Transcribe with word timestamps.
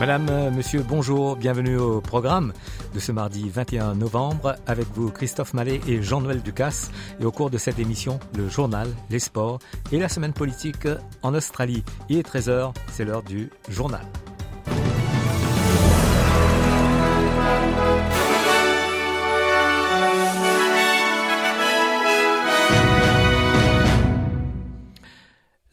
Madame, 0.00 0.26
euh, 0.28 0.50
monsieur, 0.50 0.82
bonjour, 0.86 1.36
bienvenue 1.36 1.76
au 1.76 2.00
programme 2.00 2.52
de 2.94 2.98
ce 2.98 3.12
mardi 3.12 3.48
21 3.48 3.94
novembre 3.94 4.56
avec 4.66 4.88
vous 4.94 5.10
Christophe 5.10 5.54
Mallet 5.54 5.80
et 5.86 6.02
Jean-Noël 6.02 6.42
Ducasse 6.42 6.90
et 7.20 7.24
au 7.24 7.30
cours 7.30 7.48
de 7.48 7.58
cette 7.58 7.78
émission, 7.78 8.18
le 8.36 8.48
journal, 8.48 8.88
les 9.08 9.20
sports 9.20 9.60
et 9.92 10.00
la 10.00 10.08
semaine 10.08 10.32
politique 10.32 10.88
en 11.22 11.32
Australie. 11.32 11.84
Il 12.08 12.18
est 12.18 12.28
13h, 12.28 12.74
c'est 12.90 13.04
l'heure 13.04 13.22
du 13.22 13.50
journal. 13.68 14.04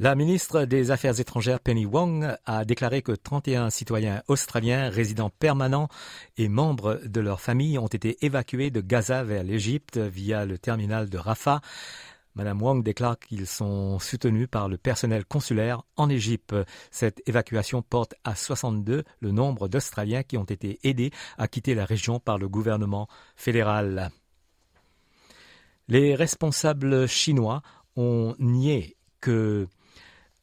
La 0.03 0.15
ministre 0.15 0.63
des 0.65 0.89
Affaires 0.89 1.19
étrangères 1.19 1.59
Penny 1.59 1.85
Wong 1.85 2.35
a 2.47 2.65
déclaré 2.65 3.03
que 3.03 3.11
31 3.11 3.69
citoyens 3.69 4.23
australiens 4.27 4.89
résidents 4.89 5.29
permanents 5.29 5.89
et 6.37 6.49
membres 6.49 6.99
de 7.05 7.21
leur 7.21 7.39
famille 7.39 7.77
ont 7.77 7.85
été 7.85 8.17
évacués 8.25 8.71
de 8.71 8.81
Gaza 8.81 9.23
vers 9.23 9.43
l'Égypte 9.43 9.99
via 9.99 10.47
le 10.47 10.57
terminal 10.57 11.07
de 11.07 11.19
Rafah. 11.19 11.61
Madame 12.33 12.63
Wong 12.63 12.83
déclare 12.83 13.19
qu'ils 13.19 13.45
sont 13.45 13.99
soutenus 13.99 14.47
par 14.49 14.69
le 14.69 14.79
personnel 14.79 15.23
consulaire 15.23 15.83
en 15.97 16.09
Égypte. 16.09 16.55
Cette 16.89 17.21
évacuation 17.29 17.83
porte 17.83 18.15
à 18.23 18.33
62 18.33 19.03
le 19.19 19.31
nombre 19.31 19.67
d'Australiens 19.67 20.23
qui 20.23 20.35
ont 20.35 20.45
été 20.45 20.79
aidés 20.81 21.11
à 21.37 21.47
quitter 21.47 21.75
la 21.75 21.85
région 21.85 22.19
par 22.19 22.39
le 22.39 22.49
gouvernement 22.49 23.07
fédéral. 23.35 24.09
Les 25.87 26.15
responsables 26.15 27.07
chinois 27.07 27.61
ont 27.95 28.33
nié 28.39 28.97
que 29.19 29.67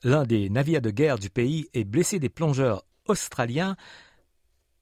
l'un 0.02 0.24
des 0.24 0.48
navires 0.48 0.82
de 0.82 0.90
guerre 0.90 1.18
du 1.18 1.30
pays, 1.30 1.68
est 1.74 1.84
blessé 1.84 2.18
des 2.18 2.28
plongeurs 2.28 2.84
australiens 3.06 3.76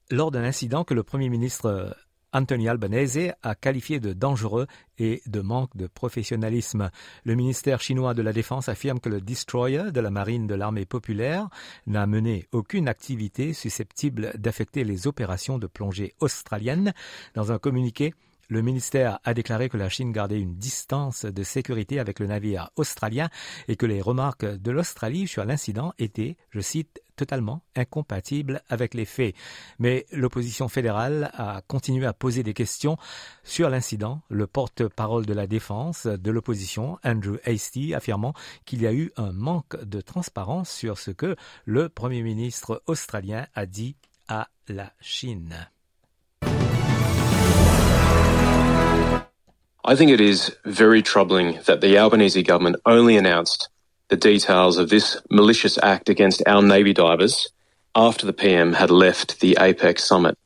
lors 0.09 0.31
d'un 0.31 0.43
incident 0.43 0.83
que 0.83 0.93
le 0.93 1.03
Premier 1.03 1.29
ministre 1.29 1.65
euh, 1.65 1.91
Anthony 2.33 2.67
Albanese 2.67 3.33
a 3.41 3.55
qualifié 3.55 3.99
de 3.99 4.13
dangereux 4.13 4.67
et 4.97 5.21
de 5.25 5.41
manque 5.41 5.75
de 5.75 5.87
professionnalisme. 5.87 6.91
Le 7.23 7.35
ministère 7.35 7.81
chinois 7.81 8.13
de 8.13 8.21
la 8.21 8.33
Défense 8.33 8.69
affirme 8.69 8.99
que 8.99 9.09
le 9.09 9.21
destroyer 9.21 9.91
de 9.91 9.99
la 9.99 10.11
marine 10.11 10.45
de 10.45 10.55
l'armée 10.55 10.85
populaire 10.85 11.49
n'a 11.87 12.05
mené 12.05 12.47
aucune 12.51 12.87
activité 12.89 13.53
susceptible 13.53 14.33
d'affecter 14.37 14.83
les 14.83 15.07
opérations 15.07 15.57
de 15.57 15.67
plongée 15.67 16.13
australiennes. 16.19 16.93
Dans 17.33 17.51
un 17.51 17.59
communiqué, 17.59 18.13
le 18.47 18.61
ministère 18.61 19.19
a 19.23 19.33
déclaré 19.33 19.69
que 19.69 19.77
la 19.77 19.89
Chine 19.89 20.11
gardait 20.11 20.39
une 20.39 20.57
distance 20.57 21.25
de 21.25 21.43
sécurité 21.43 21.99
avec 21.99 22.19
le 22.19 22.27
navire 22.27 22.69
australien 22.75 23.29
et 23.67 23.75
que 23.75 23.85
les 23.85 24.01
remarques 24.01 24.45
de 24.45 24.71
l'Australie 24.71 25.27
sur 25.27 25.45
l'incident 25.45 25.93
étaient, 25.99 26.37
je 26.49 26.61
cite, 26.61 27.01
totalement 27.15 27.63
incompatibles 27.75 28.61
avec 28.69 28.93
les 28.93 29.05
faits. 29.05 29.35
Mais 29.79 30.05
l'opposition 30.11 30.69
fédérale 30.69 31.31
a 31.33 31.61
continué 31.67 32.05
à 32.05 32.13
poser 32.13 32.43
des 32.43 32.53
questions 32.53 32.95
sur 33.43 33.69
l'incident, 33.69 34.21
le 34.29 34.47
porte-parole 34.47 35.25
de 35.25 35.33
la 35.33 35.47
défense 35.47 36.05
de 36.05 36.31
l'opposition, 36.31 36.99
Andrew 37.03 37.37
Hastie, 37.43 37.93
affirmant 37.93 38.33
qu'il 38.65 38.81
y 38.81 38.87
a 38.87 38.93
eu 38.93 39.11
un 39.17 39.33
manque 39.33 39.83
de 39.83 39.99
transparence 39.99 40.69
sur 40.69 40.99
ce 40.99 41.11
que 41.11 41.35
le 41.65 41.89
Premier 41.89 42.21
ministre 42.21 42.83
australien 42.85 43.47
a 43.55 43.65
dit 43.65 43.97
à 44.27 44.47
la 44.67 44.93
Chine. 45.01 45.67
I 49.89 49.95
think 49.95 50.11
it 50.11 50.19
is 50.19 50.53
very 50.65 51.01
troubling 51.01 51.59
that 51.65 51.79
the 51.79 51.97
Albanese 51.97 52.43
government 52.43 52.75
only 52.85 53.15
announced 53.15 53.69
the 54.09 54.17
details 54.17 54.77
of 54.77 54.89
this 54.89 55.15
malicious 55.31 55.79
act 55.81 56.09
against 56.09 56.43
our 56.45 56.61
Navy 56.61 56.91
divers 56.91 57.47
after 57.95 58.25
the 58.25 58.33
PM 58.33 58.73
had 58.73 58.91
left 58.91 59.39
the 59.39 59.55
APEC 59.57 59.97
summit. 59.97 60.37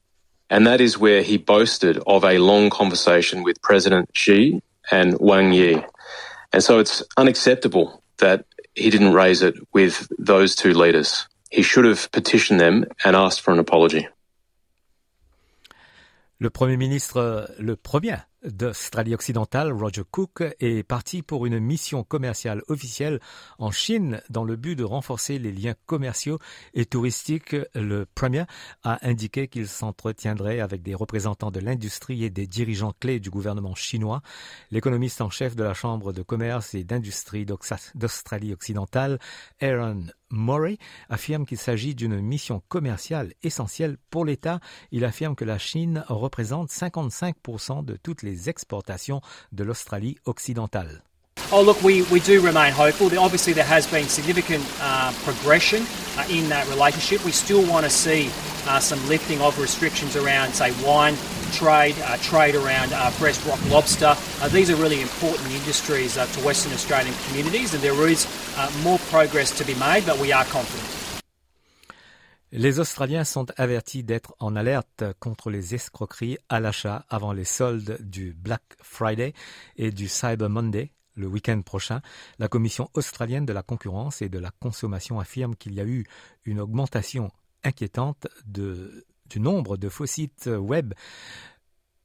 And 0.52 0.68
that 0.68 0.80
is 0.80 1.00
where 1.00 1.24
he 1.24 1.38
boasted 1.38 1.98
of 2.06 2.24
a 2.24 2.38
long 2.38 2.70
conversation 2.70 3.42
with 3.42 3.64
President 3.64 4.12
Xi 4.14 4.62
and 4.92 5.18
Wang 5.20 5.54
Yi. 5.54 5.84
And 6.54 6.64
so 6.64 6.78
it's 6.78 7.02
unacceptable 7.18 8.04
that 8.20 8.46
he 8.76 8.92
didn't 8.92 9.14
raise 9.14 9.42
it 9.42 9.56
with 9.74 10.08
those 10.20 10.56
two 10.56 10.76
leaders. 10.76 11.28
He 11.50 11.64
should 11.64 11.86
have 11.86 12.12
petitioned 12.12 12.60
them 12.60 12.86
and 13.04 13.16
asked 13.16 13.42
for 13.42 13.52
an 13.52 13.60
apology. 13.60 14.08
Le 16.40 16.52
Premier 16.52 16.78
ministre, 16.78 17.56
le 17.58 17.76
premier 17.76 18.26
d'Australie 18.44 19.14
occidentale, 19.14 19.72
Roger 19.72 20.04
Cook, 20.10 20.44
est 20.60 20.84
parti 20.84 21.22
pour 21.22 21.46
une 21.46 21.60
mission 21.60 22.04
commerciale 22.04 22.64
officielle 22.68 23.20
en 23.60 23.72
Chine 23.72 24.22
dans 24.30 24.44
le 24.44 24.56
but 24.56 24.76
de 24.76 24.84
renforcer 24.84 25.38
les 25.40 25.52
liens 25.52 25.76
commerciaux 25.86 26.40
et 26.74 26.86
touristiques. 26.86 27.56
Le 27.76 28.06
Premier 28.06 28.46
a 28.84 29.06
indiqué 29.08 29.48
qu'il 29.48 29.68
s'entretiendrait 29.68 30.60
avec 30.60 30.82
des 30.82 30.96
représentants 30.96 31.52
de 31.52 31.60
l'industrie 31.60 32.24
et 32.24 32.30
des 32.30 32.48
dirigeants 32.48 32.94
clés 33.00 33.20
du 33.20 33.30
gouvernement 33.30 33.76
chinois. 33.76 34.22
L'économiste 34.72 35.22
en 35.22 35.30
chef 35.30 35.56
de 35.56 35.64
la 35.64 35.74
Chambre 35.74 36.14
de 36.14 36.22
commerce 36.22 36.74
et 36.74 36.84
d'industrie 36.84 37.46
d'Australie 37.46 38.54
occidentale, 38.54 39.20
Aaron 39.62 40.06
Murray 40.32 40.78
affirme 41.10 41.46
qu'il 41.46 41.58
s'agit 41.58 41.96
d'une 41.96 42.20
mission 42.22 42.62
commerciale 42.70 43.34
essentielle 43.44 43.98
pour 44.10 44.26
l'État. 44.26 44.60
Il 44.92 45.06
affirme 45.06 45.36
que 45.36 45.46
la 45.46 45.58
Chine 45.58 46.04
représente 46.08 46.70
55% 46.70 47.86
de 47.86 47.98
toutes 47.98 48.24
les 48.24 48.31
les 48.32 48.50
exportations 48.50 49.22
de 49.52 49.64
l'Australie 49.64 50.18
occidentale. 50.26 51.02
Oh, 51.52 51.62
look, 51.62 51.82
we, 51.84 52.04
we 52.04 52.20
do 52.22 52.40
remain 52.42 52.72
hopeful. 52.72 53.08
Obviously, 53.18 53.54
there 53.54 53.66
has 53.66 53.86
been 53.88 54.08
significant 54.08 54.64
uh, 54.80 55.12
progression 55.24 55.84
uh, 56.18 56.26
in 56.30 56.48
that 56.50 56.68
relationship. 56.70 57.26
We 57.26 57.32
still 57.32 57.66
want 57.68 57.84
to 57.86 57.90
see 57.90 58.30
uh, 58.68 58.80
some 58.80 59.00
lifting 59.10 59.42
of 59.42 59.60
restrictions 59.60 60.16
around, 60.16 60.54
say, 60.54 60.72
wine 60.86 61.16
trade, 61.52 61.96
uh, 62.06 62.16
trade 62.18 62.56
around 62.56 62.94
uh, 62.94 63.10
fresh 63.12 63.44
rock 63.46 63.60
lobster. 63.70 64.16
Uh, 64.42 64.48
these 64.50 64.70
are 64.70 64.76
really 64.76 65.02
important 65.02 65.52
industries 65.52 66.14
to 66.14 66.40
Western 66.46 66.72
Australian 66.74 67.16
communities, 67.28 67.74
and 67.74 67.84
there 67.84 68.08
is 68.08 68.28
more 68.84 69.00
progress 69.10 69.52
to 69.52 69.66
be 69.66 69.76
made, 69.76 70.06
but 70.06 70.18
we 70.20 70.32
are 70.32 70.46
confident. 70.46 71.01
Les 72.54 72.82
Australiens 72.82 73.24
sont 73.24 73.46
avertis 73.56 74.04
d'être 74.04 74.36
en 74.40 74.58
alerte 74.58 75.06
contre 75.22 75.50
les 75.50 75.74
escroqueries 75.74 76.38
à 76.50 76.60
l'achat 76.60 77.06
avant 77.08 77.32
les 77.32 77.46
soldes 77.46 77.98
du 78.02 78.34
Black 78.34 78.76
Friday 78.82 79.34
et 79.78 79.92
du 79.92 80.10
Cyber 80.10 80.50
Monday 80.50 80.92
le 81.16 81.28
week-end 81.28 81.62
prochain. 81.62 82.02
La 82.40 82.50
Commission 82.50 82.90
australienne 82.94 83.46
de 83.46 83.54
la 83.54 83.64
concurrence 83.64 84.22
et 84.22 84.28
de 84.28 84.38
la 84.38 84.52
consommation 84.52 85.18
affirme 85.22 85.56
qu'il 85.56 85.74
y 85.76 85.80
a 85.80 85.86
eu 85.86 86.06
une 86.44 86.60
augmentation 86.60 87.32
inquiétante 87.64 88.28
du 88.46 89.40
nombre 89.40 89.78
de 89.78 89.88
faux 89.88 90.06
sites 90.06 90.50
web 90.54 90.94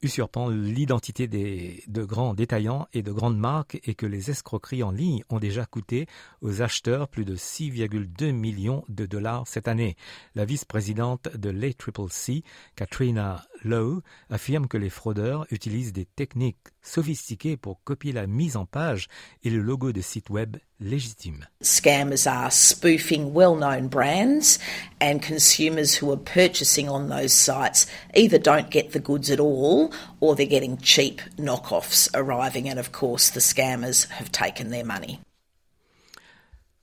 usurpant 0.02 0.48
l'identité 0.48 1.26
de 1.28 2.04
grands 2.04 2.34
détaillants 2.34 2.87
et 2.93 3.02
de 3.02 3.12
grandes 3.12 3.38
marques 3.38 3.81
et 3.84 3.94
que 3.94 4.06
les 4.06 4.31
escroqueries 4.31 4.82
en 4.82 4.90
ligne 4.90 5.22
ont 5.31 5.38
déjà 5.38 5.64
coûté 5.66 6.06
aux 6.43 6.62
acheteurs 6.62 7.08
plus 7.08 7.25
de 7.25 7.37
6,2 7.37 8.32
millions 8.32 8.84
de 8.88 9.06
dollars 9.06 9.46
cette 9.46 9.69
année. 9.69 9.96
La 10.34 10.44
vice-présidente 10.44 11.28
de 11.37 11.50
l'ACCC, 11.50 12.44
Katrina 12.75 13.46
Lowe, 13.64 14.02
affirme 14.31 14.69
que 14.69 14.78
les 14.78 14.90
fraudeurs 14.90 15.46
utilisent 15.50 15.93
des 15.93 16.06
techniques 16.06 16.58
sophistiquées 16.86 17.56
pour 17.56 17.82
copier 17.84 18.12
la 18.12 18.26
mise 18.26 18.56
en 18.56 18.64
page 18.64 19.08
et 19.44 19.50
le 19.50 19.60
logo 19.60 19.92
de 19.92 20.00
sites 20.00 20.30
web 20.30 20.56
légitimes. 20.80 21.46
Scammers 21.62 22.26
are 22.26 22.50
spoofing 22.50 23.32
well-known 23.34 23.88
brands 23.88 24.58
and 25.00 25.20
consumers 25.20 25.94
who 25.94 26.10
are 26.12 26.16
purchasing 26.16 26.88
on 26.88 27.08
those 27.08 27.32
sites 27.32 27.86
either 28.14 28.38
don't 28.38 28.70
get 28.70 28.92
the 28.92 29.00
goods 29.00 29.30
at 29.30 29.40
all 29.40 29.90
or 30.20 30.36
they're 30.36 30.46
getting 30.46 30.76
cheap 30.78 31.20
knockoffs 31.38 32.08
arriving 32.14 32.68
and 32.68 32.78
of 32.78 32.92
course 32.92 33.30
the 33.30 33.40
scammers 33.40 34.08
have 34.10 34.30
taken 34.30 34.70
their 34.70 34.84
money. 34.84 35.20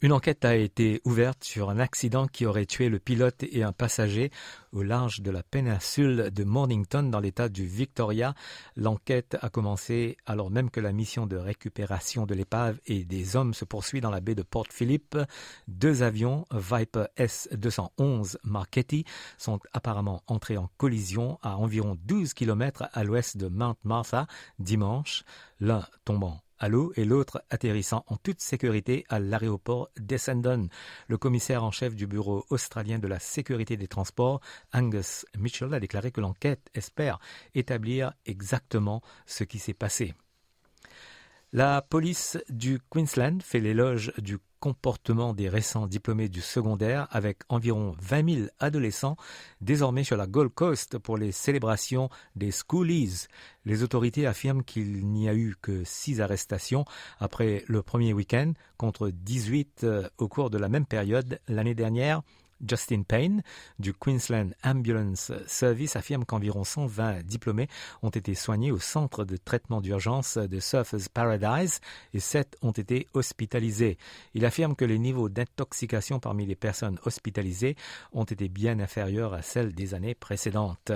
Une 0.04 0.12
enquête 0.12 0.44
a 0.44 0.58
été 0.58 1.00
ouverte 1.06 1.46
sur 1.46 1.70
un 1.70 1.80
accident 1.80 2.28
qui 2.28 2.46
aurait 2.46 2.66
tué 2.66 2.90
le 2.90 3.00
pilote 3.00 3.42
et 3.44 3.64
un 3.64 3.72
passager 3.72 4.32
au 4.74 4.84
large 4.84 5.22
de 5.22 5.32
la 5.32 5.44
péninsule 5.44 6.30
de 6.30 6.44
Mornington 6.44 7.04
dans 7.04 7.22
l'état 7.22 7.48
du 7.48 7.66
Victoria. 7.66 8.34
L'enquête 8.76 9.38
a 9.42 9.48
commencé 9.48 10.18
alors 10.26 10.52
même 10.52 10.70
que 10.70 10.82
la 10.82 10.92
mission 10.92 11.26
de 11.26 11.38
récupération 11.38 12.26
de 12.26 12.36
l'épave 12.36 12.82
et 12.86 13.06
des 13.06 13.38
hommes 13.38 13.54
se 13.54 13.64
poursuit 13.64 14.02
dans 14.02 14.12
la 14.12 14.20
baie 14.20 14.36
de 14.36 14.44
Port 14.44 14.68
Phillip. 14.70 15.18
Deux 15.70 16.04
avions 16.04 16.46
Viper 16.52 17.06
S-211 17.16 18.36
Marquetti 18.44 19.06
sont 19.38 19.62
apparemment 19.72 20.22
entrés 20.28 20.58
en 20.58 20.70
collision 20.76 21.40
à 21.44 21.56
environ 21.56 21.98
12 22.04 22.34
km 22.34 22.90
à 22.92 23.06
l'ouest 23.06 23.38
de 23.38 23.48
Mount 23.48 23.78
Martha 23.86 24.28
dimanche, 24.60 25.24
l'un 25.62 25.88
tombant 26.04 26.42
et 26.96 27.04
l'autre 27.04 27.44
atterrissant 27.50 28.06
en 28.08 28.16
toute 28.16 28.40
sécurité 28.40 29.06
à 29.10 29.20
l'aéroport 29.20 29.90
d'Essendon. 30.00 30.70
Le 31.08 31.18
commissaire 31.18 31.64
en 31.64 31.72
chef 31.72 31.94
du 31.94 32.08
Bureau 32.08 32.46
australien 32.50 33.00
de 33.00 33.08
la 33.08 33.20
sécurité 33.20 33.76
des 33.76 33.90
transports, 33.90 34.40
Angus 34.74 35.26
Mitchell, 35.38 35.74
a 35.74 35.80
déclaré 35.82 36.12
que 36.12 36.22
l'enquête 36.22 36.70
espère 36.74 37.20
établir 37.54 38.14
exactement 38.26 39.02
ce 39.26 39.44
qui 39.44 39.60
s'est 39.60 39.74
passé. 39.74 40.14
La 41.52 41.82
police 41.82 42.38
du 42.50 42.80
Queensland 42.90 43.42
fait 43.44 43.60
l'éloge 43.60 44.14
du 44.18 44.38
comportement 44.64 45.34
des 45.34 45.50
récents 45.50 45.88
diplômés 45.88 46.30
du 46.30 46.40
secondaire 46.40 47.10
avec 47.12 47.40
environ 47.50 47.98
20 48.00 48.34
000 48.34 48.48
adolescents 48.62 49.18
désormais 49.60 50.06
sur 50.06 50.16
la 50.16 50.26
Gold 50.26 50.54
Coast 50.54 50.98
pour 51.00 51.18
les 51.18 51.34
célébrations 51.34 52.08
des 52.38 52.50
Schoolies. 52.50 53.28
Les 53.66 53.84
autorités 53.84 54.26
affirment 54.26 54.64
qu'il 54.64 55.06
n'y 55.06 55.28
a 55.28 55.36
eu 55.36 55.58
que 55.62 55.84
six 55.84 56.22
arrestations 56.22 56.86
après 57.20 57.66
le 57.68 57.82
premier 57.82 58.14
week-end 58.14 58.54
contre 58.78 59.10
18 59.10 59.82
euh, 59.84 60.08
au 60.18 60.30
cours 60.30 60.50
de 60.50 60.58
la 60.58 60.70
même 60.70 60.86
période 60.86 61.42
l'année 61.50 61.76
dernière 61.76 62.22
Justin 62.68 63.04
Payne 63.04 63.44
du 63.80 63.94
Queensland 63.94 64.52
Ambulance 64.64 65.32
Service 65.48 65.96
affirme 65.96 66.26
qu'environ 66.26 66.64
120 66.64 67.24
diplômés 67.24 67.68
ont 68.02 68.10
été 68.10 68.36
soignés 68.36 68.72
au 68.72 68.80
centre 68.80 69.26
de 69.26 69.38
traitement 69.38 69.82
d'urgence 69.82 70.38
de 70.38 70.60
Surfers 70.60 71.10
Paradise 71.14 71.80
et 72.14 72.20
7 72.20 72.58
ont 72.62 72.72
été 72.72 73.08
hospitalisés. 73.14 73.98
Il 74.34 74.46
affirme 74.46 74.76
que 74.76 74.86
les 74.86 75.00
niveaux 75.00 75.30
d'intoxication 75.30 76.20
parmi 76.20 76.46
les 76.46 76.56
personnes 76.56 77.00
hospitalisées 77.06 77.76
ont 78.12 78.24
été 78.24 78.50
bien 78.50 78.80
inférieurs 78.80 79.34
à 79.34 79.42
celles 79.42 79.74
des 79.74 79.94
années 79.94 80.16
précédentes. 80.16 80.92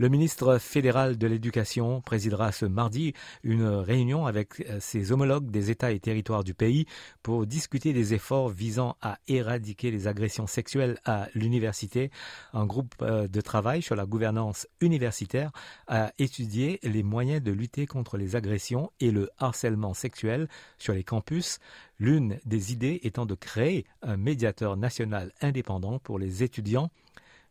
Le 0.00 0.08
ministre 0.08 0.56
fédéral 0.56 1.18
de 1.18 1.26
l'Éducation 1.26 2.00
présidera 2.00 2.52
ce 2.52 2.64
mardi 2.64 3.12
une 3.42 3.66
réunion 3.66 4.24
avec 4.24 4.60
euh, 4.60 4.78
ses 4.80 5.12
homologues 5.12 5.50
des 5.50 5.70
États 5.70 5.90
et 5.90 6.00
territoires 6.00 6.42
du 6.42 6.54
pays 6.54 6.86
pour 7.22 7.44
discuter 7.46 7.92
des 7.92 8.14
efforts 8.14 8.48
visant 8.48 8.96
à 9.02 9.18
éradiquer 9.28 9.90
les 9.90 10.06
agressions 10.06 10.46
sexuelles 10.46 10.98
à 11.04 11.28
l'université. 11.34 12.10
Un 12.54 12.64
groupe 12.64 12.94
euh, 13.02 13.28
de 13.28 13.40
travail 13.42 13.82
sur 13.82 13.94
la 13.94 14.06
gouvernance 14.06 14.66
universitaire 14.80 15.52
a 15.86 16.12
étudié 16.18 16.80
les 16.82 17.02
moyens 17.02 17.42
de 17.42 17.52
lutter 17.52 17.86
contre 17.86 18.16
les 18.16 18.36
agressions 18.36 18.90
et 19.00 19.10
le 19.10 19.28
harcèlement 19.36 19.92
sexuel 19.92 20.48
sur 20.78 20.94
les 20.94 21.04
campus. 21.04 21.58
L'une 21.98 22.38
des 22.46 22.72
idées 22.72 23.00
étant 23.02 23.26
de 23.26 23.34
créer 23.34 23.84
un 24.00 24.16
médiateur 24.16 24.78
national 24.78 25.30
indépendant 25.42 25.98
pour 25.98 26.18
les 26.18 26.42
étudiants 26.42 26.90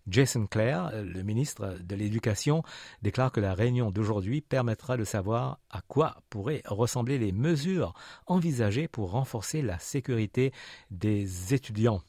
Jason 0.09 0.47
Clare, 0.47 0.91
le 0.93 1.21
ministre 1.23 1.77
de 1.81 1.95
l'Éducation, 1.95 2.63
déclare 3.01 3.31
que 3.31 3.39
la 3.39 3.53
réunion 3.53 3.91
d'aujourd'hui 3.91 4.41
permettra 4.41 4.97
de 4.97 5.03
savoir 5.03 5.59
à 5.69 5.81
quoi 5.81 6.17
pourraient 6.29 6.63
ressembler 6.65 7.17
les 7.17 7.31
mesures 7.31 7.93
envisagées 8.27 8.87
pour 8.87 9.11
renforcer 9.11 9.61
la 9.61 9.79
sécurité 9.79 10.51
des 10.91 11.53
étudiants. 11.53 12.01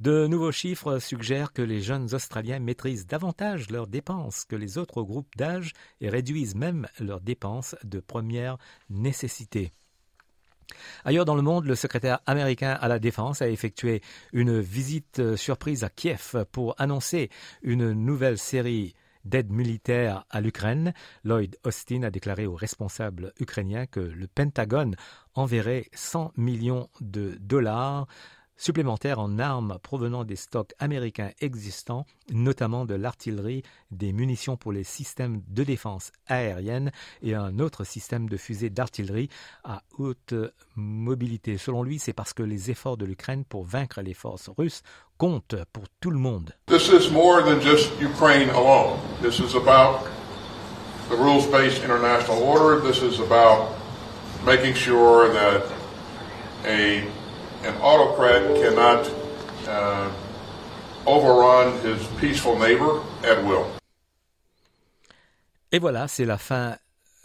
De 0.00 0.26
nouveaux 0.26 0.52
chiffres 0.52 0.98
suggèrent 0.98 1.52
que 1.52 1.60
les 1.60 1.82
jeunes 1.82 2.14
Australiens 2.14 2.58
maîtrisent 2.58 3.06
davantage 3.06 3.70
leurs 3.70 3.86
dépenses 3.86 4.46
que 4.46 4.56
les 4.56 4.78
autres 4.78 5.02
groupes 5.02 5.36
d'âge 5.36 5.74
et 6.00 6.08
réduisent 6.08 6.54
même 6.54 6.88
leurs 7.00 7.20
dépenses 7.20 7.76
de 7.84 8.00
première 8.00 8.56
nécessité. 8.88 9.74
Ailleurs 11.04 11.24
dans 11.24 11.34
le 11.34 11.42
monde, 11.42 11.66
le 11.66 11.74
secrétaire 11.74 12.20
américain 12.26 12.76
à 12.80 12.88
la 12.88 12.98
Défense 12.98 13.42
a 13.42 13.48
effectué 13.48 14.02
une 14.32 14.60
visite 14.60 15.20
euh, 15.20 15.36
surprise 15.36 15.84
à 15.84 15.90
Kiev 15.90 16.44
pour 16.52 16.74
annoncer 16.78 17.30
une 17.62 17.92
nouvelle 17.92 18.38
série 18.38 18.94
d'aide 19.24 19.52
militaire 19.52 20.24
à 20.30 20.40
l'Ukraine. 20.40 20.94
Lloyd 21.24 21.56
Austin 21.64 22.02
a 22.02 22.10
déclaré 22.10 22.46
aux 22.46 22.54
responsables 22.54 23.32
ukrainiens 23.38 23.86
que 23.86 24.00
le 24.00 24.26
Pentagone 24.26 24.96
enverrait 25.34 25.86
100 25.94 26.32
millions 26.36 26.88
de 27.00 27.36
dollars 27.40 28.06
supplémentaires 28.60 29.18
en 29.18 29.38
armes 29.38 29.78
provenant 29.82 30.24
des 30.24 30.36
stocks 30.36 30.74
américains 30.78 31.30
existants, 31.40 32.04
notamment 32.30 32.84
de 32.84 32.94
l'artillerie, 32.94 33.62
des 33.90 34.12
munitions 34.12 34.58
pour 34.58 34.70
les 34.70 34.84
systèmes 34.84 35.40
de 35.48 35.64
défense 35.64 36.12
aérienne 36.26 36.92
et 37.22 37.34
un 37.34 37.58
autre 37.58 37.84
système 37.84 38.28
de 38.28 38.36
fusées 38.36 38.68
d'artillerie 38.68 39.30
à 39.64 39.82
haute 39.98 40.34
mobilité. 40.76 41.56
Selon 41.56 41.82
lui, 41.82 41.98
c'est 41.98 42.12
parce 42.12 42.34
que 42.34 42.42
les 42.42 42.70
efforts 42.70 42.98
de 42.98 43.06
l'Ukraine 43.06 43.44
pour 43.46 43.64
vaincre 43.64 44.02
les 44.02 44.14
forces 44.14 44.50
russes 44.58 44.82
comptent 45.16 45.56
pour 45.72 45.84
tout 46.00 46.10
le 46.10 46.18
monde. 46.18 46.52
This 46.66 46.88
is 46.88 47.10
more 47.10 47.42
than 47.42 47.60
just 47.62 47.90
Ukraine 47.98 48.50
alone. 48.50 48.98
This 49.22 49.38
is 49.38 49.56
about 49.56 50.04
the 51.08 51.16
rules-based 51.16 51.82
international 51.82 52.42
order. 52.42 52.82
This 52.82 53.02
is 53.02 53.20
about 53.20 53.70
making 54.44 54.74
sure 54.74 55.32
that 55.32 55.62
a 56.66 57.04
an 57.64 57.74
autocrat 57.82 58.40
cannot 58.60 59.10
uh, 59.68 60.10
overrun 61.06 61.72
his 61.82 62.06
peaceful 62.20 62.58
neighbor 62.58 63.02
at 63.24 63.44
will. 63.44 63.66
Et 65.72 65.78
voilà, 65.78 66.08
c'est 66.08 66.24
la 66.24 66.38
fin 66.38 66.76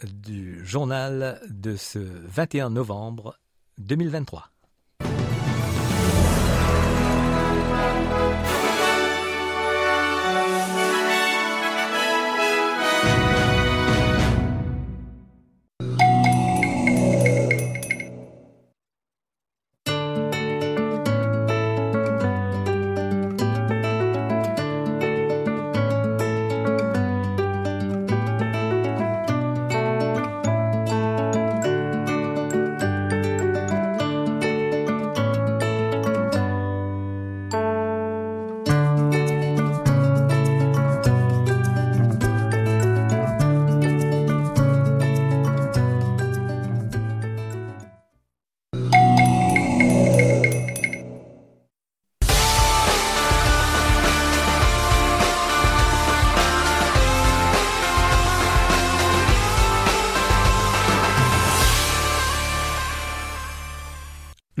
du 0.04 0.64
journal 0.64 1.40
de 1.48 1.76
ce 1.76 1.98
21 1.98 2.70
novembre 2.70 3.38
2023. 3.78 4.50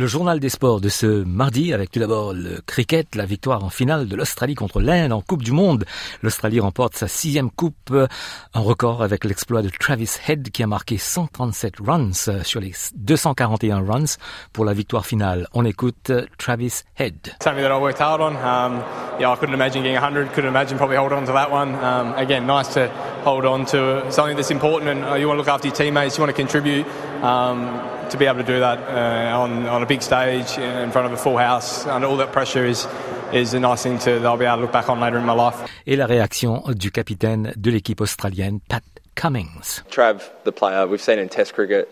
Le 0.06 0.10
journal 0.10 0.38
des 0.38 0.50
sports 0.50 0.80
de 0.80 0.88
ce 0.88 1.24
mardi 1.24 1.74
avec 1.74 1.90
tout 1.90 1.98
d'abord 1.98 2.32
le 2.32 2.60
cricket, 2.64 3.16
la 3.16 3.24
victoire 3.24 3.64
en 3.64 3.70
finale 3.70 4.06
de 4.06 4.14
l'Australie 4.14 4.54
contre 4.54 4.80
l'Inde 4.80 5.12
en 5.12 5.20
Coupe 5.20 5.42
du 5.42 5.50
Monde. 5.50 5.84
L'Australie 6.22 6.60
remporte 6.60 6.94
sa 6.94 7.08
sixième 7.08 7.50
coupe, 7.50 7.92
un 7.92 8.60
record 8.60 9.02
avec 9.02 9.24
l'exploit 9.24 9.62
de 9.62 9.68
Travis 9.68 10.10
Head 10.28 10.50
qui 10.50 10.62
a 10.62 10.68
marqué 10.68 10.96
137 10.96 11.74
runs 11.84 12.12
sur 12.44 12.60
les 12.60 12.72
241 12.94 13.80
runs 13.80 14.16
pour 14.52 14.64
la 14.64 14.74
victoire 14.74 15.04
finale. 15.04 15.48
On 15.54 15.64
écoute 15.64 16.12
Travis 16.38 16.82
Head. 16.94 17.34
Something 17.42 17.64
that 17.64 17.76
I 17.76 17.80
worked 17.80 18.00
hard 18.00 18.20
on. 18.20 18.36
Um, 18.36 18.84
yeah, 19.18 19.32
I 19.32 19.36
couldn't 19.36 19.56
imagine 19.56 19.82
getting 19.82 20.00
100. 20.00 20.28
Couldn't 20.34 20.48
imagine 20.48 20.76
probably 20.76 20.98
holding 20.98 21.18
on 21.18 21.26
to 21.26 21.32
that 21.32 21.50
one. 21.50 21.74
Um, 21.74 22.14
again, 22.14 22.46
nice 22.46 22.72
to 22.74 22.88
hold 23.26 23.44
on 23.44 23.66
to 23.66 24.10
something 24.12 24.36
that's 24.36 24.52
important, 24.52 24.88
and 24.88 25.04
uh, 25.04 25.14
you 25.14 25.26
want 25.26 25.36
to 25.36 25.42
look 25.42 25.48
after 25.48 25.66
your 25.66 25.74
teammates. 25.74 26.16
You 26.16 26.22
want 26.22 26.34
to 26.36 26.42
contribute. 26.44 26.86
Um, 27.22 27.82
to 28.10 28.16
be 28.16 28.26
able 28.26 28.38
to 28.38 28.44
do 28.44 28.60
that 28.60 28.78
uh, 28.78 29.42
on, 29.42 29.66
on 29.66 29.82
a 29.82 29.86
big 29.86 30.00
stage 30.00 30.56
in 30.58 30.92
front 30.92 31.06
of 31.08 31.12
a 31.12 31.16
full 31.16 31.36
house 31.36 31.84
under 31.86 32.06
all 32.06 32.16
that 32.16 32.30
pressure 32.30 32.64
is 32.64 32.86
is 33.32 33.52
a 33.52 33.58
nice 33.58 33.82
thing 33.82 33.98
to 33.98 34.20
that 34.20 34.24
I'll 34.24 34.36
be 34.36 34.44
able 34.44 34.58
to 34.58 34.62
look 34.62 34.72
back 34.72 34.88
on 34.88 35.00
later 35.00 35.18
in 35.18 35.24
my 35.24 35.32
life. 35.32 35.56
Et 35.88 35.96
la 35.96 36.06
réaction 36.06 36.62
du 36.68 36.92
capitaine 36.92 37.52
de 37.56 37.70
l'équipe 37.72 38.00
australienne 38.00 38.60
Pat 38.68 38.84
Cummings. 39.16 39.82
Trav, 39.90 40.22
the 40.44 40.52
player 40.52 40.86
we've 40.86 41.02
seen 41.02 41.18
in 41.18 41.28
Test 41.28 41.52
cricket 41.52 41.88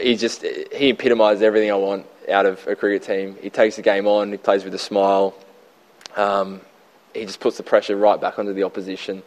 he 0.00 0.16
just 0.16 0.42
he 0.42 0.90
epitomised 0.90 1.42
everything 1.42 1.70
I 1.70 1.76
want 1.76 2.06
out 2.30 2.46
of 2.46 2.66
a 2.66 2.76
cricket 2.76 3.02
team. 3.02 3.36
He 3.40 3.50
takes 3.50 3.76
the 3.76 3.82
game 3.82 4.06
on, 4.06 4.30
he 4.32 4.36
plays 4.36 4.64
with 4.64 4.74
a 4.74 4.78
smile. 4.78 5.34
Um, 6.16 6.60
he 7.14 7.24
just 7.24 7.40
puts 7.40 7.56
the 7.56 7.62
pressure 7.62 7.96
right 7.96 8.20
back 8.20 8.38
onto 8.38 8.52
the 8.52 8.64
opposition. 8.64 9.22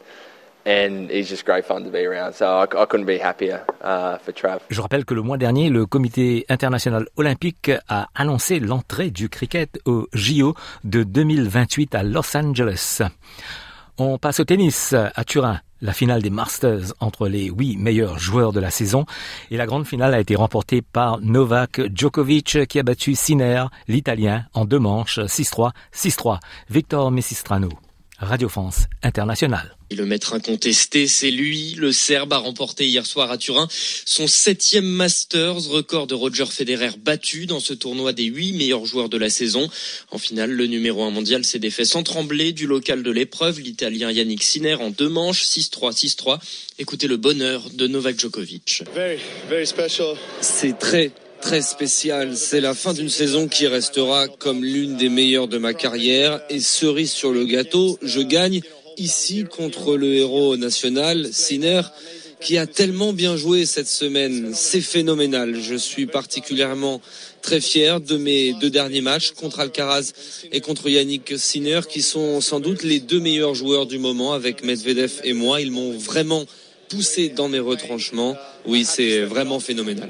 Je 4.70 4.82
rappelle 4.82 5.06
que 5.06 5.14
le 5.14 5.22
mois 5.22 5.38
dernier, 5.38 5.70
le 5.70 5.86
Comité 5.86 6.46
international 6.50 7.08
olympique 7.18 7.72
a 7.88 8.10
annoncé 8.14 8.60
l'entrée 8.60 9.10
du 9.10 9.30
cricket 9.30 9.80
au 9.86 10.08
JO 10.14 10.54
de 10.84 11.04
2028 11.04 11.96
à 11.96 12.04
Los 12.04 12.38
Angeles. 12.38 13.02
On 13.98 14.18
passe 14.18 14.40
au 14.40 14.46
tennis 14.46 14.94
à 14.94 15.24
Turin. 15.24 15.60
La 15.84 15.94
finale 15.94 16.22
des 16.22 16.30
Masters 16.30 16.94
entre 17.00 17.28
les 17.28 17.46
huit 17.46 17.76
meilleurs 17.78 18.20
joueurs 18.20 18.54
de 18.54 18.60
la 18.60 18.70
saison 18.70 19.06
et 19.50 19.58
la 19.58 19.66
grande 19.66 19.88
finale 19.88 20.14
a 20.14 20.20
été 20.20 20.36
remportée 20.36 20.84
par 20.84 21.20
Novak 21.22 21.82
Djokovic 21.96 22.68
qui 22.68 22.78
a 22.78 22.84
battu 22.84 23.16
Sinner, 23.16 23.66
l'Italien, 23.88 24.46
en 24.54 24.66
deux 24.66 24.78
manches 24.78 25.18
6-3, 25.18 25.72
6-3. 25.92 26.38
Victor 26.70 27.10
Messistrano. 27.10 27.70
Radio 28.20 28.48
France 28.48 28.86
Internationale. 29.02 29.76
Et 29.92 29.96
le 29.96 30.06
maître 30.06 30.34
incontesté, 30.34 31.06
c'est 31.06 31.32
lui. 31.32 31.76
Le 31.78 31.92
Serbe 31.92 32.32
a 32.32 32.38
remporté 32.38 32.88
hier 32.88 33.06
soir 33.06 33.30
à 33.30 33.38
Turin 33.38 33.68
son 34.06 34.26
septième 34.26 34.86
Masters, 34.86 35.68
record 35.68 36.08
de 36.08 36.16
Roger 36.16 36.46
Federer 36.46 36.92
battu 36.98 37.46
dans 37.46 37.60
ce 37.60 37.74
tournoi 37.74 38.14
des 38.14 38.24
huit 38.24 38.54
meilleurs 38.54 38.86
joueurs 38.86 39.10
de 39.10 39.18
la 39.18 39.30
saison. 39.30 39.70
En 40.10 40.18
finale, 40.18 40.52
le 40.52 40.66
numéro 40.68 41.04
un 41.04 41.10
mondial 41.10 41.44
s'est 41.44 41.60
défait 41.60 41.84
sans 41.84 42.04
trembler 42.04 42.54
du 42.54 42.68
local 42.68 43.04
de 43.04 43.12
l'épreuve, 43.12 43.60
l'Italien 43.60 44.12
Yannick 44.12 44.44
Sinner 44.44 44.76
en 44.76 44.92
deux 44.92 45.10
manches, 45.10 45.44
6-3, 45.44 45.94
6-3. 45.94 46.40
Écoutez 46.80 47.08
le 47.08 47.18
bonheur 47.18 47.70
de 47.74 47.88
Novak 47.88 48.18
Djokovic. 48.18 48.84
C'est 50.40 50.80
très 50.80 51.12
très 51.42 51.62
spécial. 51.62 52.38
C'est 52.38 52.62
la 52.62 52.74
fin 52.76 52.94
d'une 52.94 53.10
saison 53.10 53.50
qui 53.50 53.68
restera 53.68 54.28
comme 54.30 54.64
l'une 54.64 54.96
des 54.96 55.10
meilleures 55.10 55.48
de 55.50 55.58
ma 55.58 55.74
carrière. 55.74 56.40
Et 56.50 56.62
cerise 56.62 57.12
sur 57.12 57.32
le 57.34 57.46
gâteau, 57.46 58.00
je 58.02 58.22
gagne 58.22 58.62
ici 58.98 59.44
contre 59.44 59.96
le 59.96 60.14
héros 60.16 60.58
national, 60.58 61.30
Sinner, 61.32 61.82
qui 62.40 62.58
a 62.58 62.66
tellement 62.66 63.14
bien 63.14 63.38
joué 63.38 63.66
cette 63.66 63.88
semaine. 63.88 64.52
C'est 64.54 64.82
phénoménal. 64.82 65.60
Je 65.62 65.76
suis 65.76 66.08
particulièrement 66.08 67.02
très 67.42 67.62
fier 67.62 68.02
de 68.02 68.18
mes 68.18 68.54
deux 68.54 68.70
derniers 68.70 69.02
matchs 69.02 69.32
contre 69.32 69.60
Alcaraz 69.60 70.12
et 70.52 70.60
contre 70.60 70.90
Yannick 70.90 71.38
Sinner, 71.38 71.82
qui 71.88 72.02
sont 72.02 72.42
sans 72.42 72.60
doute 72.60 72.84
les 72.84 73.00
deux 73.00 73.20
meilleurs 73.20 73.56
joueurs 73.56 73.86
du 73.86 74.00
moment 74.00 74.34
avec 74.34 74.64
Medvedev 74.64 75.22
et 75.24 75.34
moi. 75.34 75.62
Ils 75.62 75.72
m'ont 75.72 75.98
vraiment 75.98 76.46
poussé 76.90 77.30
dans 77.30 77.48
mes 77.48 77.60
retranchements. 77.60 78.36
Oui, 78.66 78.86
c'est 78.86 79.22
vraiment 79.22 79.60
phénoménal. 79.60 80.10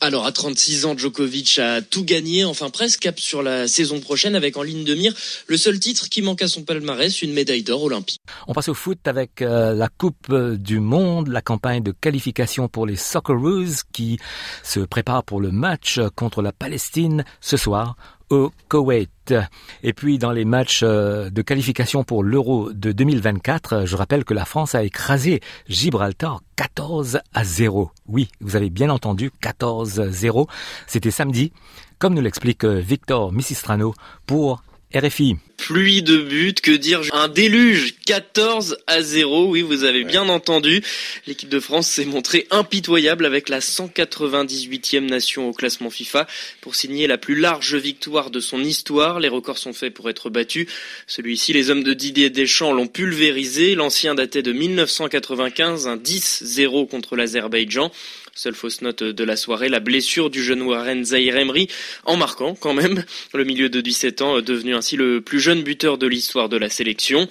Alors 0.00 0.26
à 0.26 0.32
36 0.32 0.84
ans, 0.84 0.96
Djokovic 0.96 1.58
a 1.58 1.80
tout 1.80 2.04
gagné, 2.04 2.44
enfin 2.44 2.70
presque 2.70 3.00
cap 3.00 3.18
sur 3.18 3.42
la 3.42 3.66
saison 3.66 4.00
prochaine 4.00 4.34
avec 4.34 4.56
en 4.56 4.62
ligne 4.62 4.84
de 4.84 4.94
mire 4.94 5.14
le 5.46 5.56
seul 5.56 5.78
titre 5.80 6.08
qui 6.08 6.22
manque 6.22 6.42
à 6.42 6.48
son 6.48 6.62
palmarès, 6.62 7.22
une 7.22 7.32
médaille 7.32 7.62
d'or 7.62 7.84
olympique. 7.84 8.20
On 8.46 8.52
passe 8.52 8.68
au 8.68 8.74
foot 8.74 8.98
avec 9.06 9.42
euh, 9.42 9.74
la 9.74 9.88
Coupe 9.88 10.32
du 10.34 10.80
Monde, 10.80 11.28
la 11.28 11.40
campagne 11.40 11.82
de 11.82 11.92
qualification 11.92 12.68
pour 12.68 12.86
les 12.86 12.96
Socceroos 12.96 13.84
qui 13.92 14.18
se 14.62 14.80
prépare 14.80 15.24
pour 15.24 15.40
le 15.40 15.50
match 15.50 16.00
contre 16.14 16.42
la 16.42 16.52
Palestine 16.52 17.24
ce 17.40 17.56
soir 17.56 17.96
au 18.30 18.50
Koweït. 18.68 19.34
Et 19.82 19.92
puis 19.92 20.18
dans 20.18 20.32
les 20.32 20.44
matchs 20.44 20.80
euh, 20.82 21.30
de 21.30 21.42
qualification 21.42 22.04
pour 22.04 22.22
l'Euro 22.22 22.72
de 22.72 22.92
2024, 22.92 23.86
je 23.86 23.96
rappelle 23.96 24.24
que 24.24 24.34
la 24.34 24.44
France 24.44 24.74
a 24.74 24.82
écrasé 24.82 25.40
Gibraltar 25.68 26.40
14 26.56 27.20
à 27.34 27.44
0. 27.44 27.90
Oui, 28.06 28.28
vous 28.40 28.56
avez 28.56 28.70
bien 28.70 28.90
entendu 28.90 29.30
14 29.40 30.00
à 30.00 30.08
0. 30.08 30.46
C'était 30.86 31.10
samedi, 31.10 31.52
comme 31.98 32.14
nous 32.14 32.22
l'explique 32.22 32.64
euh, 32.64 32.80
Victor 32.80 33.32
Missistrano 33.32 33.94
pour 34.26 34.62
RFI. 34.98 35.36
Pluie 35.56 36.02
de 36.02 36.18
buts, 36.18 36.54
que 36.62 36.70
dire? 36.70 37.00
Un 37.12 37.28
déluge 37.28 37.94
14 38.04 38.78
à 38.86 39.02
0, 39.02 39.46
oui 39.46 39.62
vous 39.62 39.84
avez 39.84 40.04
bien 40.04 40.28
entendu. 40.28 40.82
L'équipe 41.26 41.48
de 41.48 41.60
France 41.60 41.88
s'est 41.88 42.04
montrée 42.04 42.46
impitoyable 42.50 43.26
avec 43.26 43.48
la 43.48 43.60
198e 43.60 45.06
nation 45.06 45.48
au 45.48 45.52
classement 45.52 45.90
FIFA 45.90 46.26
pour 46.60 46.74
signer 46.74 47.06
la 47.06 47.18
plus 47.18 47.34
large 47.34 47.74
victoire 47.74 48.30
de 48.30 48.40
son 48.40 48.62
histoire. 48.62 49.18
Les 49.18 49.28
records 49.28 49.58
sont 49.58 49.72
faits 49.72 49.94
pour 49.94 50.10
être 50.10 50.30
battus. 50.30 50.68
Celui-ci, 51.06 51.52
les 51.52 51.70
hommes 51.70 51.82
de 51.82 51.94
Didier 51.94 52.30
Deschamps 52.30 52.72
l'ont 52.72 52.86
pulvérisé. 52.86 53.74
L'ancien 53.74 54.14
datait 54.14 54.42
de 54.42 54.52
1995, 54.52 55.88
un 55.88 55.96
10-0 55.96 56.88
contre 56.88 57.16
l'Azerbaïdjan. 57.16 57.90
Seule 58.36 58.54
fausse 58.54 58.82
note 58.82 59.02
de 59.02 59.24
la 59.24 59.34
soirée, 59.34 59.70
la 59.70 59.80
blessure 59.80 60.28
du 60.28 60.44
jeune 60.44 60.60
Warren 60.60 61.06
Zahir 61.06 61.38
Emery, 61.38 61.68
en 62.04 62.18
marquant 62.18 62.54
quand 62.54 62.74
même 62.74 63.02
le 63.32 63.44
milieu 63.44 63.70
de 63.70 63.80
17 63.80 64.20
ans, 64.20 64.42
devenu 64.42 64.74
ainsi 64.74 64.96
le 64.96 65.22
plus 65.22 65.40
jeune 65.40 65.62
buteur 65.62 65.96
de 65.96 66.06
l'histoire 66.06 66.50
de 66.50 66.58
la 66.58 66.68
sélection. 66.68 67.30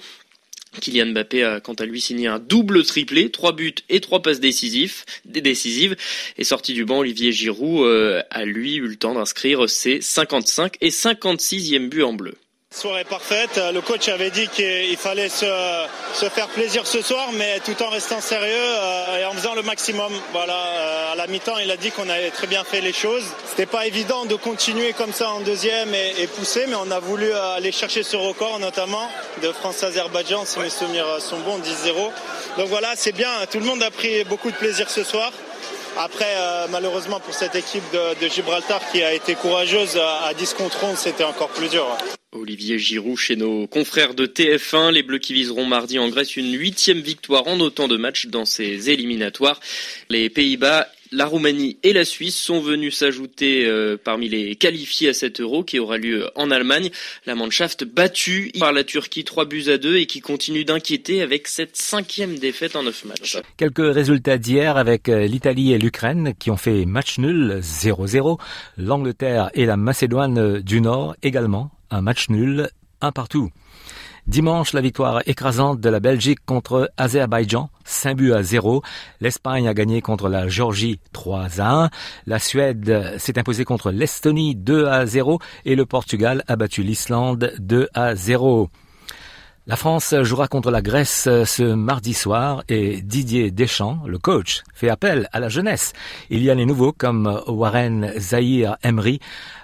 Kylian 0.80 1.12
Mbappé 1.12 1.44
a 1.44 1.60
quant 1.60 1.74
à 1.74 1.84
lui 1.84 2.00
signé 2.00 2.26
un 2.26 2.40
double 2.40 2.82
triplé, 2.82 3.30
trois 3.30 3.52
buts 3.52 3.76
et 3.88 4.00
trois 4.00 4.20
passes 4.20 4.40
décisives. 4.40 5.04
décisives. 5.24 5.94
Et 6.38 6.44
sorti 6.44 6.74
du 6.74 6.84
banc, 6.84 6.98
Olivier 6.98 7.30
Giroud 7.30 7.86
euh, 7.86 8.20
a 8.30 8.44
lui 8.44 8.74
eu 8.74 8.88
le 8.88 8.96
temps 8.96 9.14
d'inscrire 9.14 9.70
ses 9.70 10.00
55 10.00 10.74
et 10.80 10.90
56e 10.90 11.88
buts 11.88 12.02
en 12.02 12.14
bleu. 12.14 12.34
Soirée 12.76 13.04
parfaite. 13.04 13.58
Le 13.72 13.80
coach 13.80 14.06
avait 14.08 14.28
dit 14.28 14.48
qu'il 14.48 14.98
fallait 14.98 15.30
se, 15.30 15.46
faire 16.28 16.48
plaisir 16.48 16.86
ce 16.86 17.00
soir, 17.00 17.30
mais 17.32 17.58
tout 17.60 17.82
en 17.82 17.88
restant 17.88 18.20
sérieux 18.20 18.52
euh, 18.52 19.18
et 19.18 19.24
en 19.24 19.32
faisant 19.32 19.54
le 19.54 19.62
maximum. 19.62 20.12
Voilà, 20.32 20.52
euh, 20.52 21.12
à 21.12 21.14
la 21.14 21.26
mi-temps, 21.26 21.56
il 21.56 21.70
a 21.70 21.78
dit 21.78 21.90
qu'on 21.90 22.06
avait 22.10 22.30
très 22.30 22.46
bien 22.46 22.64
fait 22.64 22.82
les 22.82 22.92
choses. 22.92 23.24
C'était 23.48 23.64
pas 23.64 23.86
évident 23.86 24.26
de 24.26 24.34
continuer 24.34 24.92
comme 24.92 25.14
ça 25.14 25.30
en 25.30 25.40
deuxième 25.40 25.94
et, 25.94 26.26
pousser, 26.26 26.66
mais 26.68 26.74
on 26.74 26.90
a 26.90 26.98
voulu 27.00 27.32
aller 27.32 27.72
chercher 27.72 28.02
ce 28.02 28.18
record, 28.18 28.58
notamment 28.58 29.10
de 29.42 29.50
France-Azerbaïdjan, 29.52 30.44
si 30.44 30.58
mes 30.58 30.68
souvenirs 30.68 31.06
sont 31.18 31.38
bons, 31.38 31.58
10-0. 31.60 32.10
Donc 32.58 32.68
voilà, 32.68 32.92
c'est 32.94 33.12
bien. 33.12 33.30
Tout 33.50 33.58
le 33.58 33.64
monde 33.64 33.82
a 33.82 33.90
pris 33.90 34.22
beaucoup 34.24 34.50
de 34.50 34.56
plaisir 34.56 34.90
ce 34.90 35.02
soir. 35.02 35.32
Après, 35.96 36.34
euh, 36.36 36.66
malheureusement 36.70 37.20
pour 37.20 37.32
cette 37.32 37.54
équipe 37.54 37.90
de, 37.94 38.28
Gibraltar 38.28 38.80
qui 38.92 39.02
a 39.02 39.14
été 39.14 39.34
courageuse 39.34 39.96
à, 39.96 40.26
à 40.26 40.34
10 40.34 40.52
contre 40.52 40.84
11, 40.84 40.98
c'était 40.98 41.24
encore 41.24 41.48
plus 41.48 41.70
dur. 41.70 41.86
Olivier 42.32 42.78
Giroud 42.78 43.16
chez 43.16 43.36
nos 43.36 43.66
confrères 43.66 44.14
de 44.14 44.26
TF1. 44.26 44.92
Les 44.92 45.02
Bleus 45.02 45.18
qui 45.18 45.32
viseront 45.32 45.64
mardi 45.64 45.98
en 45.98 46.08
Grèce 46.08 46.36
une 46.36 46.52
huitième 46.52 47.00
victoire 47.00 47.46
en 47.46 47.60
autant 47.60 47.88
de 47.88 47.96
matchs 47.96 48.26
dans 48.26 48.44
ces 48.44 48.90
éliminatoires. 48.90 49.60
Les 50.10 50.28
Pays-Bas 50.30 50.88
la 51.12 51.26
Roumanie 51.26 51.78
et 51.84 51.92
la 51.92 52.04
Suisse 52.04 52.36
sont 52.36 52.60
venus 52.60 52.96
s'ajouter 52.96 53.64
euh, 53.64 53.96
parmi 54.02 54.28
les 54.28 54.56
qualifiés 54.56 55.10
à 55.10 55.12
cet 55.12 55.40
euro 55.40 55.62
qui 55.62 55.78
aura 55.78 55.98
lieu 55.98 56.28
en 56.34 56.50
Allemagne. 56.50 56.90
La 57.26 57.36
Mannschaft 57.36 57.84
battue 57.84 58.50
par 58.58 58.72
la 58.72 58.82
Turquie 58.82 59.22
3 59.22 59.44
buts 59.44 59.66
à 59.68 59.78
2 59.78 59.98
et 59.98 60.06
qui 60.06 60.20
continue 60.20 60.64
d'inquiéter 60.64 61.22
avec 61.22 61.46
cette 61.46 61.76
cinquième 61.76 62.38
défaite 62.38 62.74
en 62.74 62.82
neuf 62.82 63.04
matchs. 63.04 63.38
Quelques 63.56 63.94
résultats 63.94 64.36
d'hier 64.36 64.76
avec 64.76 65.06
l'Italie 65.06 65.72
et 65.72 65.78
l'Ukraine 65.78 66.34
qui 66.38 66.50
ont 66.50 66.56
fait 66.56 66.84
match 66.86 67.18
nul 67.18 67.60
0-0. 67.60 68.40
L'Angleterre 68.76 69.50
et 69.54 69.64
la 69.64 69.76
Macédoine 69.76 70.60
du 70.60 70.80
Nord 70.80 71.14
également 71.22 71.70
un 71.90 72.00
match 72.00 72.28
nul, 72.28 72.70
un 73.00 73.12
partout. 73.12 73.50
Dimanche, 74.26 74.72
la 74.72 74.80
victoire 74.80 75.22
écrasante 75.26 75.80
de 75.80 75.88
la 75.88 76.00
Belgique 76.00 76.40
contre 76.44 76.90
Azerbaïdjan, 76.96 77.70
5 77.84 78.16
buts 78.16 78.32
à 78.32 78.42
0. 78.42 78.82
L'Espagne 79.20 79.68
a 79.68 79.74
gagné 79.74 80.00
contre 80.00 80.28
la 80.28 80.48
Géorgie 80.48 80.98
3 81.12 81.60
à 81.60 81.84
1. 81.84 81.90
La 82.26 82.40
Suède 82.40 83.14
s'est 83.18 83.38
imposée 83.38 83.64
contre 83.64 83.92
l'Estonie 83.92 84.56
2 84.56 84.86
à 84.86 85.06
0 85.06 85.38
et 85.64 85.76
le 85.76 85.86
Portugal 85.86 86.42
a 86.48 86.56
battu 86.56 86.82
l'Islande 86.82 87.52
2 87.60 87.88
à 87.94 88.16
0. 88.16 88.68
La 89.68 89.74
France 89.74 90.14
jouera 90.22 90.46
contre 90.46 90.70
la 90.70 90.80
Grèce 90.80 91.28
ce 91.44 91.74
mardi 91.74 92.14
soir 92.14 92.62
et 92.68 93.02
Didier 93.02 93.50
Deschamps, 93.50 94.00
le 94.06 94.16
coach, 94.16 94.62
fait 94.72 94.88
appel 94.88 95.28
à 95.32 95.40
la 95.40 95.48
jeunesse. 95.48 95.92
Il 96.30 96.44
y 96.44 96.50
a 96.50 96.54
les 96.54 96.66
nouveaux 96.66 96.92
comme 96.92 97.42
Warren 97.48 98.12
Zahir 98.16 98.76
Emery, 98.84 99.18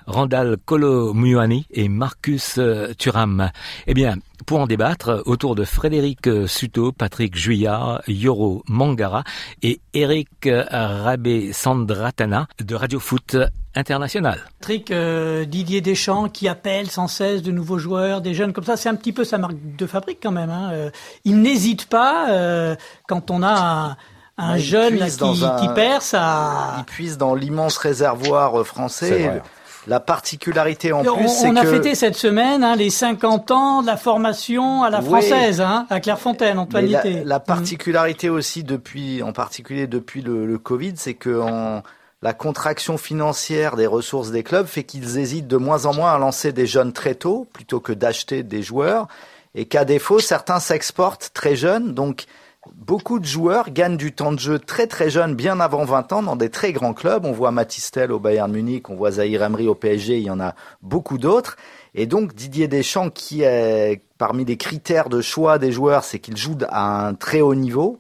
Randall 0.09 0.57
Kolo-Muani 0.65 1.67
et 1.71 1.89
Marcus 1.89 2.59
Thuram. 2.99 3.53
Eh 3.87 3.95
bien, 3.95 4.17
pour 4.45 4.59
en 4.59 4.67
débattre, 4.67 5.23
autour 5.25 5.55
de 5.55 5.63
Frédéric 5.63 6.29
Suto, 6.49 6.91
Patrick 6.91 7.37
Juillard, 7.37 8.03
Yoro 8.09 8.65
Mangara 8.67 9.23
et 9.63 9.81
Eric 9.95 10.49
Rabé 10.73 11.53
Sandratana 11.53 12.49
de 12.61 12.75
Radio 12.75 12.99
Foot 12.99 13.37
International. 13.75 14.39
Patrick 14.61 14.91
euh, 14.91 15.45
Didier 15.45 15.81
Deschamps 15.81 16.29
qui 16.29 16.49
appelle 16.49 16.91
sans 16.91 17.09
cesse 17.09 17.43
de 17.43 17.51
nouveaux 17.51 17.79
joueurs, 17.79 18.21
des 18.21 18.35
jeunes 18.35 18.53
comme 18.53 18.65
ça, 18.65 18.77
c'est 18.77 18.89
un 18.89 18.95
petit 18.95 19.13
peu 19.13 19.25
sa 19.25 19.39
marque 19.39 19.57
de 19.79 19.87
fabrique 19.87 20.19
quand 20.23 20.33
même. 20.33 20.51
Hein. 20.51 20.71
Euh, 20.73 20.91
il 21.25 21.41
n'hésite 21.41 21.87
pas 21.87 22.31
euh, 22.31 22.77
quand 23.09 23.31
on 23.31 23.43
a 23.43 23.51
un, 23.51 23.97
un 24.37 24.57
jeune 24.59 24.97
là, 24.99 25.09
qui, 25.09 25.45
un... 25.45 25.57
qui 25.57 25.69
perd, 25.75 26.03
ça... 26.03 26.75
Il 26.79 26.85
puise 26.85 27.17
dans 27.17 27.35
l'immense 27.35 27.79
réservoir 27.79 28.67
français. 28.67 29.41
La 29.89 29.99
particularité 29.99 30.93
en 30.93 31.03
plus, 31.03 31.29
c'est 31.29 31.49
que... 31.49 31.53
On 31.53 31.57
a 31.57 31.65
fêté 31.65 31.97
cette 31.97 32.15
semaine 32.15 32.63
hein, 32.63 32.77
les 32.77 32.91
50 32.91 33.51
ans 33.51 33.83
de 33.83 33.87
la 33.89 33.97
formation 33.97 34.85
à 34.85 34.91
la 34.91 35.03
française, 35.03 35.59
oui, 35.59 35.67
hein, 35.67 35.87
à 35.91 35.99
Clairefontaine, 35.99 36.59
Antoine 36.61 36.87
La, 36.87 37.03
la 37.25 37.41
particularité 37.41 38.31
mmh. 38.31 38.35
aussi, 38.35 38.63
depuis, 38.63 39.25
en 39.25 39.33
particulier 39.33 39.89
depuis 39.89 40.23
le, 40.23 40.47
le 40.47 40.59
Covid, 40.59 40.93
c'est 40.95 41.15
que 41.15 41.41
en, 41.41 41.83
la 42.23 42.33
contraction 42.33 42.97
financière 42.97 43.77
des 43.77 43.87
ressources 43.87 44.31
des 44.31 44.45
clubs 44.45 44.67
fait 44.67 44.85
qu'ils 44.85 45.19
hésitent 45.19 45.49
de 45.49 45.57
moins 45.57 45.87
en 45.87 45.93
moins 45.95 46.13
à 46.13 46.19
lancer 46.19 46.53
des 46.53 46.67
jeunes 46.67 46.93
très 46.93 47.17
tôt 47.17 47.49
plutôt 47.53 47.81
que 47.81 47.93
d'acheter 47.93 48.45
des 48.45 48.63
joueurs 48.63 49.09
et 49.55 49.67
qu'à 49.67 49.85
défaut, 49.85 50.21
certains 50.21 50.61
s'exportent 50.61 51.31
très 51.35 51.57
jeunes. 51.57 51.95
Donc, 51.95 52.27
beaucoup 52.75 53.19
de 53.19 53.25
joueurs 53.25 53.71
gagnent 53.71 53.97
du 53.97 54.13
temps 54.13 54.33
de 54.33 54.39
jeu 54.39 54.59
très 54.59 54.87
très 54.87 55.11
jeunes, 55.11 55.35
bien 55.35 55.61
avant 55.61 55.85
20 55.85 56.13
ans, 56.13 56.23
dans 56.23 56.37
des 56.37 56.49
très 56.49 56.73
grands 56.73 56.95
clubs. 56.95 57.25
On 57.25 57.33
voit 57.33 57.51
Matistel 57.51 58.13
au 58.13 58.21
Bayern 58.21 58.51
Munich, 58.51 58.89
on 58.89 58.95
voit 58.95 59.13
Zahir 59.13 59.43
Emery 59.43 59.67
au 59.67 59.75
PSG, 59.75 60.19
il 60.19 60.25
y 60.25 60.31
en 60.31 60.41
a 60.41 60.55
beaucoup 60.81 61.19
d'autres. 61.19 61.57
Et 61.95 62.07
donc 62.07 62.35
Didier 62.35 62.69
Deschamps, 62.69 63.11
qui 63.11 63.43
est 63.43 64.01
parmi 64.17 64.45
les 64.45 64.57
critères 64.57 65.09
de 65.09 65.21
choix 65.21 65.59
des 65.59 65.73
joueurs, 65.73 66.05
c'est 66.05 66.21
qu'il 66.21 66.37
joue 66.37 66.57
à 66.69 67.07
un 67.07 67.15
très 67.15 67.41
haut 67.41 67.57
niveau. 67.57 67.99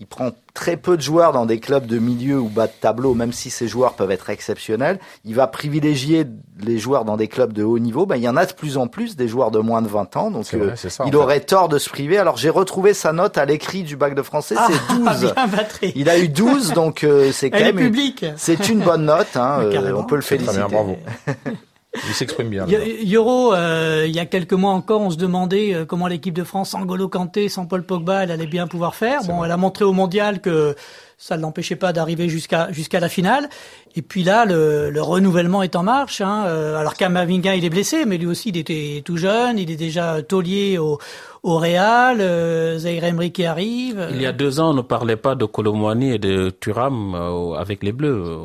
Il 0.00 0.06
prend 0.06 0.30
très 0.54 0.76
peu 0.76 0.96
de 0.96 1.02
joueurs 1.02 1.32
dans 1.32 1.44
des 1.44 1.58
clubs 1.58 1.86
de 1.86 1.98
milieu 1.98 2.38
ou 2.38 2.48
bas 2.48 2.68
de 2.68 2.72
tableau, 2.72 3.14
même 3.14 3.32
si 3.32 3.50
ces 3.50 3.66
joueurs 3.66 3.94
peuvent 3.94 4.12
être 4.12 4.30
exceptionnels. 4.30 5.00
Il 5.24 5.34
va 5.34 5.48
privilégier 5.48 6.24
les 6.60 6.78
joueurs 6.78 7.04
dans 7.04 7.16
des 7.16 7.26
clubs 7.26 7.52
de 7.52 7.64
haut 7.64 7.80
niveau. 7.80 8.06
Ben, 8.06 8.14
il 8.14 8.22
y 8.22 8.28
en 8.28 8.36
a 8.36 8.46
de 8.46 8.52
plus 8.52 8.76
en 8.76 8.86
plus 8.86 9.16
des 9.16 9.26
joueurs 9.26 9.50
de 9.50 9.58
moins 9.58 9.82
de 9.82 9.88
20 9.88 10.16
ans. 10.16 10.30
Donc, 10.30 10.54
euh, 10.54 10.74
il 11.04 11.16
aurait 11.16 11.40
tort 11.40 11.68
de 11.68 11.78
se 11.78 11.90
priver. 11.90 12.16
Alors, 12.16 12.36
j'ai 12.36 12.48
retrouvé 12.48 12.94
sa 12.94 13.12
note 13.12 13.38
à 13.38 13.44
l'écrit 13.44 13.82
du 13.82 13.96
bac 13.96 14.14
de 14.14 14.22
français. 14.22 14.54
Ah, 14.56 14.68
c'est 15.18 15.80
12. 15.80 15.92
il 15.96 16.08
a 16.08 16.18
eu 16.18 16.28
12, 16.28 16.74
donc 16.74 17.02
euh, 17.02 17.32
c'est 17.32 17.50
quand 17.50 17.58
même. 17.58 17.92
C'est 18.36 18.68
une 18.68 18.80
bonne 18.80 19.04
note. 19.04 19.36
Hein, 19.36 19.62
euh, 19.62 19.92
on 19.96 20.04
peut 20.04 20.16
le 20.16 20.22
féliciter. 20.22 20.58
Très 20.58 20.68
bien, 20.68 20.76
bravo. 20.76 20.96
Il 22.06 22.14
s'exprime 22.14 22.48
bien. 22.48 22.66
Euro, 23.12 23.54
euh, 23.54 24.04
il 24.06 24.14
y 24.14 24.18
a 24.18 24.26
quelques 24.26 24.52
mois 24.52 24.72
encore, 24.72 25.00
on 25.00 25.10
se 25.10 25.16
demandait 25.16 25.74
euh, 25.74 25.84
comment 25.84 26.06
l'équipe 26.06 26.34
de 26.34 26.44
France, 26.44 26.70
sans 26.70 26.84
Golo 26.84 27.08
Kanté, 27.08 27.48
sans 27.48 27.66
Paul 27.66 27.82
Pogba, 27.82 28.24
elle 28.24 28.30
allait 28.30 28.46
bien 28.46 28.66
pouvoir 28.66 28.94
faire. 28.94 29.22
Bon, 29.24 29.44
elle 29.44 29.50
a 29.50 29.56
montré 29.56 29.84
au 29.84 29.92
mondial 29.92 30.40
que 30.40 30.74
ça 31.16 31.36
ne 31.36 31.42
l'empêchait 31.42 31.76
pas 31.76 31.92
d'arriver 31.92 32.28
jusqu'à 32.28 32.70
jusqu'à 32.70 33.00
la 33.00 33.08
finale. 33.08 33.48
Et 33.96 34.02
puis 34.02 34.22
là, 34.22 34.44
le, 34.44 34.90
le 34.90 35.02
renouvellement 35.02 35.62
est 35.62 35.74
en 35.74 35.82
marche. 35.82 36.20
Hein. 36.20 36.44
Euh, 36.46 36.76
alors 36.76 36.94
Kamavinga, 36.94 37.56
il 37.56 37.64
est 37.64 37.70
blessé, 37.70 38.04
mais 38.06 38.18
lui 38.18 38.26
aussi, 38.26 38.50
il 38.50 38.56
était 38.56 39.02
tout 39.04 39.16
jeune. 39.16 39.58
Il 39.58 39.70
est 39.70 39.76
déjà 39.76 40.22
taulier 40.22 40.78
au, 40.78 40.98
au 41.42 41.58
Real. 41.58 42.18
Euh, 42.20 42.78
Zaire 42.78 43.04
Emery 43.04 43.32
qui 43.32 43.44
arrive. 43.44 44.08
Il 44.10 44.20
y 44.20 44.26
a 44.26 44.32
deux 44.32 44.60
ans, 44.60 44.70
on 44.70 44.74
ne 44.74 44.82
parlait 44.82 45.16
pas 45.16 45.34
de 45.34 45.44
Colomwani 45.44 46.12
et 46.12 46.18
de 46.18 46.50
Thuram 46.50 47.14
euh, 47.14 47.54
avec 47.54 47.82
les 47.82 47.92
Bleus. 47.92 48.38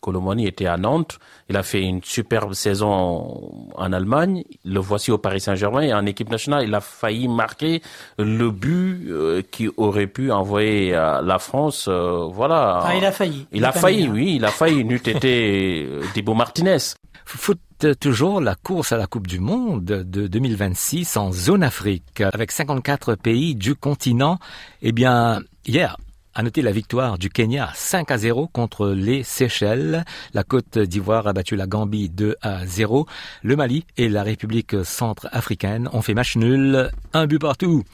Colomwani 0.00 0.46
était 0.46 0.66
à 0.66 0.76
Nantes. 0.76 1.18
Il 1.48 1.56
a 1.56 1.62
fait 1.62 1.82
une 1.82 2.02
superbe 2.02 2.54
saison 2.54 3.70
en 3.74 3.92
Allemagne. 3.92 4.44
Le 4.64 4.80
voici 4.80 5.10
au 5.10 5.18
Paris 5.18 5.40
Saint-Germain 5.40 5.82
et 5.82 5.94
en 5.94 6.06
équipe 6.06 6.30
nationale. 6.30 6.64
Il 6.66 6.74
a 6.74 6.80
failli 6.80 7.28
marquer 7.28 7.82
le 8.18 8.50
but 8.50 9.08
euh, 9.10 9.42
qui 9.50 9.68
aurait 9.76 10.06
pu 10.06 10.30
envoyer 10.30 10.92
la 10.92 11.38
France. 11.38 11.88
voilà. 11.88 12.80
Ah, 12.84 12.96
il 12.96 13.04
a 13.04 13.12
failli. 13.12 13.46
Il, 13.52 13.64
a 13.64 13.72
failli, 13.72 14.08
oui. 14.08 14.34
Il 14.36 14.44
a 14.44 14.48
failli. 14.48 14.84
N'eût 14.84 14.96
été 14.96 15.88
Thibaut 16.12 16.34
Martinez. 16.34 16.78
Foot 17.24 17.58
toujours 18.00 18.40
la 18.40 18.54
course 18.54 18.92
à 18.92 18.96
la 18.96 19.06
Coupe 19.06 19.26
du 19.26 19.40
Monde 19.40 19.84
de 19.84 20.26
2026 20.26 21.16
en 21.16 21.32
zone 21.32 21.62
Afrique 21.62 22.20
avec 22.20 22.50
54 22.50 23.14
pays 23.16 23.54
du 23.54 23.74
continent. 23.74 24.38
Eh 24.80 24.92
bien, 24.92 25.40
hier, 25.66 25.96
à 26.34 26.42
noter 26.42 26.62
la 26.62 26.72
victoire 26.72 27.18
du 27.18 27.30
Kenya 27.30 27.70
5 27.74 28.10
à 28.10 28.18
0 28.18 28.48
contre 28.48 28.88
les 28.88 29.22
Seychelles. 29.22 30.04
La 30.32 30.44
Côte 30.44 30.78
d'Ivoire 30.78 31.26
a 31.26 31.32
battu 31.32 31.56
la 31.56 31.66
Gambie 31.66 32.08
2 32.08 32.36
à 32.42 32.66
0. 32.66 33.06
Le 33.42 33.56
Mali 33.56 33.84
et 33.96 34.08
la 34.08 34.22
République 34.22 34.76
centrafricaine 34.84 35.88
ont 35.92 36.02
fait 36.02 36.14
match 36.14 36.36
nul, 36.36 36.90
un 37.12 37.26
but 37.26 37.38
partout. 37.38 37.84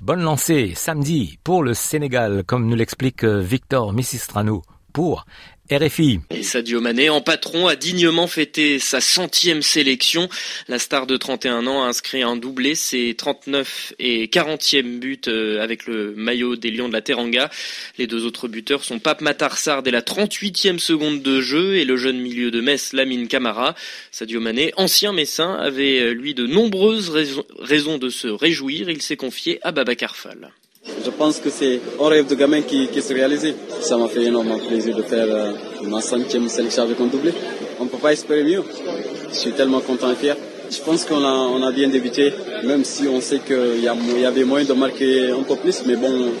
Bonne 0.00 0.22
lancée 0.22 0.72
samedi 0.74 1.38
pour 1.44 1.62
le 1.62 1.74
Sénégal, 1.74 2.42
comme 2.44 2.66
nous 2.66 2.76
l'explique 2.76 3.24
Victor 3.24 3.92
Missistrano 3.92 4.62
pour 4.92 5.26
RFI. 5.70 6.20
Sadio 6.42 6.80
Mané, 6.80 7.10
en 7.10 7.20
patron, 7.20 7.66
a 7.66 7.76
dignement 7.76 8.26
fêté 8.26 8.78
sa 8.78 9.00
centième 9.00 9.62
sélection. 9.62 10.28
La 10.68 10.78
star 10.78 11.06
de 11.06 11.16
31 11.16 11.66
ans 11.66 11.82
a 11.82 11.88
inscrit 11.88 12.22
un 12.22 12.36
doublé, 12.36 12.74
ses 12.74 13.14
39 13.14 13.94
et 13.98 14.26
40e 14.26 14.98
buts 14.98 15.20
euh, 15.26 15.62
avec 15.62 15.86
le 15.86 16.14
maillot 16.14 16.56
des 16.56 16.70
Lions 16.70 16.88
de 16.88 16.92
la 16.92 17.02
Teranga. 17.02 17.50
Les 17.98 18.06
deux 18.06 18.24
autres 18.24 18.48
buteurs 18.48 18.84
sont 18.84 18.98
Pape 18.98 19.20
Matarsar 19.20 19.82
dès 19.82 19.90
la 19.90 20.02
38e 20.02 20.78
seconde 20.78 21.22
de 21.22 21.40
jeu 21.40 21.76
et 21.76 21.84
le 21.84 21.96
jeune 21.96 22.18
milieu 22.18 22.50
de 22.50 22.60
Metz, 22.60 22.92
Lamine 22.92 23.26
Camara. 23.26 23.74
Sadio 24.12 24.40
Mané, 24.40 24.72
ancien 24.76 25.12
messin, 25.12 25.54
avait 25.54 26.00
euh, 26.00 26.12
lui 26.12 26.34
de 26.34 26.46
nombreuses 26.46 27.10
raisons 27.58 27.98
de 27.98 28.08
se 28.08 28.28
réjouir. 28.28 28.88
Il 28.88 29.02
s'est 29.02 29.16
confié 29.16 29.58
à 29.62 29.72
Baba 29.72 29.94
Fall. 30.14 30.52
Je 31.04 31.10
pense 31.10 31.38
que 31.40 31.50
c'est 31.50 31.80
un 32.00 32.08
rêve 32.08 32.26
de 32.28 32.34
gamin 32.34 32.62
qui, 32.62 32.88
qui 32.88 33.02
se 33.02 33.12
réalisé. 33.12 33.54
Ça 33.80 33.96
m'a 33.96 34.08
fait 34.08 34.24
énormément 34.24 34.58
plaisir 34.58 34.96
de 34.96 35.02
faire 35.02 35.26
euh, 35.28 35.52
ma 35.84 36.00
centième 36.00 36.48
sélection 36.48 36.82
avec 36.82 37.00
un 37.00 37.06
doublé. 37.06 37.32
On 37.80 37.84
ne 37.84 37.88
peut 37.88 37.98
pas 37.98 38.12
espérer 38.12 38.44
mieux. 38.44 38.62
Je 39.30 39.34
suis 39.34 39.52
tellement 39.52 39.80
content 39.80 40.10
et 40.10 40.14
fier. 40.16 40.36
Je 40.70 40.80
pense 40.80 41.04
qu'on 41.04 41.22
a, 41.24 41.32
on 41.32 41.62
a 41.62 41.70
bien 41.70 41.88
débuté, 41.88 42.32
même 42.64 42.84
si 42.84 43.06
on 43.06 43.20
sait 43.20 43.38
qu'il 43.38 43.78
y, 43.80 43.84
y, 44.20 44.24
avait 44.24 44.44
moyen 44.44 44.66
de 44.66 44.72
marquer 44.72 45.30
un 45.30 45.42
peu 45.42 45.56
plus. 45.56 45.82
Mais 45.86 45.94
bon, 45.96 46.32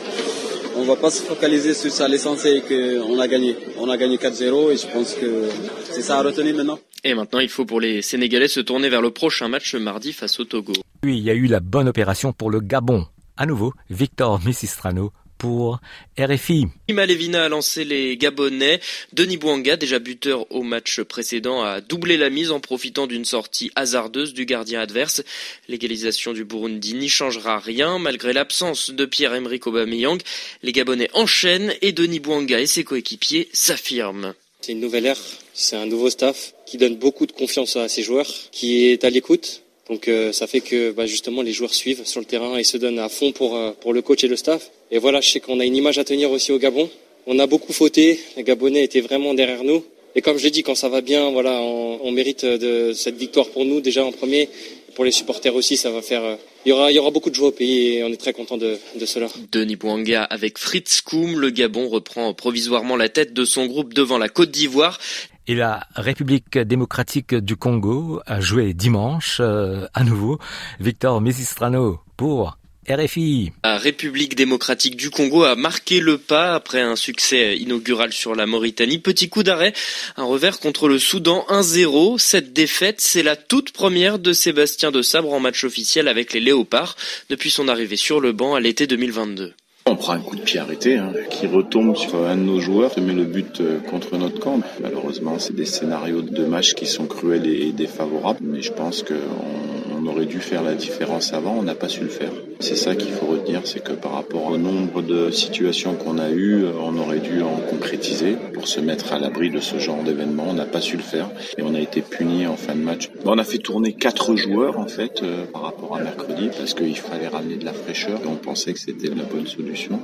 on 0.76 0.82
ne 0.82 0.86
va 0.86 0.96
pas 0.96 1.10
se 1.10 1.22
focaliser 1.22 1.74
sur 1.74 1.90
ça. 1.90 2.08
L'essentiel 2.08 2.56
est 2.58 3.02
qu'on 3.02 3.18
a 3.18 3.28
gagné. 3.28 3.56
On 3.78 3.88
a 3.88 3.96
gagné 3.96 4.16
4-0 4.16 4.72
et 4.72 4.76
je 4.76 4.86
pense 4.92 5.14
que 5.14 5.44
c'est 5.90 6.02
ça 6.02 6.18
à 6.18 6.22
retenir 6.22 6.54
maintenant. 6.56 6.78
Et 7.04 7.14
maintenant, 7.14 7.38
il 7.40 7.48
faut 7.48 7.64
pour 7.64 7.80
les 7.80 8.02
Sénégalais 8.02 8.48
se 8.48 8.60
tourner 8.60 8.88
vers 8.88 9.00
le 9.02 9.10
prochain 9.10 9.48
match 9.48 9.74
mardi 9.76 10.12
face 10.12 10.40
au 10.40 10.44
Togo. 10.44 10.72
Oui, 11.04 11.18
il 11.18 11.24
y 11.24 11.30
a 11.30 11.34
eu 11.34 11.46
la 11.46 11.60
bonne 11.60 11.88
opération 11.88 12.32
pour 12.32 12.50
le 12.50 12.60
Gabon 12.60 13.06
à 13.36 13.46
nouveau 13.46 13.72
Victor 13.90 14.40
Missistrano 14.44 15.12
pour 15.38 15.80
RFI. 16.18 16.66
Levina 16.88 17.44
a 17.44 17.48
lancé 17.48 17.84
les 17.84 18.16
Gabonais. 18.16 18.80
Denis 19.12 19.36
Bouanga, 19.36 19.76
déjà 19.76 19.98
buteur 19.98 20.50
au 20.50 20.62
match 20.62 21.00
précédent, 21.02 21.62
a 21.62 21.80
doublé 21.80 22.16
la 22.16 22.30
mise 22.30 22.50
en 22.50 22.60
profitant 22.60 23.06
d'une 23.06 23.24
sortie 23.24 23.70
hasardeuse 23.76 24.34
du 24.34 24.46
gardien 24.46 24.80
adverse. 24.80 25.22
L'égalisation 25.68 26.32
du 26.32 26.44
Burundi 26.44 26.94
n'y 26.94 27.08
changera 27.08 27.58
rien 27.58 27.98
malgré 27.98 28.32
l'absence 28.32 28.90
de 28.90 29.04
Pierre-Emerick 29.04 29.66
Aubameyang. 29.66 30.20
Les 30.62 30.72
Gabonais 30.72 31.10
enchaînent 31.14 31.74
et 31.82 31.92
Denis 31.92 32.20
Bouanga 32.20 32.60
et 32.60 32.66
ses 32.66 32.84
coéquipiers 32.84 33.48
s'affirment. 33.52 34.34
C'est 34.60 34.72
une 34.72 34.80
nouvelle 34.80 35.06
ère, 35.06 35.20
c'est 35.54 35.76
un 35.76 35.86
nouveau 35.86 36.10
staff 36.10 36.54
qui 36.66 36.76
donne 36.76 36.96
beaucoup 36.96 37.26
de 37.26 37.32
confiance 37.32 37.76
à 37.76 37.88
ses 37.88 38.02
joueurs, 38.02 38.26
qui 38.50 38.86
est 38.88 39.04
à 39.04 39.10
l'écoute, 39.10 39.62
donc 39.88 40.08
euh, 40.08 40.32
ça 40.32 40.46
fait 40.46 40.60
que 40.60 40.90
bah, 40.90 41.06
justement 41.06 41.42
les 41.42 41.52
joueurs 41.52 41.74
suivent 41.74 42.04
sur 42.04 42.20
le 42.20 42.26
terrain 42.26 42.56
et 42.56 42.64
se 42.64 42.76
donnent 42.76 42.98
à 42.98 43.08
fond 43.08 43.32
pour, 43.32 43.56
euh, 43.56 43.70
pour 43.80 43.92
le 43.92 44.02
coach 44.02 44.24
et 44.24 44.28
le 44.28 44.36
staff. 44.36 44.70
Et 44.90 44.98
voilà, 44.98 45.20
je 45.20 45.28
sais 45.30 45.40
qu'on 45.40 45.60
a 45.60 45.64
une 45.64 45.76
image 45.76 45.98
à 45.98 46.04
tenir 46.04 46.30
aussi 46.30 46.52
au 46.52 46.58
Gabon. 46.58 46.90
On 47.26 47.38
a 47.38 47.46
beaucoup 47.46 47.72
fauté, 47.72 48.20
les 48.36 48.42
Gabonais 48.42 48.84
étaient 48.84 49.00
vraiment 49.00 49.34
derrière 49.34 49.64
nous. 49.64 49.84
Et 50.14 50.22
comme 50.22 50.38
je 50.38 50.44
l'ai 50.44 50.50
dit, 50.50 50.62
quand 50.62 50.74
ça 50.74 50.88
va 50.88 51.02
bien, 51.02 51.30
voilà, 51.30 51.60
on, 51.60 52.00
on, 52.02 52.10
mérite 52.10 52.44
de 52.46 52.92
cette 52.94 53.16
victoire 53.16 53.48
pour 53.48 53.64
nous 53.64 53.80
déjà 53.80 54.04
en 54.04 54.12
premier. 54.12 54.48
Pour 54.94 55.04
les 55.04 55.10
supporters 55.10 55.54
aussi, 55.54 55.76
ça 55.76 55.90
va 55.90 56.00
faire. 56.00 56.24
Euh, 56.24 56.36
il 56.64 56.70
y 56.70 56.72
aura, 56.72 56.90
il 56.90 56.94
y 56.94 56.98
aura 56.98 57.10
beaucoup 57.10 57.28
de 57.28 57.34
joie 57.34 57.48
au 57.48 57.52
pays 57.52 57.96
et 57.96 58.04
on 58.04 58.08
est 58.08 58.16
très 58.16 58.32
content 58.32 58.56
de, 58.56 58.78
de 58.98 59.06
cela. 59.06 59.28
Denis 59.52 59.76
Bouanga 59.76 60.24
avec 60.24 60.58
Fritz 60.58 61.02
Koum, 61.02 61.38
le 61.38 61.50
Gabon 61.50 61.88
reprend 61.88 62.32
provisoirement 62.32 62.96
la 62.96 63.10
tête 63.10 63.34
de 63.34 63.44
son 63.44 63.66
groupe 63.66 63.92
devant 63.92 64.18
la 64.18 64.30
Côte 64.30 64.50
d'Ivoire. 64.50 64.98
Et 65.48 65.54
la 65.54 65.86
République 65.94 66.58
démocratique 66.58 67.34
du 67.34 67.56
Congo 67.56 68.20
a 68.26 68.40
joué 68.40 68.74
dimanche 68.74 69.38
euh, 69.40 69.86
à 69.94 70.02
nouveau. 70.02 70.40
Victor 70.80 71.20
Mesistrano 71.20 72.00
pour 72.16 72.58
RFI. 72.88 73.52
La 73.64 73.78
République 73.78 74.34
démocratique 74.36 74.96
du 74.96 75.10
Congo 75.10 75.44
a 75.44 75.54
marqué 75.54 76.00
le 76.00 76.18
pas 76.18 76.54
après 76.54 76.80
un 76.80 76.96
succès 76.96 77.56
inaugural 77.56 78.12
sur 78.12 78.34
la 78.34 78.46
Mauritanie. 78.46 78.98
Petit 78.98 79.28
coup 79.28 79.42
d'arrêt, 79.42 79.72
un 80.16 80.24
revers 80.24 80.60
contre 80.60 80.88
le 80.88 80.98
Soudan 80.98 81.44
1-0. 81.48 82.18
Cette 82.18 82.52
défaite, 82.52 83.00
c'est 83.00 83.22
la 83.22 83.36
toute 83.36 83.72
première 83.72 84.18
de 84.18 84.32
Sébastien 84.32 84.90
de 84.90 85.02
Sabre 85.02 85.32
en 85.32 85.40
match 85.40 85.64
officiel 85.64 86.08
avec 86.08 86.32
les 86.32 86.40
Léopards 86.40 86.96
depuis 87.28 87.50
son 87.50 87.68
arrivée 87.68 87.96
sur 87.96 88.20
le 88.20 88.32
banc 88.32 88.54
à 88.54 88.60
l'été 88.60 88.86
2022. 88.86 89.54
On 89.96 89.98
prend 89.98 90.12
un 90.12 90.20
coup 90.20 90.36
de 90.36 90.42
pied 90.42 90.60
arrêté 90.60 90.98
hein, 90.98 91.10
qui 91.30 91.46
retombe 91.46 91.96
sur 91.96 92.16
un 92.26 92.36
de 92.36 92.42
nos 92.42 92.60
joueurs, 92.60 92.90
qui 92.90 93.00
met 93.00 93.14
le 93.14 93.24
but 93.24 93.62
euh, 93.62 93.78
contre 93.78 94.18
notre 94.18 94.38
camp. 94.38 94.60
Malheureusement, 94.82 95.38
c'est 95.38 95.56
des 95.56 95.64
scénarios 95.64 96.20
de 96.20 96.44
match 96.44 96.74
qui 96.74 96.84
sont 96.84 97.06
cruels 97.06 97.46
et 97.46 97.72
défavorables, 97.72 98.40
mais 98.42 98.60
je 98.60 98.72
pense 98.72 99.02
qu'on 99.02 99.85
on 100.06 100.10
aurait 100.10 100.26
dû 100.26 100.38
faire 100.38 100.62
la 100.62 100.74
différence 100.74 101.32
avant, 101.32 101.56
on 101.58 101.62
n'a 101.62 101.74
pas 101.74 101.88
su 101.88 102.00
le 102.00 102.08
faire. 102.08 102.30
C'est 102.60 102.76
ça 102.76 102.94
qu'il 102.94 103.10
faut 103.10 103.26
retenir, 103.26 103.62
c'est 103.64 103.82
que 103.82 103.92
par 103.92 104.12
rapport 104.12 104.46
au 104.46 104.56
nombre 104.56 105.02
de 105.02 105.30
situations 105.30 105.94
qu'on 105.94 106.18
a 106.18 106.30
eues, 106.30 106.64
euh, 106.64 106.72
on 106.80 106.96
aurait 106.96 107.18
dû 107.18 107.42
en 107.42 107.56
concrétiser 107.56 108.36
pour 108.54 108.66
se 108.68 108.80
mettre 108.80 109.12
à 109.12 109.18
l'abri 109.18 109.50
de 109.50 109.60
ce 109.60 109.78
genre 109.78 110.02
d'événement. 110.02 110.46
On 110.48 110.54
n'a 110.54 110.64
pas 110.64 110.80
su 110.80 110.96
le 110.96 111.02
faire 111.02 111.28
et 111.58 111.62
on 111.62 111.74
a 111.74 111.80
été 111.80 112.00
puni 112.00 112.46
en 112.46 112.56
fin 112.56 112.74
de 112.74 112.80
match. 112.80 113.10
On 113.24 113.36
a 113.38 113.44
fait 113.44 113.58
tourner 113.58 113.92
quatre 113.92 114.36
joueurs 114.36 114.78
en 114.78 114.86
fait 114.86 115.22
euh, 115.22 115.44
par 115.44 115.62
rapport 115.62 115.96
à 115.96 116.00
mercredi 116.00 116.48
parce 116.56 116.72
qu'il 116.72 116.96
fallait 116.96 117.28
ramener 117.28 117.56
de 117.56 117.64
la 117.64 117.72
fraîcheur 117.74 118.20
et 118.24 118.26
on 118.26 118.36
pensait 118.36 118.72
que 118.72 118.80
c'était 118.80 119.08
la 119.08 119.24
bonne 119.24 119.46
solution. 119.46 120.00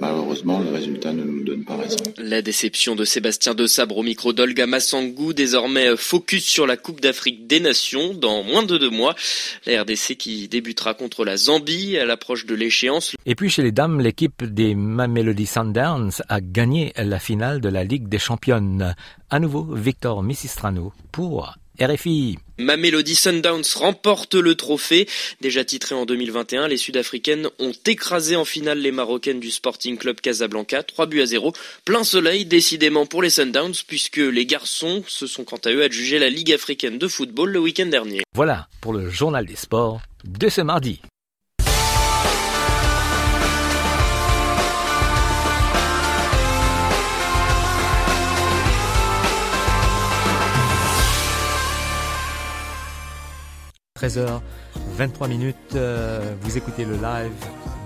Malheureusement, 0.00 0.60
le 0.60 0.70
résultat 0.70 1.12
ne 1.12 1.24
nous 1.24 1.42
donne 1.42 1.64
pas 1.64 1.76
raison. 1.76 1.96
La 2.18 2.42
déception 2.42 2.94
de 2.94 3.04
Sébastien 3.04 3.54
De 3.54 3.66
Sabre 3.66 3.96
au 3.98 4.02
micro 4.02 4.32
d'Olga 4.32 4.66
Massangou, 4.66 5.32
désormais 5.32 5.96
focus 5.96 6.44
sur 6.44 6.66
la 6.66 6.76
Coupe 6.76 7.00
d'Afrique 7.00 7.46
des 7.48 7.60
Nations 7.60 8.14
dans 8.14 8.44
moins 8.44 8.62
de 8.62 8.78
deux 8.78 8.90
mois. 8.90 9.16
La 9.66 9.82
RDC 9.82 10.16
qui 10.16 10.48
débutera 10.48 10.94
contre 10.94 11.24
la 11.24 11.36
Zambie 11.36 11.98
à 11.98 12.04
l'approche 12.04 12.46
de 12.46 12.54
l'échéance. 12.54 13.14
Et 13.26 13.34
puis 13.34 13.50
chez 13.50 13.62
les 13.62 13.72
dames, 13.72 14.00
l'équipe 14.00 14.44
des 14.44 14.74
Mamelody 14.74 15.46
Sundowns 15.46 16.12
a 16.28 16.40
gagné 16.40 16.92
la 16.96 17.18
finale 17.18 17.60
de 17.60 17.68
la 17.68 17.84
Ligue 17.84 18.08
des 18.08 18.18
Championnes. 18.18 18.94
À 19.30 19.40
nouveau, 19.40 19.62
Victor 19.74 20.22
Missistrano 20.22 20.92
pour 21.12 21.57
RFI. 21.80 22.38
Mamelody 22.58 23.14
Sundowns 23.14 23.64
remporte 23.76 24.34
le 24.34 24.54
trophée. 24.54 25.08
Déjà 25.40 25.64
titré 25.64 25.94
en 25.94 26.06
2021, 26.06 26.68
les 26.68 26.76
Sud-Africaines 26.76 27.48
ont 27.58 27.72
écrasé 27.86 28.36
en 28.36 28.44
finale 28.44 28.78
les 28.78 28.90
Marocaines 28.90 29.40
du 29.40 29.50
Sporting 29.50 29.96
Club 29.96 30.20
Casablanca, 30.20 30.82
3 30.82 31.06
buts 31.06 31.22
à 31.22 31.26
0. 31.26 31.52
Plein 31.84 32.04
soleil 32.04 32.44
décidément 32.44 33.06
pour 33.06 33.22
les 33.22 33.30
Sundowns 33.30 33.74
puisque 33.86 34.16
les 34.16 34.46
garçons 34.46 35.04
se 35.06 35.26
sont 35.26 35.44
quant 35.44 35.60
à 35.64 35.70
eux 35.70 35.82
adjugés 35.82 36.18
la 36.18 36.30
Ligue 36.30 36.52
africaine 36.52 36.98
de 36.98 37.08
football 37.08 37.50
le 37.50 37.60
week-end 37.60 37.86
dernier. 37.86 38.22
Voilà 38.34 38.68
pour 38.80 38.92
le 38.92 39.08
journal 39.08 39.46
des 39.46 39.56
sports 39.56 40.00
de 40.24 40.48
ce 40.48 40.60
mardi. 40.60 41.00
13h23 54.00 55.28
minutes. 55.28 55.56
Euh, 55.74 56.34
vous 56.42 56.56
écoutez 56.56 56.84
le 56.84 56.94
live 56.94 57.32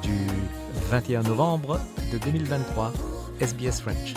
du 0.03 0.17
21 0.91 1.23
novembre 1.23 1.81
de 2.13 2.19
2023, 2.19 2.93
SBS 3.41 3.81
French. 3.81 4.15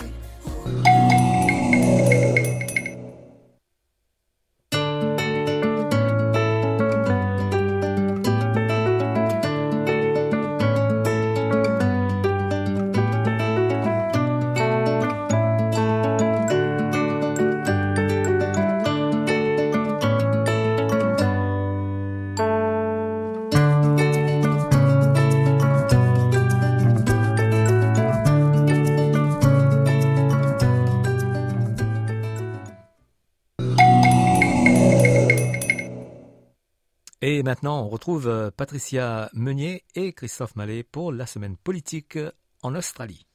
Maintenant, 37.45 37.85
on 37.85 37.87
retrouve 37.87 38.27
euh, 38.27 38.51
Patricia 38.51 39.29
Meunier 39.33 39.85
et 39.95 40.11
Christophe 40.11 40.57
Mallet 40.57 40.83
pour 40.83 41.13
la 41.13 41.25
semaine 41.25 41.55
politique 41.55 42.19
en 42.61 42.75
Australie. 42.75 43.25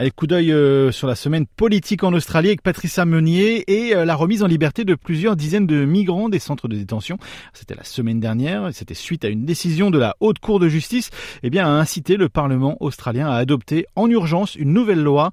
Allez, 0.00 0.12
coup 0.12 0.28
d'œil 0.28 0.52
euh, 0.52 0.92
sur 0.92 1.08
la 1.08 1.16
semaine 1.16 1.44
politique 1.44 2.04
en 2.04 2.12
Australie 2.12 2.50
avec 2.50 2.62
Patricia 2.62 3.04
Meunier 3.04 3.64
et 3.66 3.96
euh, 3.96 4.04
la 4.04 4.14
remise 4.14 4.44
en 4.44 4.46
liberté 4.46 4.84
de 4.84 4.94
plusieurs 4.94 5.34
dizaines 5.34 5.66
de 5.66 5.84
migrants 5.84 6.28
des 6.28 6.38
centres 6.38 6.68
de 6.68 6.76
détention. 6.76 7.18
C'était 7.52 7.74
la 7.74 7.82
semaine 7.82 8.20
dernière, 8.20 8.68
c'était 8.72 8.94
suite 8.94 9.24
à 9.24 9.28
une 9.28 9.44
décision 9.44 9.90
de 9.90 9.98
la 9.98 10.14
Haute 10.20 10.38
Cour 10.38 10.60
de 10.60 10.68
justice, 10.68 11.10
eh 11.42 11.50
bien, 11.50 11.66
à 11.66 11.70
inciter 11.70 12.16
le 12.16 12.28
Parlement 12.28 12.76
australien 12.78 13.28
à 13.28 13.38
adopter 13.38 13.86
en 13.96 14.08
urgence 14.08 14.54
une 14.54 14.72
nouvelle 14.72 15.02
loi. 15.02 15.32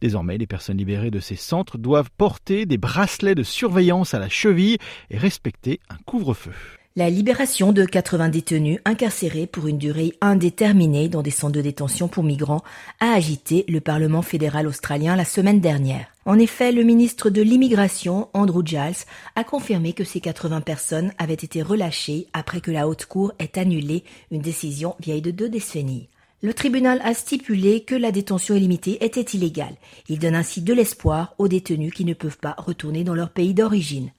Désormais, 0.00 0.38
les 0.38 0.46
personnes 0.46 0.78
libérées 0.78 1.10
de 1.10 1.20
ces 1.20 1.36
centres 1.36 1.76
doivent 1.76 2.08
porter 2.16 2.64
des 2.64 2.78
bracelets 2.78 3.34
de 3.34 3.42
surveillance 3.42 4.14
à 4.14 4.18
la 4.18 4.30
cheville 4.30 4.78
et 5.10 5.18
respecter 5.18 5.78
un 5.90 5.98
couvre-feu. 6.06 6.52
La 6.98 7.10
libération 7.10 7.72
de 7.72 7.84
80 7.84 8.30
détenus 8.30 8.78
incarcérés 8.86 9.46
pour 9.46 9.66
une 9.66 9.76
durée 9.76 10.14
indéterminée 10.22 11.10
dans 11.10 11.20
des 11.20 11.30
centres 11.30 11.52
de 11.52 11.60
détention 11.60 12.08
pour 12.08 12.24
migrants 12.24 12.62
a 13.00 13.12
agité 13.12 13.66
le 13.68 13.82
Parlement 13.82 14.22
fédéral 14.22 14.66
australien 14.66 15.14
la 15.14 15.26
semaine 15.26 15.60
dernière. 15.60 16.06
En 16.24 16.38
effet, 16.38 16.72
le 16.72 16.84
ministre 16.84 17.28
de 17.28 17.42
l'Immigration, 17.42 18.30
Andrew 18.32 18.64
Giles, 18.64 19.04
a 19.34 19.44
confirmé 19.44 19.92
que 19.92 20.04
ces 20.04 20.20
80 20.20 20.62
personnes 20.62 21.12
avaient 21.18 21.34
été 21.34 21.60
relâchées 21.60 22.28
après 22.32 22.62
que 22.62 22.70
la 22.70 22.88
Haute 22.88 23.04
Cour 23.04 23.34
ait 23.40 23.58
annulé 23.58 24.02
une 24.30 24.40
décision 24.40 24.96
vieille 24.98 25.20
de 25.20 25.30
deux 25.30 25.50
décennies. 25.50 26.08
Le 26.40 26.54
tribunal 26.54 27.02
a 27.04 27.12
stipulé 27.12 27.82
que 27.82 27.94
la 27.94 28.10
détention 28.10 28.54
illimitée 28.54 29.04
était 29.04 29.20
illégale. 29.20 29.76
Il 30.08 30.18
donne 30.18 30.34
ainsi 30.34 30.62
de 30.62 30.72
l'espoir 30.72 31.34
aux 31.36 31.48
détenus 31.48 31.92
qui 31.92 32.06
ne 32.06 32.14
peuvent 32.14 32.38
pas 32.38 32.54
retourner 32.56 33.04
dans 33.04 33.14
leur 33.14 33.28
pays 33.28 33.52
d'origine. 33.52 34.12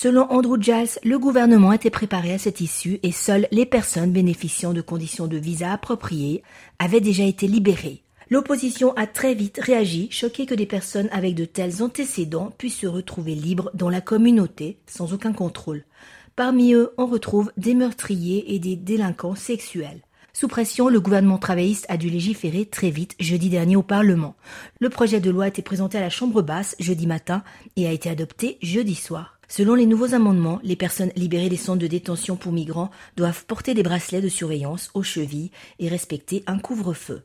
Selon 0.00 0.30
Andrew 0.30 0.58
Giles, 0.60 1.00
le 1.02 1.18
gouvernement 1.18 1.72
était 1.72 1.90
préparé 1.90 2.32
à 2.32 2.38
cette 2.38 2.60
issue 2.60 3.00
et 3.02 3.10
seules 3.10 3.48
les 3.50 3.66
personnes 3.66 4.12
bénéficiant 4.12 4.72
de 4.72 4.80
conditions 4.80 5.26
de 5.26 5.36
visa 5.36 5.72
appropriées 5.72 6.44
avaient 6.78 7.00
déjà 7.00 7.24
été 7.24 7.48
libérées. 7.48 8.04
L'opposition 8.30 8.92
a 8.94 9.08
très 9.08 9.34
vite 9.34 9.58
réagi, 9.60 10.06
choquée 10.12 10.46
que 10.46 10.54
des 10.54 10.66
personnes 10.66 11.08
avec 11.10 11.34
de 11.34 11.44
tels 11.44 11.82
antécédents 11.82 12.52
puissent 12.58 12.78
se 12.78 12.86
retrouver 12.86 13.34
libres 13.34 13.72
dans 13.74 13.90
la 13.90 14.00
communauté 14.00 14.78
sans 14.86 15.14
aucun 15.14 15.32
contrôle. 15.32 15.82
Parmi 16.36 16.74
eux, 16.74 16.92
on 16.96 17.06
retrouve 17.06 17.50
des 17.56 17.74
meurtriers 17.74 18.54
et 18.54 18.60
des 18.60 18.76
délinquants 18.76 19.34
sexuels. 19.34 20.02
Sous 20.32 20.46
pression, 20.46 20.88
le 20.88 21.00
gouvernement 21.00 21.38
travailliste 21.38 21.86
a 21.88 21.96
dû 21.96 22.08
légiférer 22.08 22.66
très 22.66 22.90
vite 22.90 23.16
jeudi 23.18 23.48
dernier 23.48 23.74
au 23.74 23.82
Parlement. 23.82 24.36
Le 24.78 24.90
projet 24.90 25.18
de 25.18 25.30
loi 25.30 25.46
a 25.46 25.48
été 25.48 25.62
présenté 25.62 25.98
à 25.98 26.02
la 26.02 26.08
Chambre 26.08 26.40
basse 26.42 26.76
jeudi 26.78 27.08
matin 27.08 27.42
et 27.74 27.88
a 27.88 27.90
été 27.90 28.08
adopté 28.08 28.58
jeudi 28.62 28.94
soir. 28.94 29.37
Selon 29.50 29.74
les 29.74 29.86
nouveaux 29.86 30.12
amendements, 30.12 30.60
les 30.62 30.76
personnes 30.76 31.10
libérées 31.16 31.48
des 31.48 31.56
centres 31.56 31.78
de 31.78 31.86
détention 31.86 32.36
pour 32.36 32.52
migrants 32.52 32.90
doivent 33.16 33.46
porter 33.46 33.72
des 33.72 33.82
bracelets 33.82 34.20
de 34.20 34.28
surveillance 34.28 34.90
aux 34.92 35.02
chevilles 35.02 35.50
et 35.78 35.88
respecter 35.88 36.44
un 36.46 36.58
couvre-feu. 36.58 37.22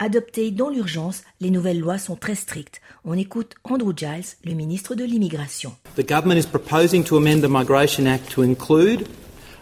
Adoptées 0.00 0.50
dans 0.50 0.68
l'urgence, 0.68 1.22
les 1.40 1.50
nouvelles 1.50 1.78
lois 1.78 1.98
sont 1.98 2.16
très 2.16 2.34
strictes. 2.34 2.80
On 3.04 3.16
écoute 3.16 3.54
Andrew 3.62 3.92
Giles, 3.96 4.24
le 4.44 4.54
ministre 4.54 4.96
de 4.96 5.04
l'Immigration. 5.04 5.72
The 5.94 6.04
government 6.04 6.38
is 6.40 6.46
proposing 6.46 7.04
to 7.04 7.16
amend 7.16 7.42
the 7.42 7.48
Migration 7.48 8.06
Act 8.06 8.32
to 8.32 8.42
include 8.42 9.06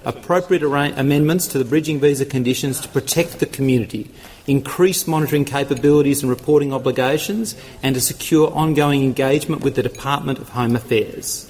appropriate 0.07 0.63
amendments 0.97 1.47
to 1.49 1.59
the 1.59 1.69
bridging 1.69 2.01
visa 2.01 2.25
conditions 2.25 2.81
to 2.81 2.89
protect 2.89 3.39
the 3.39 3.47
community, 3.47 4.11
increase 4.47 5.07
monitoring 5.07 5.45
capabilities 5.45 6.23
and 6.23 6.31
reporting 6.31 6.73
obligations, 6.73 7.55
and 7.83 7.95
to 7.95 8.01
secure 8.01 8.51
ongoing 8.55 9.03
engagement 9.03 9.63
with 9.63 9.75
the 9.75 9.83
Department 9.83 10.39
of 10.39 10.51
Home 10.51 10.75
Affairs 10.75 11.48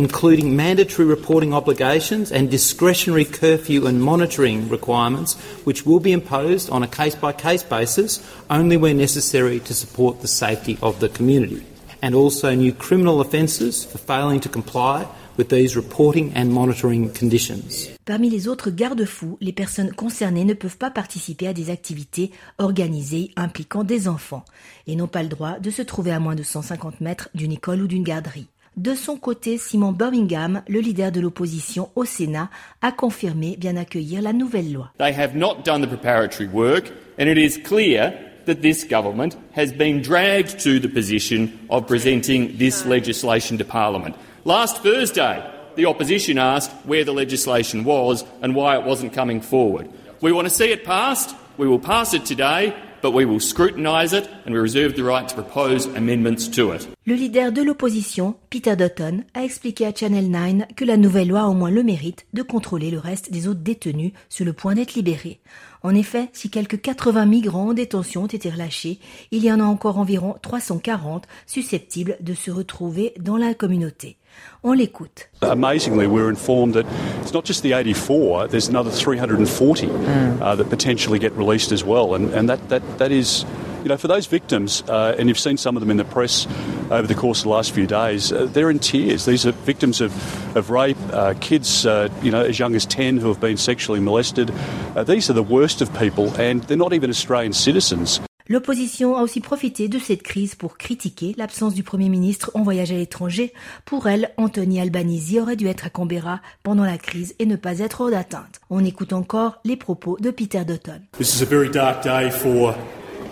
including 0.00 0.56
mandatory 0.56 1.06
reporting 1.06 1.52
obligations 1.52 2.32
and 2.32 2.50
discretionary 2.50 3.26
curfew 3.26 3.86
and 3.86 4.02
monitoring 4.02 4.66
requirements, 4.70 5.34
which 5.66 5.84
will 5.84 6.00
be 6.00 6.10
imposed 6.10 6.70
on 6.70 6.82
a 6.82 6.88
case 6.88 7.14
by 7.14 7.30
case 7.34 7.62
basis 7.62 8.18
only 8.48 8.78
where 8.78 8.94
necessary 8.94 9.60
to 9.60 9.74
support 9.74 10.22
the 10.22 10.26
safety 10.26 10.78
of 10.80 11.00
the 11.00 11.10
community, 11.10 11.62
and 12.00 12.14
also 12.14 12.54
new 12.54 12.72
criminal 12.72 13.20
offences 13.20 13.84
for 13.84 13.98
failing 13.98 14.40
to 14.40 14.48
comply 14.48 15.06
with 15.36 15.50
these 15.50 15.76
reporting 15.76 16.32
and 16.34 16.46
monitoring 16.46 17.12
conditions. 17.12 17.90
Parmi 18.06 18.30
les 18.30 18.48
autres 18.48 18.70
garde-fous, 18.70 19.36
les 19.42 19.52
personnes 19.52 19.92
concernées 19.92 20.46
ne 20.46 20.54
peuvent 20.54 20.78
pas 20.78 20.90
participer 20.90 21.46
à 21.46 21.52
des 21.52 21.68
activités 21.68 22.30
organisées 22.56 23.32
impliquant 23.36 23.84
des 23.84 24.08
enfants 24.08 24.46
et 24.86 24.96
n'ont 24.96 25.08
pas 25.08 25.22
le 25.22 25.28
droit 25.28 25.58
de 25.58 25.70
se 25.70 25.82
trouver 25.82 26.10
à 26.10 26.20
moins 26.20 26.36
de 26.36 26.42
150 26.42 27.02
mètres 27.02 27.28
d'une 27.34 27.52
école 27.52 27.82
ou 27.82 27.86
d'une 27.86 28.02
garderie. 28.02 28.48
De 28.80 28.94
son 28.94 29.18
côté, 29.18 29.58
Simon 29.58 29.92
Birmingham, 29.92 30.62
le 30.66 30.80
leader 30.80 31.12
de 31.12 31.20
l'opposition 31.20 31.90
au 31.96 32.06
Sénat, 32.06 32.48
a 32.80 32.92
confirmé 32.92 33.58
bien 33.58 33.76
accueillir 33.76 34.22
la 34.22 34.32
nouvelle 34.32 34.72
loi. 34.72 34.90
They 34.96 35.12
have 35.12 35.36
not 35.36 35.66
done 35.66 35.82
the 35.82 35.86
preparatory 35.86 36.48
work 36.48 36.90
and 37.18 37.26
it 37.26 37.36
is 37.36 37.58
clear 37.62 38.14
that 38.46 38.62
this 38.62 38.86
government 38.88 39.36
has 39.54 39.70
been 39.70 40.00
dragged 40.00 40.58
to 40.60 40.80
the 40.80 40.88
position 40.88 41.50
of 41.68 41.86
presenting 41.86 42.56
this 42.56 42.86
legislation 42.86 43.58
to 43.58 43.66
Parliament. 43.66 44.16
Last 44.46 44.82
Thursday, 44.82 45.44
the 45.76 45.84
opposition 45.84 46.38
asked 46.38 46.70
where 46.86 47.04
the 47.04 47.12
legislation 47.12 47.84
was 47.84 48.24
and 48.40 48.54
why 48.54 48.78
it 48.78 48.86
wasn't 48.86 49.12
coming 49.12 49.42
forward. 49.42 49.90
We 50.22 50.32
want 50.32 50.48
to 50.48 50.54
see 50.54 50.72
it 50.72 50.86
passed. 50.86 51.36
We 51.58 51.68
will 51.68 51.80
pass 51.80 52.14
it 52.14 52.24
today, 52.24 52.74
but 53.02 53.12
we 53.12 53.24
will 53.24 53.40
it 53.40 54.28
and 54.46 54.52
we 54.52 54.58
reserve 54.58 54.94
the 54.94 55.02
right 55.02 55.28
to 55.28 55.34
propose 55.34 55.86
amendments 55.96 56.48
to 56.50 56.72
it. 56.72 56.88
Le 57.06 57.14
leader 57.14 57.52
de 57.52 57.62
l'opposition, 57.62 58.36
Peter 58.50 58.76
Dutton, 58.76 59.24
a 59.34 59.44
expliqué 59.44 59.86
à 59.86 59.92
Channel 59.94 60.30
9 60.30 60.74
que 60.76 60.84
la 60.84 60.96
nouvelle 60.96 61.28
loi 61.28 61.40
a 61.40 61.46
au 61.46 61.54
moins 61.54 61.70
le 61.70 61.82
mérite 61.82 62.26
de 62.32 62.42
contrôler 62.42 62.90
le 62.90 62.98
reste 62.98 63.32
des 63.32 63.48
autres 63.48 63.60
détenus 63.60 64.12
sur 64.28 64.44
le 64.44 64.52
point 64.52 64.74
d'être 64.74 64.94
libérés. 64.94 65.40
En 65.82 65.94
effet, 65.94 66.28
si 66.32 66.50
quelques 66.50 66.80
80 66.80 67.26
migrants 67.26 67.68
en 67.68 67.72
détention 67.72 68.24
ont 68.24 68.26
été 68.26 68.50
relâchés, 68.50 68.98
il 69.30 69.42
y 69.44 69.50
en 69.50 69.60
a 69.60 69.64
encore 69.64 69.98
environ 69.98 70.36
340 70.42 71.26
susceptibles 71.46 72.16
de 72.20 72.34
se 72.34 72.50
retrouver 72.50 73.14
dans 73.18 73.36
la 73.36 73.54
communauté. 73.54 74.16
On 74.62 74.76
l'écoute. 74.76 75.28
Amazingly, 75.40 76.06
we're 76.06 76.28
informed 76.28 76.74
that 76.74 76.86
it's 77.22 77.32
not 77.32 77.46
just 77.46 77.62
the 77.62 77.72
84, 77.72 78.48
there's 78.48 78.68
another 78.68 78.90
340 78.90 79.88
uh, 79.90 80.54
that 80.54 80.68
potentially 80.68 81.18
get 81.18 81.32
released 81.32 81.72
as 81.72 81.82
well. 81.82 82.14
And, 82.14 82.30
and 82.34 82.48
that, 82.50 82.68
that, 82.68 82.98
that 82.98 83.10
is, 83.10 83.46
you 83.82 83.88
know, 83.88 83.96
for 83.96 84.08
those 84.08 84.26
victims, 84.26 84.82
uh, 84.88 85.16
and 85.18 85.28
you've 85.28 85.38
seen 85.38 85.56
some 85.56 85.76
of 85.76 85.80
them 85.80 85.90
in 85.90 85.96
the 85.96 86.04
press 86.04 86.46
over 86.90 87.06
the 87.06 87.14
course 87.14 87.38
of 87.38 87.44
the 87.44 87.50
last 87.50 87.72
few 87.72 87.86
days, 87.86 88.32
uh, 88.32 88.44
they're 88.46 88.68
in 88.68 88.78
tears. 88.78 89.24
These 89.24 89.46
are 89.46 89.52
victims 89.52 90.02
of, 90.02 90.12
of 90.56 90.68
rape, 90.68 90.98
uh, 91.10 91.32
kids, 91.40 91.86
uh, 91.86 92.10
you 92.22 92.30
know, 92.30 92.42
as 92.42 92.58
young 92.58 92.74
as 92.74 92.84
10 92.84 93.16
who 93.16 93.28
have 93.28 93.40
been 93.40 93.56
sexually 93.56 94.00
molested. 94.00 94.50
Uh, 94.94 95.04
these 95.04 95.30
are 95.30 95.34
the 95.34 95.42
worst 95.42 95.80
of 95.80 95.96
people, 95.98 96.34
and 96.38 96.62
they're 96.64 96.76
not 96.76 96.92
even 96.92 97.08
Australian 97.08 97.54
citizens. 97.54 98.20
L'opposition 98.50 99.16
a 99.16 99.22
aussi 99.22 99.38
profité 99.38 99.86
de 99.86 100.00
cette 100.00 100.24
crise 100.24 100.56
pour 100.56 100.76
critiquer 100.76 101.36
l'absence 101.38 101.72
du 101.72 101.84
Premier 101.84 102.08
ministre 102.08 102.50
en 102.54 102.64
voyage 102.64 102.90
à 102.90 102.96
l'étranger. 102.96 103.52
Pour 103.84 104.08
elle, 104.08 104.32
Anthony 104.38 104.80
Albanese 104.80 105.38
aurait 105.40 105.54
dû 105.54 105.68
être 105.68 105.86
à 105.86 105.88
Canberra 105.88 106.40
pendant 106.64 106.84
la 106.84 106.98
crise 106.98 107.36
et 107.38 107.46
ne 107.46 107.54
pas 107.54 107.78
être 107.78 108.00
hors 108.00 108.10
d'atteinte. 108.10 108.60
On 108.68 108.84
écoute 108.84 109.12
encore 109.12 109.60
les 109.64 109.76
propos 109.76 110.16
de 110.18 110.32
Peter 110.32 110.64
Dutton. 110.66 111.00
This 111.16 111.36
is 111.36 111.44
a 111.44 111.46
very 111.46 111.70
dark 111.70 112.02
day 112.02 112.28
for 112.28 112.74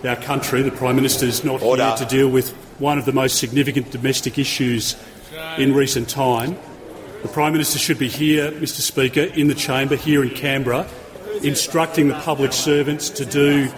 our 0.05 0.15
country. 0.15 0.63
The 0.63 0.73
Prime 0.73 0.95
Minister 0.95 1.25
is 1.25 1.43
not 1.43 1.59
here 1.59 1.95
to 1.97 2.05
deal 2.05 2.31
with 2.31 2.53
one 2.79 2.97
of 2.97 3.03
the 3.03 3.11
most 3.11 3.39
significant 3.39 3.91
domestic 3.91 4.37
issues 4.37 4.95
in 5.57 5.75
recent 5.75 6.07
time. 6.07 6.55
The 7.23 7.29
Prime 7.33 7.51
Minister 7.51 7.77
should 7.77 7.99
be 7.99 8.07
here, 8.07 8.51
Mr 8.51 8.79
Speaker, 8.79 9.27
in 9.37 9.49
the 9.49 9.53
chamber 9.53 9.97
here 9.97 10.23
in 10.23 10.29
Canberra, 10.29 10.87
instructing 11.43 12.07
the 12.07 12.15
public 12.23 12.53
servants 12.53 13.09
to 13.09 13.25
do 13.25 13.69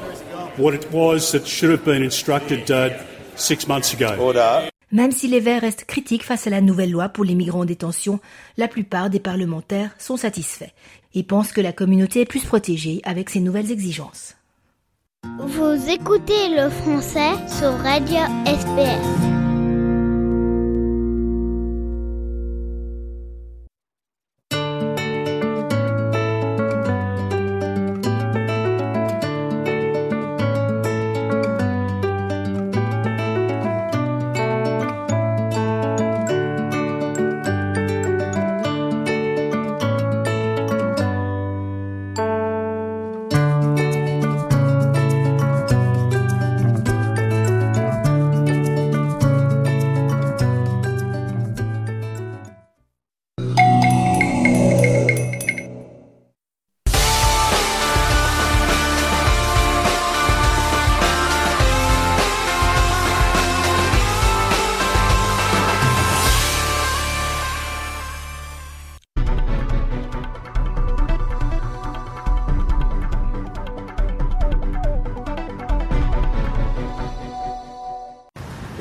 what 0.57 0.73
it 0.73 0.87
was 0.91 1.31
that 1.31 1.45
should 1.45 1.71
have 1.71 1.83
been 1.83 2.03
instructed 2.03 2.69
uh, 2.69 2.89
six 3.35 3.67
months 3.67 3.93
ago. 3.93 4.07
Même 4.91 5.11
si 5.13 5.27
les 5.29 5.39
Verts 5.39 5.61
restent 5.61 5.85
critiques 5.85 6.23
face 6.23 6.47
à 6.47 6.49
la 6.49 6.59
nouvelle 6.59 6.91
loi 6.91 7.07
pour 7.07 7.23
les 7.23 7.35
migrants 7.35 7.61
en 7.61 7.65
détention, 7.65 8.19
la 8.57 8.67
plupart 8.67 9.09
des 9.09 9.21
parlementaires 9.21 9.91
sont 9.97 10.17
satisfaits 10.17 10.73
et 11.15 11.23
pensent 11.23 11.53
que 11.53 11.61
la 11.61 11.71
communauté 11.71 12.21
est 12.21 12.25
plus 12.25 12.43
protégée 12.43 12.99
avec 13.05 13.29
ces 13.29 13.39
nouvelles 13.39 13.71
exigences. 13.71 14.35
Vous 15.39 15.89
écoutez 15.89 16.49
le 16.49 16.69
français 16.69 17.31
sur 17.47 17.71
Radio 17.77 18.19
SPS. 18.45 19.40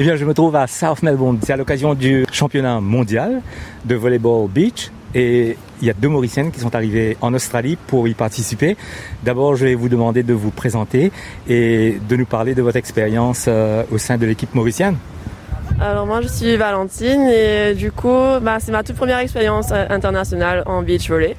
Eh 0.01 0.03
bien, 0.03 0.17
je 0.17 0.25
me 0.25 0.33
trouve 0.33 0.57
à 0.57 0.67
South 0.67 1.03
Melbourne. 1.03 1.39
C'est 1.43 1.53
à 1.53 1.59
l'occasion 1.59 1.93
du 1.93 2.25
championnat 2.33 2.81
mondial 2.81 3.43
de 3.85 3.95
volleyball 3.95 4.49
beach. 4.49 4.91
Et 5.15 5.59
il 5.83 5.87
y 5.87 5.91
a 5.91 5.93
deux 5.93 6.09
Mauriciennes 6.09 6.51
qui 6.53 6.59
sont 6.59 6.75
arrivées 6.75 7.19
en 7.21 7.35
Australie 7.35 7.77
pour 7.87 8.09
y 8.09 8.15
participer. 8.15 8.79
D'abord, 9.25 9.57
je 9.57 9.67
vais 9.67 9.75
vous 9.75 9.91
demander 9.91 10.23
de 10.23 10.33
vous 10.33 10.53
présenter 10.53 11.13
et 11.47 11.99
de 12.09 12.17
nous 12.17 12.25
parler 12.25 12.55
de 12.55 12.63
votre 12.63 12.79
expérience 12.79 13.45
euh, 13.47 13.83
au 13.93 13.99
sein 13.99 14.17
de 14.17 14.25
l'équipe 14.25 14.55
mauricienne. 14.55 14.97
Alors 15.79 16.07
moi 16.07 16.23
je 16.23 16.29
suis 16.29 16.57
Valentine 16.57 17.29
et 17.29 17.75
du 17.75 17.93
coup 17.93 18.39
bah, 18.41 18.57
c'est 18.59 18.73
ma 18.73 18.83
toute 18.83 18.97
première 18.97 19.19
expérience 19.19 19.69
euh, 19.71 19.85
internationale 19.91 20.63
en 20.65 20.83
beach 20.83 21.11
volley. 21.11 21.37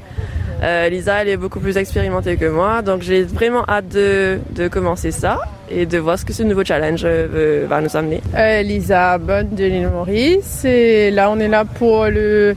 Euh, 0.61 0.87
Lisa 0.89 1.23
elle 1.23 1.29
est 1.29 1.37
beaucoup 1.37 1.59
plus 1.59 1.77
expérimentée 1.77 2.37
que 2.37 2.45
moi 2.45 2.81
donc 2.81 3.01
j'ai 3.01 3.23
vraiment 3.23 3.63
hâte 3.67 3.89
de, 3.89 4.39
de, 4.55 4.67
commencer 4.67 5.11
ça 5.11 5.39
et 5.73 5.85
de 5.85 5.97
voir 5.97 6.19
ce 6.19 6.25
que 6.25 6.33
ce 6.33 6.43
nouveau 6.43 6.63
challenge 6.63 7.01
euh, 7.03 7.65
va 7.67 7.81
nous 7.81 7.95
amener. 7.95 8.21
Euh, 8.35 8.61
Lisa 8.61 9.17
Bonne 9.17 9.49
de 9.55 9.65
l'île 9.65 9.89
Maurice 9.89 10.65
et 10.65 11.11
là 11.11 11.29
on 11.31 11.39
est 11.39 11.47
là 11.47 11.65
pour 11.65 12.05
le 12.05 12.55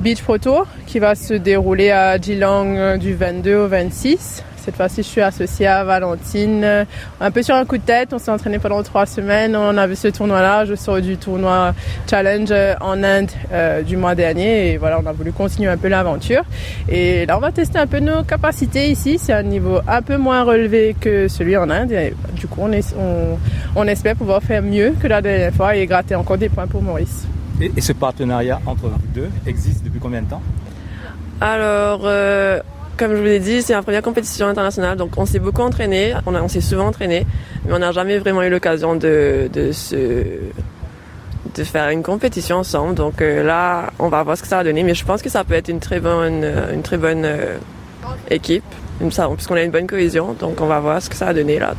Beach 0.00 0.22
Pro 0.22 0.38
Tour 0.38 0.66
qui 0.86 0.98
va 0.98 1.14
se 1.14 1.34
dérouler 1.34 1.90
à 1.90 2.20
Geelong 2.20 2.98
du 2.98 3.14
22 3.14 3.56
au 3.56 3.68
26. 3.68 4.44
Cette 4.60 4.76
fois-ci, 4.76 5.02
je 5.02 5.08
suis 5.08 5.20
associée 5.22 5.66
à 5.66 5.84
Valentine. 5.84 6.86
Un 7.20 7.30
peu 7.30 7.42
sur 7.42 7.54
un 7.54 7.64
coup 7.64 7.78
de 7.78 7.82
tête, 7.82 8.12
on 8.12 8.18
s'est 8.18 8.30
entraîné 8.30 8.58
pendant 8.58 8.82
trois 8.82 9.06
semaines. 9.06 9.56
On 9.56 9.76
a 9.78 9.86
vu 9.86 9.96
ce 9.96 10.08
tournoi-là. 10.08 10.66
Je 10.66 10.74
sors 10.74 11.00
du 11.00 11.16
tournoi 11.16 11.74
Challenge 12.08 12.52
en 12.80 13.02
Inde 13.02 13.30
euh, 13.52 13.82
du 13.82 13.96
mois 13.96 14.14
dernier. 14.14 14.72
Et 14.72 14.76
voilà, 14.76 15.00
on 15.02 15.06
a 15.06 15.12
voulu 15.12 15.32
continuer 15.32 15.70
un 15.70 15.78
peu 15.78 15.88
l'aventure. 15.88 16.42
Et 16.88 17.24
là, 17.24 17.38
on 17.38 17.40
va 17.40 17.52
tester 17.52 17.78
un 17.78 17.86
peu 17.86 18.00
nos 18.00 18.22
capacités 18.22 18.90
ici. 18.90 19.18
C'est 19.18 19.32
un 19.32 19.42
niveau 19.42 19.80
un 19.88 20.02
peu 20.02 20.18
moins 20.18 20.42
relevé 20.42 20.94
que 21.00 21.26
celui 21.28 21.56
en 21.56 21.70
Inde. 21.70 21.92
Et 21.92 22.14
du 22.34 22.46
coup, 22.46 22.60
on, 22.62 22.72
est, 22.72 22.94
on, 22.98 23.38
on, 23.74 23.86
espère 23.86 24.14
pouvoir 24.14 24.42
faire 24.42 24.62
mieux 24.62 24.94
que 25.00 25.06
la 25.06 25.22
dernière 25.22 25.54
fois 25.54 25.74
et 25.74 25.86
gratter 25.86 26.14
encore 26.14 26.36
des 26.38 26.50
points 26.50 26.66
pour 26.66 26.82
Maurice. 26.82 27.26
Et, 27.62 27.72
et 27.74 27.80
ce 27.80 27.92
partenariat 27.92 28.60
entre 28.66 28.88
vous 28.88 28.98
deux 29.14 29.30
existe 29.46 29.84
depuis 29.84 30.00
combien 30.00 30.20
de 30.20 30.28
temps? 30.28 30.42
Alors... 31.40 32.02
Euh 32.04 32.60
comme 33.00 33.12
je 33.12 33.16
vous 33.16 33.24
l'ai 33.24 33.40
dit, 33.40 33.62
c'est 33.62 33.72
la 33.72 33.82
première 33.82 34.02
compétition 34.02 34.46
internationale, 34.46 34.98
donc 34.98 35.12
on 35.16 35.24
s'est 35.24 35.38
beaucoup 35.38 35.62
entraîné, 35.62 36.12
on, 36.26 36.34
on 36.34 36.48
s'est 36.48 36.60
souvent 36.60 36.88
entraîné, 36.88 37.26
mais 37.64 37.72
on 37.72 37.78
n'a 37.78 37.92
jamais 37.92 38.18
vraiment 38.18 38.42
eu 38.42 38.50
l'occasion 38.50 38.94
de, 38.94 39.48
de, 39.50 39.72
se, 39.72 39.94
de 41.54 41.64
faire 41.64 41.88
une 41.88 42.02
compétition 42.02 42.56
ensemble. 42.56 42.94
Donc 42.94 43.22
euh, 43.22 43.42
là, 43.42 43.90
on 43.98 44.08
va 44.08 44.22
voir 44.22 44.36
ce 44.36 44.42
que 44.42 44.48
ça 44.48 44.58
va 44.58 44.64
donner, 44.64 44.82
mais 44.82 44.94
je 44.94 45.06
pense 45.06 45.22
que 45.22 45.30
ça 45.30 45.44
peut 45.44 45.54
être 45.54 45.70
une 45.70 45.80
très 45.80 45.98
bonne, 45.98 46.44
une 46.74 46.82
très 46.82 46.98
bonne 46.98 47.24
euh, 47.24 47.56
équipe, 48.30 48.64
puisqu'on 48.98 49.54
a 49.54 49.62
une 49.62 49.70
bonne 49.70 49.86
cohésion, 49.86 50.34
donc 50.38 50.60
on 50.60 50.66
va 50.66 50.78
voir 50.78 51.00
ce 51.00 51.08
que 51.08 51.16
ça 51.16 51.24
va 51.24 51.32
donner 51.32 51.58
là. 51.58 51.72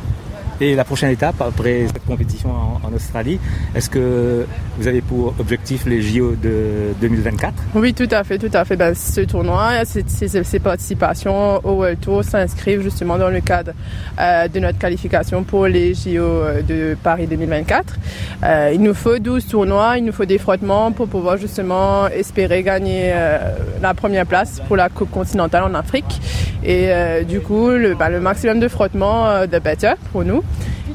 Et 0.60 0.74
la 0.74 0.84
prochaine 0.84 1.10
étape, 1.10 1.40
après 1.40 1.86
cette 1.86 2.04
compétition 2.04 2.50
en 2.50 2.92
Australie, 2.92 3.38
est-ce 3.76 3.88
que 3.88 4.44
vous 4.78 4.86
avez 4.88 5.00
pour 5.00 5.34
objectif 5.38 5.84
les 5.86 6.02
JO 6.02 6.34
de 6.34 6.94
2024 7.00 7.52
Oui, 7.74 7.94
tout 7.94 8.08
à 8.10 8.24
fait, 8.24 8.38
tout 8.38 8.50
à 8.52 8.64
fait. 8.64 8.76
Ben, 8.76 8.94
ce 8.94 9.20
tournoi, 9.22 9.84
ces, 9.84 10.04
ces, 10.06 10.42
ces 10.42 10.58
participations 10.58 11.64
au 11.64 11.72
World 11.72 12.00
Tour 12.00 12.24
s'inscrivent 12.24 12.82
justement 12.82 13.18
dans 13.18 13.28
le 13.28 13.40
cadre 13.40 13.72
euh, 14.18 14.48
de 14.48 14.60
notre 14.60 14.78
qualification 14.78 15.42
pour 15.44 15.66
les 15.66 15.94
JO 15.94 16.62
de 16.66 16.96
Paris 17.02 17.26
2024. 17.26 17.96
Euh, 18.44 18.70
il 18.74 18.80
nous 18.82 18.94
faut 18.94 19.18
12 19.18 19.46
tournois, 19.46 19.98
il 19.98 20.04
nous 20.04 20.12
faut 20.12 20.24
des 20.24 20.38
frottements 20.38 20.92
pour 20.92 21.08
pouvoir 21.08 21.36
justement 21.36 22.08
espérer 22.08 22.62
gagner 22.62 23.10
euh, 23.12 23.38
la 23.80 23.94
première 23.94 24.26
place 24.26 24.60
pour 24.66 24.76
la 24.76 24.88
Coupe 24.88 25.10
continentale 25.10 25.64
en 25.64 25.74
Afrique. 25.74 26.20
Et 26.64 26.86
euh, 26.90 27.22
du 27.24 27.40
coup, 27.40 27.68
le, 27.70 27.94
ben, 27.94 28.08
le 28.08 28.20
maximum 28.20 28.60
de 28.60 28.68
frottements 28.68 29.46
de 29.46 29.58
better 29.58 29.94
pour 30.12 30.24
nous. 30.24 30.42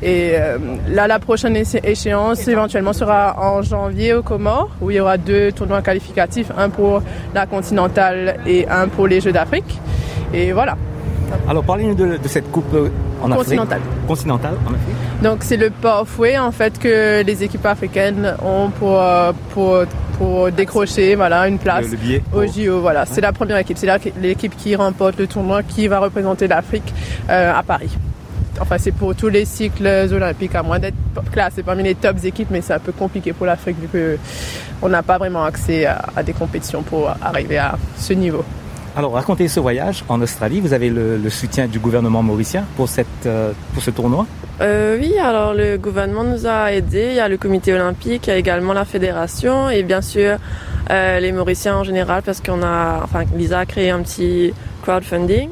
Et 0.02 0.34
euh, 0.36 0.58
là, 0.90 1.08
la 1.08 1.20
prochaine 1.20 1.56
échéance 1.56 2.48
éventuellement 2.48 2.94
sera 2.94 3.36
en 3.40 3.62
janvier 3.62 4.14
au 4.14 4.22
Comores, 4.22 4.70
où 4.82 4.92
il 4.92 4.98
y 4.98 5.00
aura 5.00 5.18
deux 5.18 5.52
tournois 5.52 5.82
qualificatifs, 5.82 6.52
un 6.58 6.70
pour 6.70 7.02
la 7.34 7.46
continentale 7.46 8.38
et 8.46 8.68
un 8.68 8.88
pour 8.88 9.08
les 9.08 9.22
Jeux 9.22 9.32
d'Afrique. 9.32 9.80
Et 10.34 10.52
voilà. 10.52 10.78
Alors, 11.50 11.64
parlez-nous 11.64 11.96
de, 11.96 12.18
de, 12.18 12.28
cette 12.28 12.52
coupe 12.52 12.76
en 13.22 13.30
continentale. 13.30 13.80
Afrique. 13.80 14.08
Continentale. 14.08 14.54
en 14.66 14.74
Afrique. 14.74 15.24
Donc, 15.24 15.40
c'est 15.42 15.58
le 15.58 15.70
pathway 15.70 16.38
en 16.38 16.52
fait 16.52 16.78
que 16.80 17.24
les 17.24 17.44
équipes 17.44 17.66
africaines 17.66 18.36
ont 18.44 18.70
pour 18.70 19.02
euh, 19.02 19.32
pour 19.54 19.80
pour 20.18 20.52
décrocher 20.52 21.16
voilà 21.16 21.48
une 21.48 21.60
place 21.60 21.86
le, 21.92 22.22
le 22.34 22.38
au 22.38 22.46
JO. 22.48 22.82
Voilà, 22.82 23.02
ouais. 23.02 23.08
c'est 23.10 23.22
la 23.22 23.34
première 23.34 23.58
équipe, 23.58 23.78
c'est 23.78 23.88
l'équipe 24.20 24.56
qui 24.56 24.76
remporte 24.76 25.18
le 25.18 25.28
tournoi 25.28 25.64
qui 25.64 25.88
va 25.88 26.00
représenter 26.00 26.48
l'Afrique 26.48 26.94
euh, 27.30 27.54
à 27.54 27.64
Paris. 27.64 27.90
Enfin 28.60 28.78
c'est 28.78 28.92
pour 28.92 29.16
tous 29.16 29.30
les 29.30 29.46
cycles 29.46 29.88
olympiques, 29.88 30.56
à 30.56 30.64
moins 30.64 30.80
d'être 30.80 30.96
classé 31.32 31.64
parmi 31.64 31.84
les 31.84 31.96
tops 31.96 32.24
équipes, 32.26 32.50
mais 32.52 32.62
c'est 32.62 32.74
un 32.74 32.80
peu 32.80 32.92
compliqué 32.92 33.34
pour 33.34 33.46
l'Afrique 33.46 33.78
vu 33.80 34.18
qu'on 34.82 34.90
n'a 34.90 35.04
pas 35.04 35.18
vraiment 35.18 35.44
accès 35.44 35.86
à, 35.86 36.24
des 36.24 36.34
compétitions 36.34 36.84
pour 36.84 37.10
arriver 37.22 37.58
à 37.58 37.78
ce 37.98 38.14
niveau. 38.14 38.44
Alors, 38.98 39.14
racontez 39.14 39.48
ce 39.48 39.60
voyage 39.60 40.04
en 40.10 40.20
Australie. 40.22 40.60
Vous 40.60 40.74
avez 40.74 40.90
le, 40.90 41.30
soutien 41.30 41.68
du 41.68 41.78
gouvernement 41.78 42.24
mauricien 42.24 42.66
pour, 42.76 42.90
cette, 42.90 43.28
euh, 43.28 43.52
pour 43.74 43.84
ce 43.84 43.92
tournoi? 43.92 44.26
Euh, 44.60 44.98
Oui, 45.00 45.20
alors 45.20 45.54
le 45.54 45.78
gouvernement 45.78 46.24
nous 46.24 46.48
a 46.48 46.74
aidés. 46.74 47.10
Il 47.12 47.16
y 47.16 47.20
a 47.20 47.30
le 47.30 47.38
comité 47.38 47.76
olympique, 47.76 48.26
il 48.26 48.32
y 48.32 48.34
a 48.34 48.38
également 48.38 48.74
la 48.74 48.86
fédération 48.86 49.70
et 49.70 49.84
bien 49.84 50.02
sûr 50.02 50.38
euh, 50.90 51.20
les 51.20 51.32
Mauriciens 51.32 51.78
en 51.78 51.84
général 51.84 52.24
parce 52.24 52.42
qu'on 52.42 52.64
a, 52.64 53.02
enfin, 53.04 53.24
Lisa 53.36 53.60
a 53.60 53.66
créé 53.68 53.92
un 53.92 54.02
petit 54.02 54.52
crowdfunding. 54.82 55.50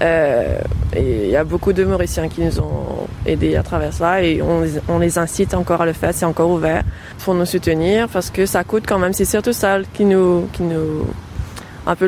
Euh, 0.00 0.58
il 0.96 1.28
y 1.28 1.36
a 1.36 1.44
beaucoup 1.44 1.72
de 1.72 1.84
Mauriciens 1.84 2.28
qui 2.28 2.40
nous 2.40 2.60
ont 2.60 3.08
aidés 3.26 3.56
à 3.56 3.62
travers 3.62 3.92
ça 3.92 4.22
et 4.22 4.40
on, 4.42 4.98
les 4.98 5.18
incite 5.18 5.54
encore 5.54 5.82
à 5.82 5.86
le 5.86 5.92
faire, 5.92 6.14
c'est 6.14 6.24
encore 6.24 6.50
ouvert 6.50 6.82
pour 7.24 7.34
nous 7.34 7.44
soutenir 7.44 8.08
parce 8.08 8.30
que 8.30 8.46
ça 8.46 8.64
coûte 8.64 8.84
quand 8.86 8.98
même, 8.98 9.12
c'est 9.12 9.24
surtout 9.24 9.52
ça 9.52 9.78
qui 9.94 10.04
nous, 10.04 10.48
qui 10.52 10.62
nous, 10.62 11.06
un 11.86 11.96
peu 11.96 12.06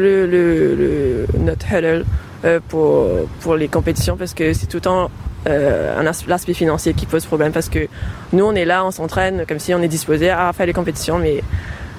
notre 1.39 1.73
hurdle 1.73 2.05
euh, 2.45 2.61
pour, 2.69 3.07
pour 3.41 3.57
les 3.57 3.69
compétitions 3.69 4.17
parce 4.17 4.35
que 4.35 4.53
c'est 4.53 4.67
tout 4.67 4.79
le 4.79 4.83
temps 4.83 5.11
euh, 5.49 5.99
un 5.99 6.07
aspect 6.07 6.55
financier 6.55 6.95
qui 6.95 7.07
pose 7.07 7.27
problème 7.27 7.51
parce 7.51 7.69
que 7.69 7.89
nous 8.33 8.45
on 8.45 8.55
est 8.55 8.65
là, 8.65 8.85
on 8.85 8.91
s'entraîne 8.91 9.45
comme 9.49 9.59
si 9.59 9.75
on 9.75 9.83
est 9.83 9.89
disposé 9.89 10.31
à 10.31 10.53
faire 10.53 10.67
les 10.67 10.73
compétitions 10.73 11.19
mais 11.19 11.43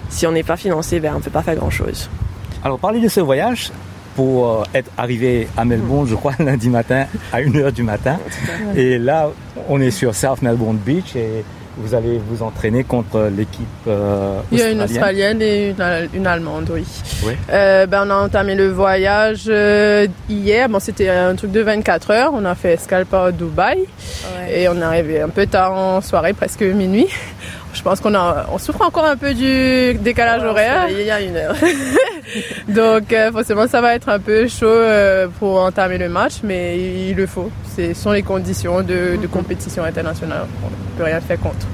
si 0.10 0.26
on 0.26 0.32
n'est 0.32 0.44
pas 0.44 0.58
financé, 0.58 1.00
ben, 1.00 1.14
on 1.16 1.18
ne 1.18 1.24
peut 1.24 1.32
pas 1.32 1.42
faire 1.42 1.56
grand 1.56 1.70
chose. 1.70 2.10
Alors 2.64 2.80
parlez 2.80 3.02
de 3.02 3.08
ce 3.08 3.20
voyage, 3.20 3.72
pour 4.16 4.50
euh, 4.50 4.64
être 4.74 4.92
arrivé 4.98 5.48
à 5.58 5.66
Melbourne, 5.66 6.08
je 6.08 6.16
crois, 6.16 6.34
lundi 6.40 6.70
matin 6.70 7.06
à 7.32 7.42
1h 7.42 7.72
du 7.72 7.84
matin. 7.84 8.18
Et 8.76 8.98
là, 8.98 9.30
on 9.70 9.80
est 9.82 9.92
sur 9.92 10.16
South 10.16 10.42
Melbourne 10.42 10.78
Beach 10.78 11.16
et 11.16 11.44
vous 11.78 11.96
allez 11.96 12.20
vous 12.28 12.44
entraîner 12.44 12.84
contre 12.84 13.32
l'équipe 13.36 13.66
euh, 13.88 14.42
Il 14.52 14.60
y 14.60 14.62
a 14.62 14.70
une 14.70 14.82
Australienne 14.82 15.42
et 15.42 15.74
une, 16.14 16.28
Allemande, 16.28 16.70
oui. 16.74 16.84
Euh, 17.50 17.86
ben, 17.86 18.04
on 18.06 18.10
a 18.10 18.16
entamé 18.16 18.56
le 18.56 18.70
voyage 18.70 19.50
hier. 20.30 20.70
Bon, 20.70 20.80
c'était 20.80 21.10
un 21.10 21.34
truc 21.36 21.52
de 21.52 21.62
24 21.62 22.12
heures. 22.12 22.32
On 22.34 22.44
a 22.44 22.56
fait 22.56 22.74
escale 22.74 23.06
par 23.06 23.32
Dubaï. 23.32 23.86
Et 24.54 24.68
on 24.68 24.76
est 24.76 24.84
arrivé 24.84 25.22
un 25.22 25.30
peu 25.30 25.48
tard 25.48 25.74
en 25.74 26.02
soirée, 26.02 26.34
presque 26.34 26.62
minuit. 26.62 27.08
Je 27.74 27.82
pense 27.82 28.00
qu'on 28.00 28.14
a, 28.16 28.48
on 28.52 28.58
souffre 28.58 28.82
encore 28.82 29.06
un 29.06 29.16
peu 29.16 29.34
du 29.34 29.94
décalage 30.00 30.44
horaire. 30.44 30.88
Il 30.90 31.06
y 31.06 31.12
a 31.12 31.22
une 31.22 31.36
heure. 31.36 31.56
Donc 32.68 33.14
euh, 33.14 33.32
forcément, 33.32 33.68
ça 33.68 33.82
va 33.82 33.96
être 33.96 34.10
un 34.10 34.20
peu 34.20 34.48
chaud 34.48 34.66
euh, 34.66 35.28
pour 35.40 35.62
entamer 35.62 35.98
le 35.98 36.10
match, 36.10 36.36
mais 36.44 36.78
il, 37.10 37.16
le 37.16 37.26
faut. 37.28 37.50
Ce 37.76 37.94
sont 37.94 38.12
les 38.12 38.24
conditions 38.24 38.82
de, 38.82 39.18
de, 39.22 39.28
compétition 39.28 39.84
internationale. 39.84 40.46
On 40.64 40.68
ne 40.68 40.98
peut 40.98 41.04
rien 41.04 41.22
faire 41.22 41.40
contre. 41.40 41.68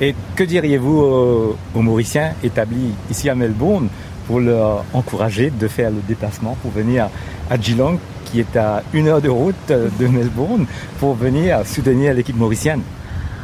Et 0.00 0.14
que 0.34 0.44
diriez-vous 0.44 0.98
aux, 0.98 1.56
aux, 1.74 1.82
Mauriciens 1.82 2.32
établis 2.42 2.92
ici 3.10 3.30
à 3.30 3.34
Melbourne 3.34 3.88
pour 4.26 4.40
leur 4.40 4.84
encourager 4.92 5.50
de 5.50 5.68
faire 5.68 5.90
le 5.90 6.02
déplacement 6.06 6.56
pour 6.60 6.72
venir 6.72 7.08
à 7.48 7.58
Geelong, 7.58 7.98
qui 8.24 8.40
est 8.40 8.56
à 8.56 8.82
une 8.92 9.08
heure 9.08 9.22
de 9.22 9.28
route 9.28 9.54
de 9.68 10.06
Melbourne, 10.06 10.66
pour 10.98 11.14
venir 11.14 11.60
soutenir 11.64 12.12
l'équipe 12.12 12.36
mauricienne? 12.36 12.82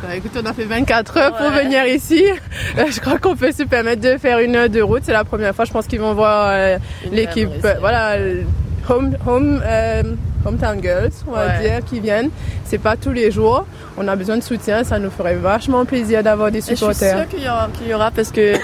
Bah, 0.02 0.16
écoute, 0.16 0.32
on 0.36 0.44
a 0.44 0.52
fait 0.52 0.64
24 0.64 1.16
heures 1.16 1.36
pour 1.36 1.50
venir 1.50 1.86
ici. 1.86 2.24
Euh, 2.78 2.84
je 2.90 3.00
crois 3.00 3.18
qu'on 3.18 3.36
peut 3.36 3.52
se 3.52 3.64
permettre 3.64 4.00
de 4.00 4.16
faire 4.16 4.38
une 4.38 4.56
heure 4.56 4.70
de 4.70 4.80
route. 4.80 5.02
C'est 5.04 5.12
la 5.12 5.24
première 5.24 5.54
fois, 5.54 5.66
je 5.66 5.72
pense 5.72 5.86
qu'ils 5.86 6.00
vont 6.00 6.14
voir 6.14 6.48
euh, 6.50 6.78
l'équipe. 7.10 7.50
Voilà, 7.80 8.16
home, 8.88 9.16
home, 9.26 9.60
euh, 9.62 10.02
hometown 10.44 10.82
girls, 10.82 11.12
on 11.26 11.32
va 11.32 11.58
dire, 11.58 11.84
qui 11.84 12.00
viennent. 12.00 12.30
C'est 12.64 12.78
pas 12.78 12.96
tous 12.96 13.12
les 13.12 13.30
jours. 13.30 13.66
On 13.96 14.08
a 14.08 14.16
besoin 14.16 14.36
de 14.36 14.42
soutien. 14.42 14.84
Ça 14.84 14.98
nous 14.98 15.10
ferait 15.10 15.36
vachement 15.36 15.84
plaisir 15.84 16.22
d'avoir 16.22 16.50
des 16.50 16.60
supporters. 16.60 16.94
je 16.94 17.04
suis 17.04 17.16
sûre 17.16 17.28
qu'il 17.28 17.46
y 17.46 17.48
aura, 17.48 17.68
qu'il 17.72 17.88
y 17.88 17.94
aura 17.94 18.10
parce 18.10 18.30
que 18.30 18.54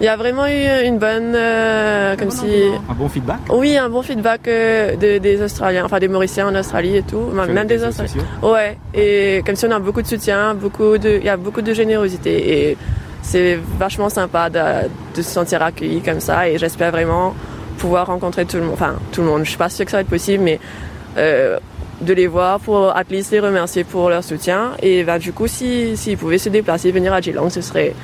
il 0.00 0.04
y 0.04 0.08
a 0.08 0.16
vraiment 0.16 0.46
eu 0.46 0.86
une 0.86 0.98
bonne, 0.98 1.34
euh, 1.34 2.16
comme 2.16 2.30
si 2.30 2.46
un 2.88 2.94
bon 2.94 3.08
feedback? 3.08 3.38
Oui, 3.50 3.76
un 3.76 3.88
bon 3.88 4.02
feedback 4.02 4.46
euh, 4.48 4.96
des 4.96 5.42
Australiens, 5.42 5.84
enfin 5.84 5.98
des 5.98 6.08
Mauriciens 6.08 6.48
en 6.48 6.54
Australie 6.54 6.96
et 6.96 7.02
tout, 7.02 7.30
même 7.32 7.66
des 7.66 7.82
Australiens. 7.82 8.22
Ouais, 8.42 8.76
et 8.94 9.42
comme 9.46 9.56
si 9.56 9.64
on 9.66 9.70
a 9.70 9.78
beaucoup 9.78 10.02
de 10.02 10.06
soutien, 10.06 10.54
beaucoup 10.54 10.98
de, 10.98 11.18
il 11.18 11.24
y 11.24 11.28
a 11.28 11.36
beaucoup 11.36 11.62
de 11.62 11.72
générosité 11.72 12.70
et 12.70 12.78
c'est 13.22 13.58
vachement 13.78 14.08
sympa 14.08 14.50
de, 14.50 14.88
de 15.16 15.22
se 15.22 15.30
sentir 15.30 15.62
accueilli 15.62 16.00
comme 16.00 16.20
ça 16.20 16.48
et 16.48 16.58
j'espère 16.58 16.92
vraiment 16.92 17.34
pouvoir 17.76 18.06
rencontrer 18.06 18.44
tout 18.44 18.56
le 18.56 18.64
monde. 18.64 18.74
Enfin, 18.74 18.96
tout 19.12 19.22
le 19.22 19.28
monde. 19.28 19.44
Je 19.44 19.50
suis 19.50 19.58
pas 19.58 19.68
sûre 19.68 19.84
que 19.84 19.90
ça 19.90 19.98
va 19.98 20.00
être 20.02 20.08
possible, 20.08 20.42
mais 20.42 20.58
euh, 21.16 21.58
de 22.00 22.12
les 22.12 22.26
voir 22.26 22.60
pour 22.60 22.94
at 22.94 23.04
least 23.10 23.32
les 23.32 23.40
remercier 23.40 23.84
pour 23.84 24.10
leur 24.10 24.22
soutien. 24.22 24.72
Et 24.82 25.04
bah, 25.04 25.18
du 25.18 25.32
coup, 25.32 25.46
s'ils 25.46 25.96
si, 25.96 26.16
pouvaient 26.16 26.38
se 26.38 26.48
déplacer, 26.48 26.92
venir 26.92 27.12
à 27.12 27.20
Geelong, 27.20 27.50
ce 27.50 27.60
serait, 27.60 27.94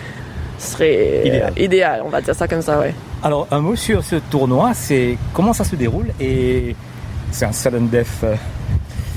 ce 0.59 0.73
serait 0.73 1.23
idéal. 1.25 1.53
idéal. 1.57 2.03
On 2.05 2.09
va 2.09 2.21
dire 2.21 2.35
ça 2.35 2.49
comme 2.49 2.63
ça, 2.63 2.79
ouais. 2.79 2.95
Alors, 3.23 3.47
un 3.51 3.61
mot 3.61 3.77
sur 3.77 4.03
ce 4.03 4.17
tournoi, 4.17 4.73
c'est 4.75 5.17
comment 5.33 5.53
ça 5.53 5.65
se 5.65 5.77
déroule 5.77 6.09
et 6.21 6.75
c'est 7.31 7.45
un 7.45 7.53
sudden 7.53 7.89
death 7.89 8.25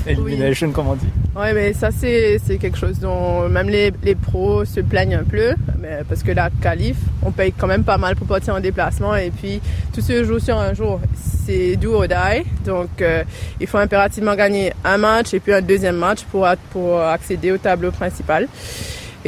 elimination, 0.06 0.70
comme 0.72 0.88
on 0.88 0.94
dit. 0.94 1.06
Oui, 1.34 1.46
mais 1.54 1.72
ça, 1.72 1.90
c'est 1.90 2.38
quelque 2.58 2.78
chose 2.78 2.98
dont 2.98 3.48
même 3.48 3.68
les, 3.68 3.92
les, 4.02 4.14
pros 4.14 4.64
se 4.64 4.80
plaignent 4.80 5.16
un 5.16 5.24
peu, 5.24 5.54
mais 5.78 6.00
parce 6.08 6.22
que 6.22 6.32
la 6.32 6.50
qualif, 6.62 6.96
on 7.22 7.30
paye 7.30 7.52
quand 7.52 7.66
même 7.66 7.84
pas 7.84 7.98
mal 7.98 8.16
pour 8.16 8.26
partir 8.26 8.54
en 8.54 8.60
déplacement 8.60 9.14
et 9.16 9.30
puis 9.30 9.60
tout 9.92 10.00
se 10.00 10.24
joue 10.24 10.38
sur 10.38 10.58
un 10.58 10.74
jour. 10.74 11.00
C'est 11.44 11.76
do 11.76 11.94
or 11.94 12.08
die, 12.08 12.44
donc 12.64 12.88
euh, 13.00 13.22
il 13.60 13.66
faut 13.66 13.78
impérativement 13.78 14.34
gagner 14.34 14.72
un 14.84 14.96
match 14.96 15.32
et 15.34 15.40
puis 15.40 15.52
un 15.52 15.62
deuxième 15.62 15.96
match 15.96 16.22
pour, 16.24 16.46
pour 16.70 17.00
accéder 17.00 17.52
au 17.52 17.58
tableau 17.58 17.90
principal. 17.90 18.48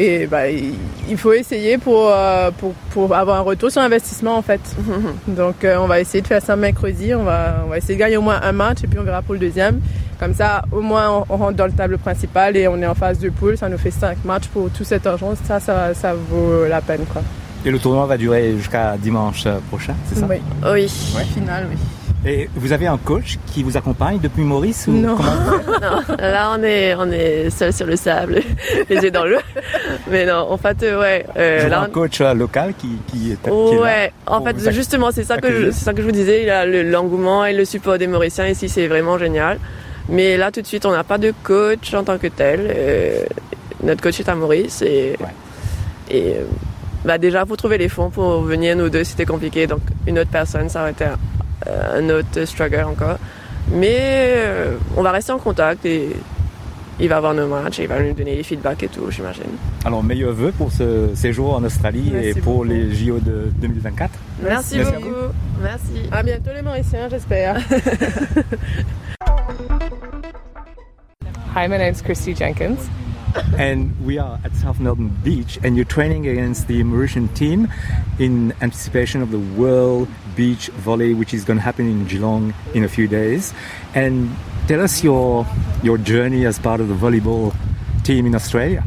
Et 0.00 0.28
bah, 0.28 0.48
il 0.48 1.16
faut 1.16 1.32
essayer 1.32 1.76
pour, 1.76 2.08
euh, 2.08 2.52
pour, 2.56 2.72
pour, 2.90 3.12
avoir 3.12 3.38
un 3.38 3.40
retour 3.40 3.68
sur 3.68 3.82
investissement 3.82 4.36
en 4.36 4.42
fait. 4.42 4.60
Donc 5.26 5.64
euh, 5.64 5.76
on 5.80 5.88
va 5.88 6.00
essayer 6.00 6.22
de 6.22 6.26
faire 6.28 6.40
ça 6.40 6.54
mercredi, 6.54 7.12
on 7.16 7.24
va, 7.24 7.64
on 7.66 7.68
va 7.68 7.78
essayer 7.78 7.94
de 7.94 7.98
gagner 7.98 8.16
au 8.16 8.22
moins 8.22 8.38
un 8.40 8.52
match 8.52 8.78
et 8.84 8.86
puis 8.86 8.96
on 8.96 9.02
verra 9.02 9.22
pour 9.22 9.34
le 9.34 9.40
deuxième. 9.40 9.80
Comme 10.20 10.34
ça, 10.34 10.62
au 10.70 10.80
moins, 10.82 11.24
on, 11.28 11.36
rentre 11.36 11.56
dans 11.56 11.66
le 11.66 11.72
tableau 11.72 11.98
principal 11.98 12.56
et 12.56 12.68
on 12.68 12.80
est 12.80 12.86
en 12.86 12.94
phase 12.94 13.18
de 13.18 13.28
poule. 13.28 13.58
Ça 13.58 13.68
nous 13.68 13.78
fait 13.78 13.90
5 13.90 14.24
matchs 14.24 14.46
pour 14.46 14.70
tout 14.70 14.84
cet 14.84 15.04
argent. 15.04 15.34
Ça, 15.44 15.58
ça, 15.58 15.94
ça 15.94 16.14
vaut 16.14 16.64
la 16.68 16.80
peine. 16.80 17.04
Quoi. 17.12 17.22
Et 17.64 17.70
le 17.70 17.78
tournoi 17.80 18.06
va 18.06 18.16
durer 18.16 18.56
jusqu'à 18.56 18.96
dimanche 18.96 19.48
prochain, 19.68 19.94
c'est 20.08 20.20
ça? 20.20 20.26
Oui. 20.30 20.36
Oui. 20.64 20.88
Finale, 21.34 21.66
oui. 21.70 21.76
Et 22.26 22.48
vous 22.56 22.72
avez 22.72 22.88
un 22.88 22.98
coach 22.98 23.38
qui 23.46 23.62
vous 23.62 23.76
accompagne 23.76 24.18
depuis 24.18 24.42
Maurice 24.42 24.86
ou 24.88 24.92
non. 24.92 25.16
non. 25.80 26.16
Là, 26.18 26.52
on 26.58 26.62
est, 26.64 26.94
on 26.96 27.10
est 27.10 27.48
seul 27.50 27.72
sur 27.72 27.86
le 27.86 27.94
sable, 27.94 28.42
les 28.90 28.96
yeux 28.96 29.10
dans 29.10 29.24
l'eau. 29.24 29.38
Mais 30.10 30.26
non, 30.26 30.46
en 30.50 30.56
fait, 30.56 30.82
euh, 30.82 31.00
ouais. 31.00 31.26
Euh, 31.36 31.68
là, 31.68 31.82
un 31.82 31.88
coach 31.88 32.20
euh, 32.20 32.34
local 32.34 32.74
qui, 32.76 32.88
qui 33.06 33.32
est, 33.32 33.50
Ouais, 33.50 34.12
en 34.26 34.42
fait, 34.42 34.70
justement, 34.72 35.10
c'est 35.12 35.24
ça, 35.24 35.38
que 35.38 35.50
je, 35.50 35.70
ça 35.70 35.92
que 35.92 36.00
je 36.00 36.06
vous 36.06 36.12
disais. 36.12 36.42
Il 36.42 36.50
a 36.50 36.66
l'engouement 36.66 37.46
et 37.46 37.52
le 37.52 37.64
support 37.64 37.98
des 37.98 38.08
Mauriciens 38.08 38.48
ici, 38.48 38.68
c'est 38.68 38.88
vraiment 38.88 39.16
génial. 39.16 39.58
Mais 40.08 40.36
là, 40.36 40.50
tout 40.50 40.60
de 40.60 40.66
suite, 40.66 40.86
on 40.86 40.92
n'a 40.92 41.04
pas 41.04 41.18
de 41.18 41.32
coach 41.44 41.94
en 41.94 42.02
tant 42.02 42.18
que 42.18 42.26
tel. 42.26 42.60
Euh, 42.68 43.24
notre 43.84 44.02
coach 44.02 44.18
est 44.18 44.28
à 44.28 44.34
Maurice 44.34 44.82
et, 44.82 45.16
et 46.10 46.34
bah 47.04 47.16
déjà, 47.16 47.46
pour 47.46 47.56
trouver 47.56 47.78
les 47.78 47.88
fonds 47.88 48.10
pour 48.10 48.42
venir, 48.42 48.74
nous 48.74 48.88
deux, 48.88 49.04
c'était 49.04 49.26
compliqué. 49.26 49.68
Donc, 49.68 49.82
une 50.06 50.18
autre 50.18 50.30
personne, 50.30 50.68
ça 50.68 50.80
aurait 50.80 50.90
été 50.90 51.04
un, 51.66 52.08
autre 52.10 52.44
struggle 52.44 52.84
encore. 52.84 53.18
Mais 53.70 53.96
euh, 53.98 54.76
on 54.96 55.02
va 55.02 55.12
rester 55.12 55.32
en 55.32 55.38
contact 55.38 55.84
et 55.84 56.16
il 57.00 57.08
va 57.08 57.20
voir 57.20 57.34
nos 57.34 57.46
matchs 57.46 57.78
et 57.78 57.82
il 57.82 57.88
va 57.88 58.00
nous 58.00 58.12
donner 58.12 58.36
les 58.36 58.42
feedbacks 58.42 58.82
et 58.82 58.88
tout, 58.88 59.10
j'imagine. 59.10 59.44
Alors, 59.84 60.02
meilleurs 60.02 60.32
vœux 60.32 60.52
pour 60.52 60.72
ce 60.72 61.14
séjour 61.14 61.54
en 61.54 61.62
Australie 61.64 62.12
et 62.16 62.34
pour 62.34 62.64
les 62.64 62.94
JO 62.94 63.18
de 63.20 63.52
2024. 63.58 64.10
Merci, 64.42 64.78
beaucoup. 64.78 65.32
Merci. 65.62 66.08
À 66.10 66.22
bientôt 66.22 66.50
les 66.54 66.62
Mauriciens, 66.62 67.08
j'espère. 67.08 67.58
Hi, 71.54 71.66
my 71.66 71.78
name's 71.78 72.02
Christy 72.02 72.34
Jenkins. 72.34 72.88
and 73.56 73.94
we 74.04 74.18
are 74.18 74.38
at 74.44 74.54
South 74.54 74.80
Melbourne 74.80 75.14
Beach, 75.22 75.58
and 75.62 75.76
you're 75.76 75.84
training 75.84 76.26
against 76.26 76.68
the 76.68 76.82
Mauritian 76.82 77.32
team 77.34 77.68
in 78.18 78.52
anticipation 78.60 79.22
of 79.22 79.30
the 79.30 79.38
World 79.38 80.08
Beach 80.38 80.68
Volley, 80.68 81.14
which 81.14 81.34
is 81.34 81.44
going 81.44 81.56
to 81.56 81.62
happen 81.62 81.90
in 81.90 82.06
Geelong 82.06 82.54
in 82.72 82.84
a 82.84 82.88
few 82.88 83.08
days. 83.08 83.52
And 83.92 84.30
tell 84.68 84.80
us 84.80 85.02
your 85.02 85.44
your 85.82 85.98
journey 85.98 86.46
as 86.46 86.60
part 86.60 86.80
of 86.80 86.86
the 86.86 86.94
volleyball 86.94 87.52
team 88.04 88.24
in 88.24 88.36
Australia. 88.36 88.84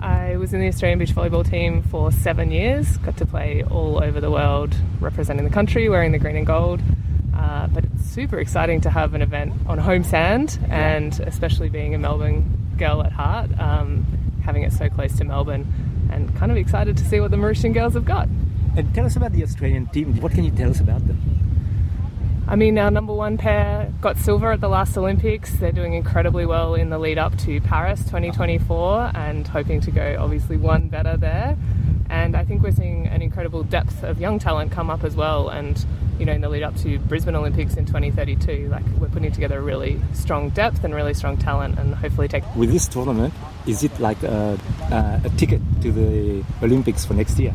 I 0.00 0.36
was 0.36 0.52
in 0.52 0.60
the 0.60 0.66
Australian 0.66 0.98
beach 0.98 1.14
volleyball 1.14 1.48
team 1.48 1.82
for 1.84 2.10
seven 2.10 2.50
years. 2.50 2.96
Got 2.98 3.16
to 3.18 3.26
play 3.26 3.62
all 3.62 4.02
over 4.02 4.20
the 4.20 4.28
world, 4.28 4.74
representing 5.00 5.44
the 5.44 5.54
country, 5.54 5.88
wearing 5.88 6.10
the 6.10 6.18
green 6.18 6.34
and 6.34 6.46
gold. 6.46 6.80
Uh, 7.32 7.68
but 7.68 7.84
it's 7.84 8.04
super 8.10 8.40
exciting 8.40 8.80
to 8.80 8.90
have 8.90 9.14
an 9.14 9.22
event 9.22 9.52
on 9.68 9.78
home 9.78 10.02
sand, 10.02 10.58
and 10.68 11.20
especially 11.20 11.68
being 11.68 11.94
a 11.94 11.98
Melbourne 11.98 12.42
girl 12.76 13.04
at 13.04 13.12
heart, 13.12 13.50
um, 13.60 14.04
having 14.42 14.64
it 14.64 14.72
so 14.72 14.88
close 14.88 15.16
to 15.18 15.24
Melbourne, 15.24 15.64
and 16.10 16.34
kind 16.34 16.50
of 16.50 16.58
excited 16.58 16.96
to 16.96 17.04
see 17.04 17.20
what 17.20 17.30
the 17.30 17.36
Mauritian 17.36 17.72
girls 17.72 17.94
have 17.94 18.04
got. 18.04 18.28
And 18.78 18.94
tell 18.94 19.06
us 19.06 19.16
about 19.16 19.32
the 19.32 19.42
Australian 19.42 19.86
team. 19.86 20.20
What 20.20 20.30
can 20.30 20.44
you 20.44 20.52
tell 20.52 20.70
us 20.70 20.78
about 20.78 21.04
them? 21.04 21.20
I 22.46 22.54
mean, 22.54 22.78
our 22.78 22.92
number 22.92 23.12
one 23.12 23.36
pair 23.36 23.92
got 24.00 24.16
silver 24.18 24.52
at 24.52 24.60
the 24.60 24.68
last 24.68 24.96
Olympics. 24.96 25.52
They're 25.56 25.72
doing 25.72 25.94
incredibly 25.94 26.46
well 26.46 26.76
in 26.76 26.88
the 26.88 26.96
lead 26.96 27.18
up 27.18 27.36
to 27.38 27.60
Paris 27.60 27.98
2024 28.04 29.10
and 29.16 29.48
hoping 29.48 29.80
to 29.80 29.90
go 29.90 30.16
obviously 30.20 30.56
one 30.56 30.88
better 30.90 31.16
there. 31.16 31.56
And 32.08 32.36
I 32.36 32.44
think 32.44 32.62
we're 32.62 32.70
seeing 32.70 33.08
an 33.08 33.20
incredible 33.20 33.64
depth 33.64 34.04
of 34.04 34.20
young 34.20 34.38
talent 34.38 34.70
come 34.70 34.90
up 34.90 35.02
as 35.02 35.16
well. 35.16 35.48
And, 35.48 35.84
you 36.20 36.24
know, 36.24 36.32
in 36.32 36.40
the 36.40 36.48
lead 36.48 36.62
up 36.62 36.76
to 36.76 37.00
Brisbane 37.00 37.34
Olympics 37.34 37.74
in 37.76 37.84
2032, 37.84 38.68
like 38.68 38.84
we're 39.00 39.08
putting 39.08 39.32
together 39.32 39.58
a 39.58 39.62
really 39.62 40.00
strong 40.12 40.50
depth 40.50 40.84
and 40.84 40.94
really 40.94 41.14
strong 41.14 41.36
talent 41.36 41.80
and 41.80 41.96
hopefully 41.96 42.28
take. 42.28 42.44
With 42.54 42.70
this 42.70 42.86
tournament, 42.86 43.34
is 43.66 43.82
it 43.82 43.98
like 43.98 44.22
a, 44.22 44.56
uh, 44.92 45.20
a 45.24 45.30
ticket 45.30 45.62
to 45.82 45.90
the 45.90 46.44
Olympics 46.62 47.04
for 47.04 47.14
next 47.14 47.40
year? 47.40 47.52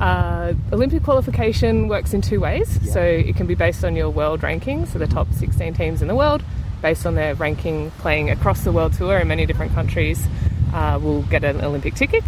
Uh, 0.00 0.54
Olympic 0.72 1.02
qualification 1.02 1.88
works 1.88 2.12
in 2.12 2.20
two 2.20 2.40
ways. 2.40 2.78
Yeah. 2.82 2.92
So 2.92 3.00
it 3.02 3.36
can 3.36 3.46
be 3.46 3.54
based 3.54 3.84
on 3.84 3.96
your 3.96 4.10
world 4.10 4.42
ranking, 4.42 4.86
so 4.86 4.98
the 4.98 5.06
top 5.06 5.32
16 5.32 5.74
teams 5.74 6.02
in 6.02 6.08
the 6.08 6.14
world, 6.14 6.42
based 6.82 7.06
on 7.06 7.14
their 7.14 7.34
ranking 7.34 7.90
playing 7.92 8.30
across 8.30 8.64
the 8.64 8.72
world 8.72 8.92
tour 8.92 9.18
in 9.18 9.28
many 9.28 9.46
different 9.46 9.72
countries, 9.72 10.26
uh, 10.74 10.98
will 11.02 11.22
get 11.22 11.44
an 11.44 11.62
Olympic 11.62 11.94
ticket. 11.94 12.22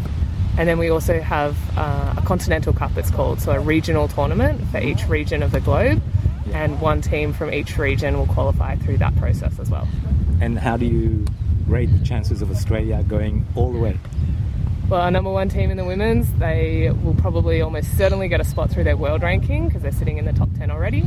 And 0.56 0.68
then 0.68 0.78
we 0.78 0.88
also 0.90 1.20
have 1.20 1.56
uh, 1.78 2.14
a 2.16 2.22
continental 2.22 2.72
cup, 2.72 2.96
it's 2.96 3.10
called, 3.10 3.40
so 3.40 3.52
a 3.52 3.60
regional 3.60 4.08
tournament 4.08 4.60
for 4.70 4.78
each 4.78 5.06
region 5.06 5.42
of 5.42 5.52
the 5.52 5.60
globe. 5.60 6.02
Yeah. 6.46 6.64
And 6.64 6.80
one 6.80 7.00
team 7.00 7.32
from 7.32 7.52
each 7.52 7.78
region 7.78 8.18
will 8.18 8.26
qualify 8.26 8.76
through 8.76 8.98
that 8.98 9.14
process 9.16 9.58
as 9.60 9.70
well. 9.70 9.86
And 10.40 10.58
how 10.58 10.76
do 10.76 10.86
you 10.86 11.26
rate 11.66 11.90
the 11.96 12.04
chances 12.04 12.42
of 12.42 12.50
Australia 12.50 13.04
going 13.06 13.46
all 13.54 13.72
the 13.72 13.78
way? 13.78 13.98
Well, 14.88 15.02
our 15.02 15.10
number 15.10 15.30
one 15.30 15.48
team 15.48 15.70
in 15.70 15.76
the 15.76 15.84
women's, 15.84 16.32
they 16.34 16.90
will 17.02 17.14
probably 17.14 17.60
almost 17.60 17.96
certainly 17.98 18.28
get 18.28 18.40
a 18.40 18.44
spot 18.44 18.70
through 18.70 18.84
their 18.84 18.96
world 18.96 19.22
ranking 19.22 19.66
because 19.66 19.82
they're 19.82 19.92
sitting 19.92 20.16
in 20.16 20.24
the 20.24 20.32
top 20.32 20.48
10 20.56 20.70
already. 20.70 21.04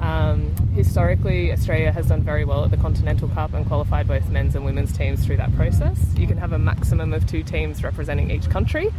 Um, 0.00 0.54
historically, 0.74 1.52
Australia 1.52 1.90
has 1.90 2.06
done 2.06 2.22
very 2.22 2.44
well 2.44 2.64
at 2.64 2.70
the 2.70 2.76
Continental 2.76 3.28
Cup 3.28 3.54
and 3.54 3.66
qualified 3.66 4.06
both 4.06 4.28
men's 4.28 4.54
and 4.54 4.64
women's 4.64 4.96
teams 4.96 5.24
through 5.24 5.38
that 5.38 5.54
process. 5.56 5.98
You 6.16 6.28
can 6.28 6.36
have 6.36 6.52
a 6.52 6.58
maximum 6.58 7.12
of 7.12 7.26
two 7.26 7.42
teams 7.42 7.82
representing 7.82 8.30
each 8.30 8.48
country, 8.48 8.90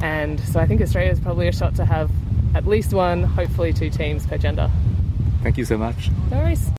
and 0.00 0.40
so 0.40 0.60
I 0.60 0.66
think 0.66 0.80
Australia 0.80 1.10
is 1.10 1.20
probably 1.20 1.48
a 1.48 1.52
shot 1.52 1.74
to 1.76 1.84
have 1.84 2.10
at 2.54 2.66
least 2.66 2.94
one, 2.94 3.24
hopefully 3.24 3.72
two 3.72 3.90
teams 3.90 4.26
per 4.26 4.38
gender. 4.38 4.70
Thank 5.42 5.58
you 5.58 5.64
so 5.64 5.76
much. 5.76 6.10
No 6.30 6.38
worries. 6.38 6.70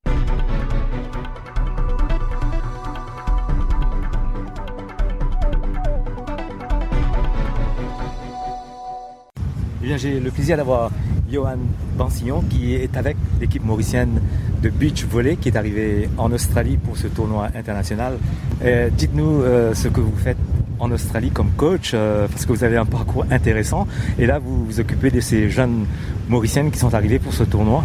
J'ai 10.00 10.20
le 10.20 10.32
plaisir 10.32 10.56
d'avoir 10.56 10.92
Johan 11.32 11.58
Bansillon 11.98 12.42
qui 12.50 12.74
est 12.74 12.96
avec 12.96 13.18
l'équipe 13.42 13.64
mauricienne 13.64 14.22
de 14.62 14.70
beach 14.70 15.06
volley 15.06 15.36
qui 15.36 15.50
est 15.50 15.58
arrivée 15.58 16.10
en 16.18 16.32
Australie 16.32 16.78
pour 16.78 16.98
ce 16.98 17.08
tournoi 17.08 17.50
international. 17.56 18.18
Euh, 18.64 18.90
dites-nous 18.90 19.42
euh, 19.42 19.74
ce 19.74 19.90
que 19.90 20.00
vous 20.00 20.16
faites 20.16 20.38
en 20.80 20.90
Australie 20.92 21.32
comme 21.32 21.52
coach 21.52 21.92
euh, 21.94 22.28
parce 22.28 22.46
que 22.46 22.54
vous 22.54 22.64
avez 22.64 22.78
un 22.78 22.86
parcours 22.86 23.26
intéressant 23.30 23.88
et 24.18 24.26
là 24.26 24.40
vous 24.40 24.66
vous 24.66 24.80
occupez 24.80 25.12
de 25.12 25.20
ces 25.20 25.50
jeunes 25.50 25.86
mauriciennes 26.30 26.72
qui 26.72 26.80
sont 26.80 26.94
arrivées 26.94 27.20
pour 27.20 27.34
ce 27.34 27.44
tournoi. 27.44 27.84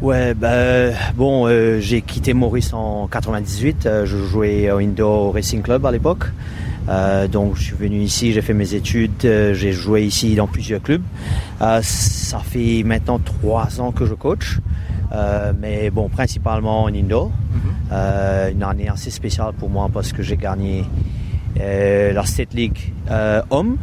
Ouais, 0.00 0.34
bah, 0.34 0.90
bon, 1.14 1.48
j'ai 1.78 2.02
quitté 2.02 2.34
Maurice 2.34 2.72
en 2.72 3.06
98. 3.06 3.88
je 4.04 4.16
jouais 4.16 4.68
au 4.72 4.78
Indo 4.78 5.30
Racing 5.30 5.62
Club 5.62 5.86
à 5.86 5.92
l'époque. 5.92 6.24
Euh, 6.88 7.28
donc 7.28 7.56
je 7.56 7.62
suis 7.62 7.76
venu 7.76 8.00
ici, 8.00 8.32
j'ai 8.32 8.42
fait 8.42 8.54
mes 8.54 8.74
études, 8.74 9.24
euh, 9.24 9.54
j'ai 9.54 9.72
joué 9.72 10.04
ici 10.04 10.34
dans 10.34 10.46
plusieurs 10.46 10.82
clubs. 10.82 11.02
Euh, 11.60 11.80
ça 11.82 12.38
fait 12.38 12.82
maintenant 12.82 13.18
trois 13.18 13.80
ans 13.80 13.92
que 13.92 14.06
je 14.06 14.14
coach, 14.14 14.58
mais 15.60 15.90
bon, 15.90 16.08
principalement 16.08 16.84
en 16.84 16.88
Indo. 16.88 17.30
Mhm. 17.52 18.52
une 18.54 18.62
année 18.62 18.88
assez 18.88 19.10
spéciale 19.10 19.52
pour 19.52 19.68
moi 19.68 19.90
parce 19.92 20.12
que 20.12 20.22
j'ai 20.22 20.38
gagné 20.38 20.84
la 21.56 22.24
State 22.24 22.54
League 22.54 22.92
homme 23.50 23.76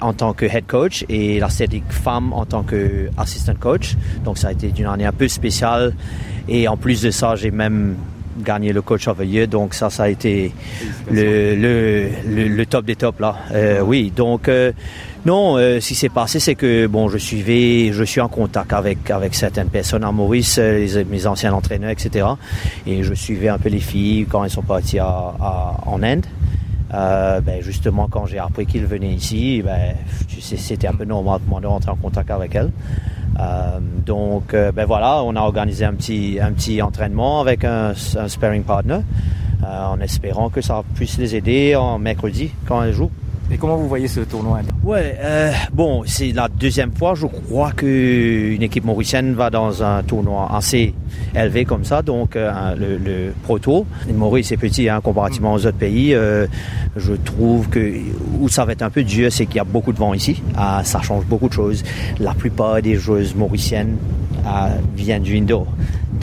en 0.00 0.12
tant 0.12 0.34
que 0.34 0.44
head 0.44 0.66
coach 0.66 1.04
et 1.08 1.40
la 1.40 1.48
State 1.48 1.72
League 1.72 1.84
femme 1.88 2.32
en 2.34 2.44
tant 2.44 2.62
que 2.62 3.08
assistant 3.16 3.54
coach. 3.58 3.96
Donc 4.24 4.36
ça 4.36 4.48
a 4.48 4.52
été 4.52 4.70
une 4.78 4.86
année 4.86 5.06
un 5.06 5.12
peu 5.12 5.28
spéciale. 5.28 5.94
Et 6.46 6.68
en 6.68 6.76
plus 6.76 7.00
de 7.00 7.10
ça, 7.10 7.36
j'ai 7.36 7.50
même 7.50 7.96
gagner 8.38 8.72
le 8.72 8.82
coach 8.82 9.08
of. 9.08 9.18
Donc 9.48 9.74
ça, 9.74 9.90
ça 9.90 10.04
a 10.04 10.08
été 10.08 10.52
le, 11.10 11.54
le, 11.54 12.48
le, 12.48 12.66
top 12.66 12.84
des 12.84 12.96
tops 12.96 13.20
là. 13.20 13.36
Euh, 13.52 13.80
oui, 13.80 14.12
donc 14.14 14.48
euh, 14.48 14.72
non, 15.24 15.56
euh, 15.56 15.80
ce 15.80 15.88
qui 15.88 15.94
s'est 15.94 16.08
passé, 16.08 16.40
c'est 16.40 16.54
que 16.54 16.86
bon, 16.86 17.08
je 17.08 17.18
suivais, 17.18 17.92
je 17.92 18.04
suis 18.04 18.20
en 18.20 18.28
contact 18.28 18.72
avec 18.72 19.10
avec 19.10 19.34
certaines 19.34 19.68
personnes 19.68 20.04
à 20.04 20.12
Maurice, 20.12 20.58
mes 20.58 21.26
anciens 21.26 21.52
entraîneurs, 21.52 21.90
etc. 21.90 22.26
Et 22.86 23.02
je 23.02 23.14
suivais 23.14 23.48
un 23.48 23.58
peu 23.58 23.68
les 23.68 23.80
filles 23.80 24.26
quand 24.28 24.44
elles 24.44 24.50
sont 24.50 24.62
parties 24.62 24.98
à, 24.98 25.34
en 25.86 26.02
Inde. 26.02 26.26
ben 26.90 27.60
justement, 27.60 28.08
quand 28.08 28.26
j'ai 28.26 28.38
appris 28.38 28.66
qu'ils 28.66 28.86
venaient 28.86 29.14
ici, 29.14 29.62
ben, 29.64 29.94
c'était 30.40 30.88
un 30.88 30.94
peu 30.94 31.04
normal 31.04 31.40
de 31.60 31.66
rentrer 31.66 31.90
en 31.90 31.96
contact 31.96 32.30
avec 32.30 32.54
elles. 32.54 32.70
Euh, 33.38 33.78
donc, 33.80 34.54
euh, 34.54 34.72
ben 34.72 34.86
voilà, 34.86 35.22
on 35.24 35.34
a 35.36 35.40
organisé 35.40 35.84
un 35.84 35.94
petit, 35.94 36.38
un 36.40 36.52
petit 36.52 36.80
entraînement 36.82 37.40
avec 37.40 37.64
un, 37.64 37.92
un 38.16 38.28
sparring 38.28 38.62
partner 38.62 39.00
euh, 39.64 39.86
en 39.86 40.00
espérant 40.00 40.50
que 40.50 40.60
ça 40.60 40.82
puisse 40.94 41.18
les 41.18 41.34
aider 41.34 41.74
en 41.74 41.98
mercredi 41.98 42.50
quand 42.66 42.82
elles 42.82 42.92
jouent. 42.92 43.10
Et 43.50 43.58
comment 43.58 43.76
vous 43.76 43.88
voyez 43.88 44.08
ce 44.08 44.20
tournoi 44.20 44.60
Ouais, 44.82 45.16
euh, 45.20 45.52
bon, 45.72 46.02
c'est 46.06 46.32
la 46.32 46.48
deuxième 46.48 46.92
fois, 46.92 47.14
je 47.14 47.26
crois 47.26 47.72
qu'une 47.72 48.62
équipe 48.62 48.84
mauricienne 48.84 49.34
va 49.34 49.50
dans 49.50 49.82
un 49.82 50.02
tournoi 50.02 50.48
assez 50.52 50.94
élevé 51.34 51.64
comme 51.64 51.84
ça, 51.84 52.02
donc 52.02 52.36
euh, 52.36 52.74
le, 52.74 52.96
le. 52.96 53.32
Maurice 54.14 54.52
est 54.52 54.56
petit 54.56 54.88
hein, 54.88 55.00
comparativement 55.02 55.54
aux 55.54 55.66
autres 55.66 55.76
pays. 55.76 56.14
Euh, 56.14 56.46
je 56.96 57.12
trouve 57.12 57.68
que 57.68 57.94
où 58.40 58.48
ça 58.48 58.64
va 58.64 58.72
être 58.72 58.82
un 58.82 58.90
peu 58.90 59.02
dur, 59.02 59.30
c'est 59.30 59.46
qu'il 59.46 59.56
y 59.56 59.60
a 59.60 59.64
beaucoup 59.64 59.92
de 59.92 59.98
vent 59.98 60.14
ici. 60.14 60.42
Ah, 60.56 60.80
ça 60.84 61.00
change 61.02 61.24
beaucoup 61.26 61.48
de 61.48 61.54
choses. 61.54 61.82
La 62.18 62.34
plupart 62.34 62.80
des 62.80 62.96
joueuses 62.96 63.34
mauriciennes 63.34 63.96
ah, 64.46 64.70
viennent 64.96 65.22
du 65.22 65.36
indoor. 65.36 65.66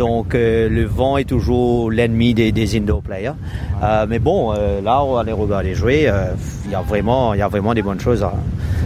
Donc 0.02 0.34
euh, 0.34 0.68
le 0.68 0.86
vent 0.86 1.18
est 1.18 1.26
toujours 1.26 1.92
l'ennemi 1.92 2.34
des, 2.34 2.52
des 2.52 2.76
indoor 2.76 3.04
players. 3.04 3.34
Euh, 3.84 4.08
mais 4.10 4.18
bon, 4.18 4.52
euh, 4.52 4.82
là 4.82 5.04
on 5.04 5.14
va 5.14 5.24
les 5.24 5.32
regarder 5.32 5.76
jouer. 5.76 6.10
Il 6.66 6.72
y 6.72 6.74
a 6.74 6.82
vraiment, 6.82 7.36
il 7.36 7.38
y 7.38 7.44
a 7.44 7.48
vraiment 7.48 7.76
des 7.76 7.84
bonnes 7.84 8.00
choses. 8.00 8.26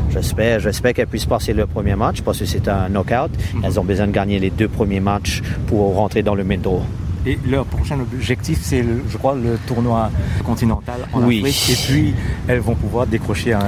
J'espère, 0.09 0.59
j'espère 0.59 0.93
qu'elles 0.93 1.07
puissent 1.07 1.25
passer 1.25 1.53
le 1.53 1.67
premier 1.67 1.95
match 1.95 2.21
parce 2.21 2.39
que 2.39 2.45
c'est 2.45 2.67
un 2.67 2.89
knockout. 2.89 3.31
Mhm. 3.31 3.61
Elles 3.63 3.79
ont 3.79 3.85
besoin 3.85 4.07
de 4.07 4.11
gagner 4.11 4.39
les 4.39 4.49
deux 4.49 4.67
premiers 4.67 4.99
matchs 4.99 5.41
pour 5.67 5.95
rentrer 5.95 6.21
dans 6.21 6.35
le 6.35 6.43
main 6.43 6.57
draw. 6.57 6.81
Et 7.25 7.39
leur 7.47 7.65
prochain 7.65 7.99
objectif, 7.99 8.59
c'est, 8.61 8.83
je 8.83 9.17
crois, 9.17 9.35
le 9.35 9.57
tournoi 9.65 10.11
continental 10.43 11.07
en 11.11 11.23
oui. 11.23 11.39
Afrique. 11.39 11.69
Et 11.71 11.93
puis, 11.93 12.13
elles 12.47 12.59
vont 12.59 12.75
pouvoir 12.75 13.07
décrocher 13.07 13.53
un, 13.53 13.61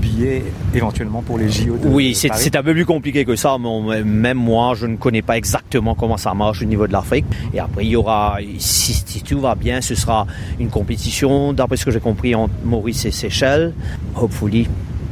billet 0.00 0.42
éventuellement 0.74 1.22
pour 1.22 1.38
les 1.38 1.50
JO. 1.50 1.76
De 1.76 1.88
oui, 1.88 2.14
c'est 2.14 2.56
un 2.56 2.62
peu 2.62 2.72
plus 2.72 2.86
compliqué 2.86 3.24
que 3.24 3.36
ça. 3.36 3.56
Mais 3.58 4.02
même 4.02 4.38
moi, 4.38 4.74
je 4.74 4.86
ne 4.86 4.96
connais 4.96 5.22
pas 5.22 5.36
exactement 5.36 5.94
comment 5.94 6.16
ça 6.16 6.34
marche 6.34 6.62
au 6.62 6.64
niveau 6.64 6.86
de 6.86 6.92
l'Afrique. 6.92 7.26
Et 7.52 7.60
après, 7.60 7.84
il 7.84 7.90
y 7.90 7.96
aura, 7.96 8.38
si, 8.58 8.94
si, 8.94 9.22
tout 9.22 9.40
va 9.40 9.54
bien, 9.54 9.80
ce 9.80 9.94
sera 9.94 10.26
une 10.58 10.68
compétition, 10.68 11.52
d'après 11.52 11.76
ce 11.76 11.84
que 11.84 11.90
j'ai 11.90 12.00
compris, 12.00 12.34
entre 12.34 12.54
Maurice 12.64 13.04
et 13.04 13.10
Seychelles. 13.10 13.74
Hopefully, 14.14 14.68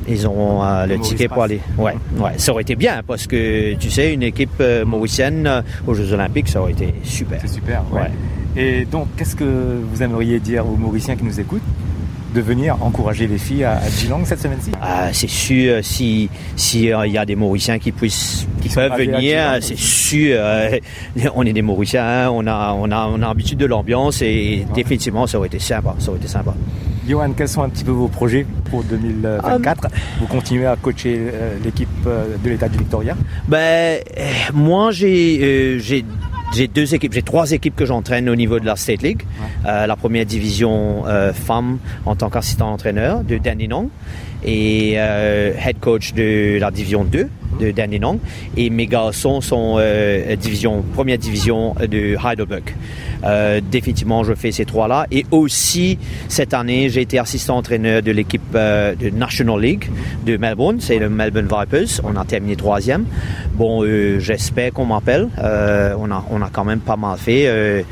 ils 0.09 0.27
auront 0.27 0.63
euh, 0.63 0.87
le 0.87 0.99
ticket 0.99 1.29
pour 1.29 1.43
aller. 1.43 1.61
Ouais, 1.79 1.95
ouais, 2.19 2.33
ça 2.37 2.53
aurait 2.53 2.63
été 2.63 2.77
bien 2.77 3.03
parce 3.07 3.27
que 3.27 3.75
tu 3.75 3.91
sais, 3.91 4.13
une 4.13 4.23
équipe 4.23 4.51
euh, 4.61 4.85
mauricienne 4.85 5.47
euh, 5.47 5.63
aux 5.87 5.95
Jeux 5.95 6.13
Olympiques, 6.13 6.49
ça 6.49 6.61
aurait 6.61 6.73
été 6.73 6.95
super. 7.03 7.41
C'est 7.41 7.49
super. 7.49 7.83
Ouais. 7.93 8.11
Et 8.57 8.85
donc, 8.85 9.09
qu'est-ce 9.17 9.35
que 9.35 9.45
vous 9.45 10.03
aimeriez 10.03 10.39
dire 10.39 10.67
aux 10.67 10.77
Mauriciens 10.77 11.17
qui 11.17 11.25
nous 11.25 11.41
écoutent? 11.41 11.63
De 12.35 12.41
venir 12.41 12.77
encourager 12.83 13.27
les 13.27 13.39
filles 13.39 13.65
à, 13.65 13.81
Geelong 13.89 14.25
cette 14.25 14.41
semaine-ci? 14.41 14.73
Ah, 14.83 15.13
C'est 15.13 15.31
sûr, 15.31 15.83
si 15.83 16.29
si 16.57 16.85
il 16.87 17.13
y 17.13 17.19
a 17.19 17.25
des 17.25 17.37
Mauriciens 17.37 17.79
qui 17.79 17.93
puissent 17.93 18.47
qui 18.61 18.69
peuvent 18.69 18.97
venir, 18.99 19.59
c'est 19.61 19.79
sûr. 19.79 20.39
on 21.35 21.47
est 21.47 21.53
des 21.53 21.63
Mauriciens, 21.63 22.05
hein, 22.05 22.31
on 22.31 22.47
a 22.47 22.75
on 22.77 22.91
a 22.91 23.07
on 23.07 23.23
a 23.23 23.29
l'habitude 23.29 23.59
de 23.59 23.67
l'ambiance 23.67 24.21
et 24.23 24.67
définitivement 24.75 25.27
ça 25.27 25.39
aurait 25.39 25.49
été 25.49 25.59
sympa, 25.59 25.95
ça 25.99 26.11
aurait 26.11 26.19
été 26.19 26.29
sympa. 26.29 26.55
Johan, 27.07 27.33
quels 27.37 27.49
sont 27.49 27.63
un 27.63 27.69
petit 27.69 27.85
peu 27.85 27.91
vos 27.91 28.09
projets 28.09 28.47
pour 28.71 28.83
2024 28.85 29.89
Vous 30.21 30.27
continuez 30.27 30.67
à 30.67 30.77
coacher 30.77 31.17
euh, 31.19 31.59
l'équipe 31.63 31.89
euh, 32.07 32.37
de 32.43 32.49
l'État 32.49 32.69
du 32.69 32.79
Victoria? 32.79 33.15
Ben, 33.47 34.01
moi, 34.55 34.91
j'ai 34.91 35.79
j'ai 35.81 36.05
deux 36.69 36.95
équipes, 36.95 37.13
j'ai 37.13 37.23
trois 37.23 37.53
équipes 37.53 37.77
que 37.77 37.87
j'entraîne 37.87 38.29
au 38.29 38.37
niveau 38.37 38.59
de 38.61 38.67
la 38.67 38.77
State 38.77 39.03
League. 39.03 39.23
la 39.65 39.97
première 39.97 40.27
division 40.27 41.05
femme 41.33 41.79
en 42.07 42.17
tant 42.17 42.31
qu'assistant 42.31 42.73
entraîneur 42.73 43.25
de 43.25 43.39
Dandenong 43.39 43.89
et 44.45 44.93
head 44.93 45.79
coach 45.81 46.13
de 46.15 46.59
la 46.59 46.71
division 46.71 47.05
2 47.05 47.29
de 47.61 47.71
Dandenong. 47.71 48.19
Et 48.57 48.71
mes 48.71 48.87
garçons 48.87 49.41
sont 49.41 49.77
euh, 49.79 50.37
division, 50.37 50.83
première 50.95 51.19
division 51.19 51.75
de 51.81 52.17
Heidelberg. 52.17 52.75
Euh, 53.25 53.61
définitivement, 53.63 54.25
je 54.25 54.35
fais 54.35 54.53
ces 54.53 54.65
trois-là. 54.65 55.07
Et 55.11 55.25
aussi, 55.31 55.99
cette 56.29 56.55
année, 56.55 56.89
j'ai 56.91 57.03
été 57.03 57.19
assistant 57.19 57.57
entraîneur 57.57 58.03
de 58.03 58.11
l'équipe 58.11 58.43
euh, 58.55 58.95
de 58.95 59.11
National 59.11 59.61
League 59.61 59.89
de 60.27 60.37
Melbourne. 60.37 60.79
C'est 60.81 60.99
le 60.99 61.09
Melbourne 61.09 61.49
Vipers. 61.51 62.01
On 62.05 62.17
a 62.17 62.25
terminé 62.25 62.57
troisième. 62.57 63.07
Bon, 63.55 63.83
euh, 63.85 64.19
j'espère 64.19 64.73
qu'on 64.73 64.87
m'appelle. 64.87 65.29
Euh, 65.39 65.95
on, 65.99 66.11
a, 66.11 66.25
on 66.31 66.43
a 66.43 66.51
quand 66.53 66.65
même 66.65 66.81
pas 66.81 66.97
mal 66.97 67.19
fait. 67.19 67.85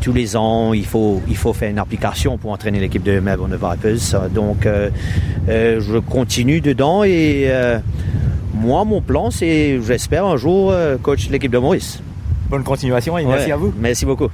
Tous 0.00 0.12
les 0.12 0.36
ans, 0.36 0.72
il 0.72 0.86
faut, 0.86 1.20
il 1.28 1.36
faut 1.36 1.52
faire 1.52 1.70
une 1.70 1.78
application 1.78 2.38
pour 2.38 2.52
entraîner 2.52 2.80
l'équipe 2.80 3.02
de 3.02 3.20
Melbourne 3.20 3.52
Vipers. 3.52 4.30
Donc, 4.30 4.66
euh, 4.66 4.90
euh, 5.48 5.80
je 5.80 5.98
continue 5.98 6.60
dedans 6.60 7.04
et 7.04 7.44
euh, 7.48 7.78
moi, 8.54 8.84
mon 8.84 9.00
plan, 9.00 9.30
c'est, 9.30 9.80
j'espère 9.82 10.24
un 10.24 10.36
jour, 10.36 10.74
coach 11.02 11.28
l'équipe 11.30 11.52
de 11.52 11.58
Maurice. 11.58 12.00
Bonne 12.48 12.64
continuation 12.64 13.16
et 13.18 13.24
merci 13.24 13.52
à 13.52 13.56
vous. 13.56 13.72
Merci 13.78 14.04
beaucoup. 14.06 14.30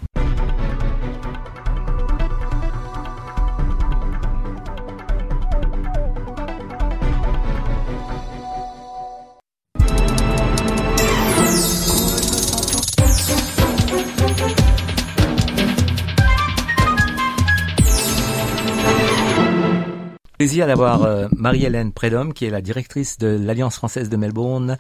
Plaisir 20.57 20.69
d'avoir 20.69 21.03
euh, 21.03 21.29
Marie-Hélène 21.37 21.93
Prédhomme, 21.93 22.33
qui 22.33 22.47
est 22.47 22.51
la 22.51 22.63
directrice 22.63 23.19
de 23.19 23.27
l'Alliance 23.27 23.77
française 23.77 24.09
de 24.09 24.17
Melbourne. 24.17 24.79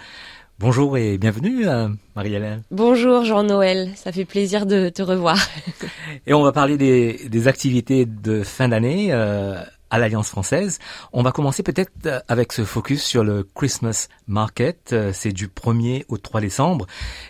Bonjour 0.58 0.96
et 0.96 1.18
bienvenue, 1.18 1.68
euh, 1.68 1.88
Marie-Hélène. 2.14 2.62
Bonjour 2.70 3.26
Jean-Noël, 3.26 3.90
ça 3.94 4.10
fait 4.10 4.24
plaisir 4.24 4.64
de 4.64 4.88
te 4.88 5.02
revoir. 5.02 5.36
Et 6.26 6.32
on 6.32 6.42
va 6.42 6.52
parler 6.52 6.78
des, 6.78 7.28
des 7.28 7.46
activités 7.46 8.06
de 8.06 8.42
fin 8.42 8.68
d'année 8.68 9.08
euh, 9.12 9.60
à 9.90 9.98
l'Alliance 9.98 10.30
française. 10.30 10.78
On 11.12 11.22
va 11.22 11.30
commencer 11.30 11.62
peut-être 11.62 11.92
euh, 12.06 12.20
avec 12.26 12.54
ce 12.54 12.64
focus 12.64 13.04
sur 13.04 13.22
le 13.22 13.46
Christmas 13.54 14.08
Market. 14.28 14.94
C'est 15.12 15.32
du 15.32 15.48
1er 15.48 16.06
au 16.08 16.16
3 16.16 16.40
décembre 16.40 16.86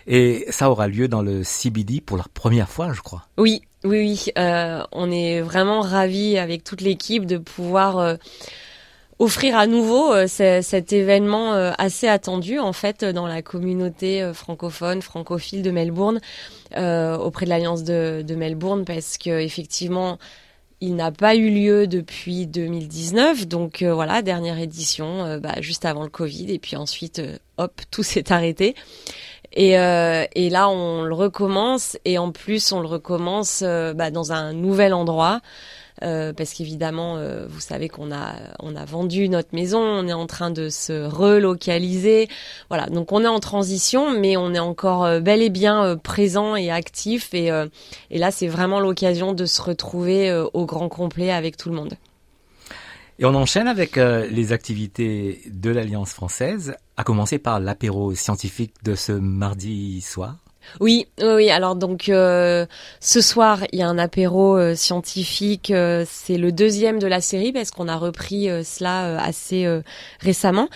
et 0.07 0.45
ça 0.51 0.71
aura 0.71 0.87
lieu 0.87 1.09
dans 1.09 1.21
le 1.21 1.43
CBD 1.43 1.99
pour 1.99 2.15
la 2.15 2.25
première 2.33 2.69
fois, 2.69 2.93
je 2.93 3.01
crois. 3.01 3.27
Oui, 3.37 3.61
oui, 3.83 3.99
oui, 3.99 4.25
euh, 4.37 4.83
on 4.91 5.11
est 5.11 5.41
vraiment 5.41 5.81
ravis 5.81 6.37
avec 6.37 6.63
toute 6.63 6.81
l'équipe 6.81 7.25
de 7.25 7.37
pouvoir 7.37 7.97
euh, 7.99 8.15
offrir 9.19 9.55
à 9.57 9.67
nouveau 9.67 10.13
euh, 10.13 10.27
ce- 10.27 10.61
cet 10.61 10.93
événement 10.93 11.53
assez 11.77 12.07
attendu 12.07 12.59
en 12.59 12.73
fait 12.73 13.05
dans 13.05 13.27
la 13.27 13.41
communauté 13.41 14.31
francophone, 14.33 15.01
francophile 15.01 15.61
de 15.61 15.71
Melbourne, 15.71 16.19
auprès 16.75 17.45
de 17.45 17.49
l'Alliance 17.49 17.83
de, 17.83 18.35
Melbourne, 18.35 18.85
parce 18.85 19.17
que 19.17 19.39
effectivement. 19.39 20.17
Il 20.79 20.95
n'a 20.95 21.11
pas 21.11 21.35
eu 21.35 21.49
lieu 21.49 21.87
depuis 21.87 22.45
2019, 22.45 23.47
donc 23.47 23.81
euh, 23.81 23.95
voilà, 23.95 24.21
dernière 24.21 24.59
édition, 24.59 25.39
bah, 25.39 25.55
juste 25.59 25.85
avant 25.85 26.03
le 26.03 26.09
Covid, 26.09 26.51
et 26.53 26.59
puis 26.59 26.75
ensuite, 26.75 27.19
hop, 27.57 27.81
tout 27.89 28.03
s'est 28.03 28.31
arrêté. 28.31 28.75
Et, 29.57 29.79
euh, 29.79 30.23
et 30.35 30.51
là, 30.51 30.69
on 30.69 31.01
le 31.01 31.15
recommence, 31.15 31.97
et 32.05 32.19
en 32.19 32.31
plus, 32.31 32.71
on 32.71 32.79
le 32.79 32.87
recommence 32.87 33.63
euh, 33.63 33.91
bah, 33.95 34.11
dans 34.11 34.31
un 34.31 34.53
nouvel 34.53 34.93
endroit, 34.93 35.41
euh, 36.03 36.31
parce 36.31 36.53
qu'évidemment, 36.53 37.17
euh, 37.17 37.47
vous 37.49 37.59
savez 37.59 37.89
qu'on 37.89 38.11
a 38.11 38.33
on 38.59 38.75
a 38.75 38.85
vendu 38.85 39.29
notre 39.29 39.55
maison, 39.55 39.79
on 39.81 40.07
est 40.07 40.13
en 40.13 40.27
train 40.27 40.51
de 40.51 40.69
se 40.69 41.07
relocaliser, 41.07 42.29
voilà. 42.69 42.85
Donc 42.85 43.11
on 43.11 43.23
est 43.23 43.27
en 43.27 43.39
transition, 43.39 44.11
mais 44.11 44.37
on 44.37 44.53
est 44.53 44.59
encore 44.59 45.05
euh, 45.05 45.21
bel 45.21 45.41
et 45.41 45.49
bien 45.49 45.97
présent 45.97 46.55
et 46.55 46.69
actif, 46.69 47.33
et 47.33 47.49
et 48.11 48.19
là, 48.19 48.29
c'est 48.29 48.47
vraiment 48.47 48.79
l'occasion 48.79 49.33
de 49.33 49.47
se 49.47 49.59
retrouver 49.59 50.31
au 50.53 50.65
grand 50.67 50.87
complet 50.87 51.31
avec 51.31 51.57
tout 51.57 51.69
le 51.69 51.75
monde. 51.75 51.95
Et 53.19 53.25
on 53.25 53.33
enchaîne 53.33 53.67
avec 53.67 53.97
euh, 53.97 54.27
les 54.27 54.51
activités 54.51 55.41
de 55.47 55.71
l'Alliance 55.71 56.13
française, 56.13 56.75
à 56.97 57.03
commencer 57.03 57.39
par 57.39 57.59
l'apéro 57.59 58.13
scientifique 58.13 58.75
de 58.83 58.93
ce 58.93 59.11
mardi 59.11 60.01
soir. 60.01 60.37
Oui, 60.79 61.07
oui. 61.21 61.49
Alors 61.49 61.75
donc 61.75 62.09
euh, 62.09 62.65
ce 62.99 63.21
soir 63.21 63.63
il 63.71 63.79
y 63.79 63.81
a 63.81 63.87
un 63.87 63.97
apéro 63.97 64.57
euh, 64.57 64.75
scientifique. 64.75 65.71
euh, 65.71 66.05
c'est 66.07 66.37
le 66.37 66.51
deuxième 66.51 66.99
de 66.99 67.07
la 67.07 67.21
série 67.21 67.51
parce 67.51 67.71
qu'on 67.71 67.87
a 67.87 67.95
repris 67.95 68.49
euh, 68.49 68.63
cela 68.63 69.05
euh, 69.05 69.17
assez 69.19 69.65
euh, 69.65 69.81
récemment. 70.19 70.69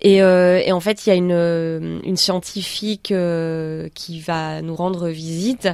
Et, 0.00 0.16
et 0.16 0.72
en 0.72 0.80
fait 0.80 1.06
il 1.06 1.10
y 1.10 1.12
a 1.12 1.14
une 1.14 2.00
une 2.02 2.16
scientifique 2.16 3.14
qui 3.94 4.20
va 4.20 4.62
nous 4.62 4.74
rendre 4.74 5.08
visite, 5.08 5.68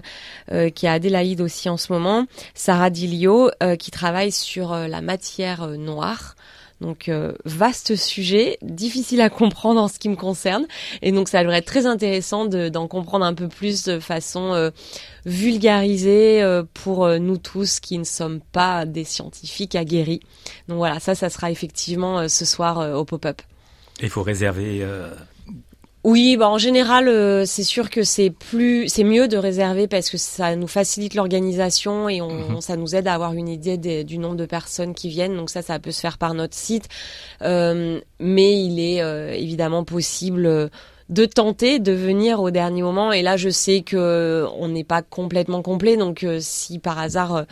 qui 0.75 0.87
est 0.87 0.89
Adélaïde 0.89 1.41
aussi 1.41 1.71
en 1.71 1.79
ce 1.79 1.93
moment, 1.93 2.27
Sarah 2.55 2.91
Dilio, 2.91 3.51
qui 3.79 3.91
travaille 3.91 4.31
sur 4.31 4.75
la 4.75 5.01
matière 5.01 5.67
noire. 5.69 6.35
Donc 6.81 7.09
euh, 7.09 7.33
vaste 7.45 7.97
sujet, 7.97 8.57
difficile 8.63 9.21
à 9.21 9.31
comprendre 9.31 9.81
en 9.81 9.89
ce 9.89 9.99
qui 9.99 10.09
me 10.09 10.15
concerne, 10.15 10.67
et 11.03 11.11
donc 11.11 11.29
ça 11.29 11.43
devrait 11.43 11.59
être 11.59 11.67
très 11.67 11.87
intéressant 11.87 12.45
de- 12.45 12.69
d'en 12.69 12.87
comprendre 12.87 13.25
un 13.25 13.35
peu 13.35 13.49
plus 13.49 13.83
de 13.83 13.99
façon 13.99 14.53
euh, 14.55 14.71
vulgarisée 15.27 16.43
euh, 16.43 16.63
pour 16.75 17.05
euh, 17.05 17.19
nous 17.19 17.37
tous 17.37 17.81
qui 17.81 17.99
ne 17.99 18.05
sommes 18.05 18.41
pas 18.41 18.87
des 18.87 19.05
scientifiques 19.05 19.75
aguerris. 19.75 20.21
Donc 20.69 20.79
voilà, 20.79 21.01
ça, 21.01 21.15
ça 21.15 21.31
sera 21.31 21.51
effectivement 21.51 22.21
euh, 22.21 22.29
ce 22.29 22.45
soir 22.45 22.79
euh, 22.79 22.95
au 22.95 23.05
pop-up. 23.05 23.43
Il 24.01 24.09
faut 24.11 24.23
réserver. 24.23 24.87
Oui, 26.05 26.37
bah 26.37 26.49
en 26.49 26.59
général, 26.59 27.09
euh, 27.09 27.45
c'est 27.45 27.65
sûr 27.65 27.91
que 27.91 28.03
c'est 28.05 28.31
plus, 28.31 28.89
c'est 28.89 29.03
mieux 29.05 29.27
de 29.29 29.37
réserver 29.37 29.89
parce 29.89 30.09
que 30.11 30.17
ça 30.17 30.55
nous 30.55 30.69
facilite 30.69 31.15
l'organisation 31.15 32.09
et 32.09 32.23
on, 32.23 32.31
Mhm. 32.31 32.61
ça 32.61 32.77
nous 32.77 32.95
aide 32.95 33.09
à 33.09 33.15
avoir 33.15 33.33
une 33.35 33.49
idée 33.49 33.77
des- 33.79 34.05
du 34.05 34.19
nombre 34.19 34.37
de 34.37 34.47
personnes 34.47 34.95
qui 34.95 35.09
viennent. 35.09 35.37
Donc 35.37 35.51
ça, 35.51 35.61
ça 35.61 35.79
peut 35.81 35.91
se 35.91 36.01
faire 36.01 36.17
par 36.19 36.35
notre 36.35 36.55
site, 36.55 36.89
Euh, 37.43 38.01
mais 38.21 38.53
il 38.61 38.79
est 38.81 39.03
euh, 39.03 39.33
évidemment 39.33 39.85
possible. 39.85 40.71
De 41.09 41.25
tenter 41.25 41.79
de 41.79 41.93
venir 41.93 42.41
au 42.41 42.51
dernier 42.51 42.83
moment. 42.83 43.13
Et 43.13 43.23
là 43.23 43.37
je 43.37 43.49
sais 43.49 43.83
que 43.83 43.97
euh, 43.97 44.49
on 44.59 44.69
n'est 44.69 44.85
pas 44.85 45.03
complètement 45.03 45.63
complet. 45.63 45.97
Donc 45.97 46.25
euh, 46.25 46.39
si 46.41 46.79
par 46.79 46.99
hasard 46.99 47.35
euh, 47.35 47.43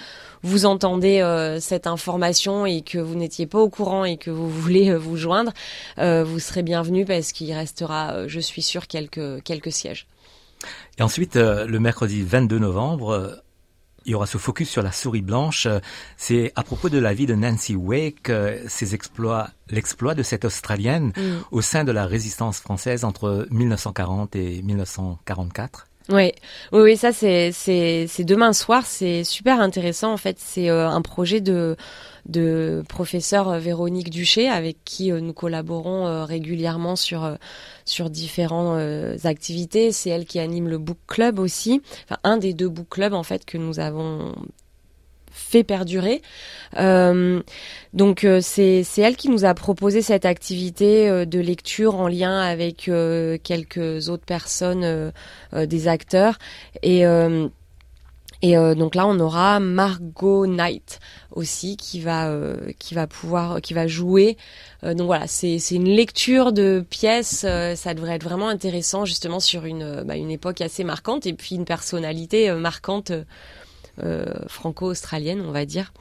vous 0.42 0.66
entendez 0.66 1.22
cette 1.60 1.88
information 1.88 2.66
et 2.66 2.82
que 2.82 2.98
vous 2.98 3.16
n'étiez 3.16 3.46
pas 3.46 3.58
au 3.58 3.68
courant 3.68 4.04
et 4.04 4.16
que 4.16 4.30
vous 4.30 4.48
voulez 4.48 4.94
vous 4.94 5.16
joindre 5.16 5.52
vous 5.96 6.38
serez 6.38 6.62
bienvenue 6.62 7.04
parce 7.04 7.32
qu'il 7.32 7.52
restera 7.52 8.28
je 8.28 8.38
suis 8.38 8.62
sûr 8.62 8.86
quelques 8.86 9.42
quelques 9.42 9.72
sièges. 9.72 10.06
Et 10.98 11.02
ensuite, 11.02 11.34
le 11.34 11.78
mercredi 11.80 12.22
22 12.22 12.58
novembre, 12.60 13.42
il 14.06 14.12
y 14.12 14.14
aura 14.14 14.26
ce 14.26 14.38
focus 14.38 14.70
sur 14.70 14.82
la 14.82 14.92
souris 14.92 15.20
blanche. 15.22 15.66
Euh, 15.66 15.80
C'est 16.16 16.52
à 16.56 16.62
propos 16.62 16.88
de 16.88 16.98
la 16.98 17.12
vie 17.12 17.26
de 17.26 17.34
Nancy 17.34 17.74
Wake, 17.76 18.30
euh, 18.30 18.58
ses 18.68 18.94
exploits, 18.94 19.50
l'exploit 19.68 20.14
de 20.14 20.22
cette 20.22 20.44
Australienne 20.44 21.12
Mm. 21.16 21.38
au 21.50 21.60
sein 21.60 21.84
de 21.84 21.92
la 21.92 22.06
résistance 22.06 22.60
française 22.60 23.04
entre 23.04 23.46
1940 23.50 24.34
et 24.36 24.62
1944. 24.62 25.86
Oui, 26.08 26.30
oui, 26.72 26.80
oui, 26.82 26.96
ça 26.96 27.12
c'est 27.12 27.50
c'est 27.50 28.24
demain 28.24 28.52
soir, 28.52 28.86
c'est 28.86 29.24
super 29.24 29.60
intéressant 29.60 30.12
en 30.12 30.16
fait. 30.16 30.36
C'est 30.38 30.70
euh, 30.70 30.88
un 30.88 31.02
projet 31.02 31.40
de 31.40 31.76
de 32.26 32.84
professeur 32.88 33.48
euh, 33.48 33.58
Véronique 33.58 34.10
Duché 34.10 34.48
avec 34.48 34.78
qui 34.84 35.10
euh, 35.10 35.20
nous 35.20 35.32
collaborons 35.32 36.06
euh, 36.06 36.24
régulièrement 36.24 36.94
sur 36.94 37.24
euh, 37.24 37.34
sur 37.84 38.10
différentes 38.10 38.78
activités. 39.24 39.90
C'est 39.90 40.10
elle 40.10 40.26
qui 40.26 40.38
anime 40.38 40.68
le 40.68 40.78
book 40.78 40.98
club 41.08 41.40
aussi, 41.40 41.82
enfin 42.04 42.18
un 42.22 42.36
des 42.36 42.52
deux 42.54 42.68
book 42.68 42.88
clubs 42.88 43.14
en 43.14 43.22
fait 43.24 43.44
que 43.44 43.58
nous 43.58 43.80
avons 43.80 44.34
fait 45.36 45.64
perdurer. 45.64 46.22
Euh, 46.78 47.42
donc 47.92 48.24
euh, 48.24 48.40
c'est 48.40 48.84
elle 48.96 49.16
qui 49.16 49.28
nous 49.28 49.44
a 49.44 49.54
proposé 49.54 50.02
cette 50.02 50.24
activité 50.24 51.08
euh, 51.08 51.24
de 51.24 51.38
lecture 51.38 51.94
en 51.96 52.08
lien 52.08 52.40
avec 52.40 52.88
euh, 52.88 53.38
quelques 53.42 54.08
autres 54.08 54.24
personnes, 54.24 55.12
des 55.52 55.88
acteurs 55.88 56.38
et 56.82 57.04
et 58.42 58.56
euh, 58.56 58.74
donc 58.74 58.94
là, 58.94 59.06
on 59.06 59.18
aura 59.18 59.60
Margot 59.60 60.46
Knight 60.46 61.00
aussi 61.30 61.76
qui 61.76 62.00
va 62.00 62.28
euh, 62.28 62.72
qui 62.78 62.94
va 62.94 63.06
pouvoir 63.06 63.60
qui 63.60 63.74
va 63.74 63.86
jouer. 63.86 64.36
Euh, 64.84 64.94
donc 64.94 65.06
voilà, 65.06 65.26
c'est 65.26 65.58
c'est 65.58 65.76
une 65.76 65.88
lecture 65.88 66.52
de 66.52 66.84
pièces. 66.88 67.46
ça 67.74 67.94
devrait 67.94 68.16
être 68.16 68.24
vraiment 68.24 68.48
intéressant 68.48 69.04
justement 69.04 69.40
sur 69.40 69.64
une 69.64 70.02
bah, 70.04 70.16
une 70.16 70.30
époque 70.30 70.60
assez 70.60 70.84
marquante 70.84 71.26
et 71.26 71.32
puis 71.32 71.54
une 71.56 71.64
personnalité 71.64 72.52
marquante 72.52 73.12
franco-australienne, 74.48 75.40
on 75.40 75.52
va 75.52 75.64
dire. 75.64 75.92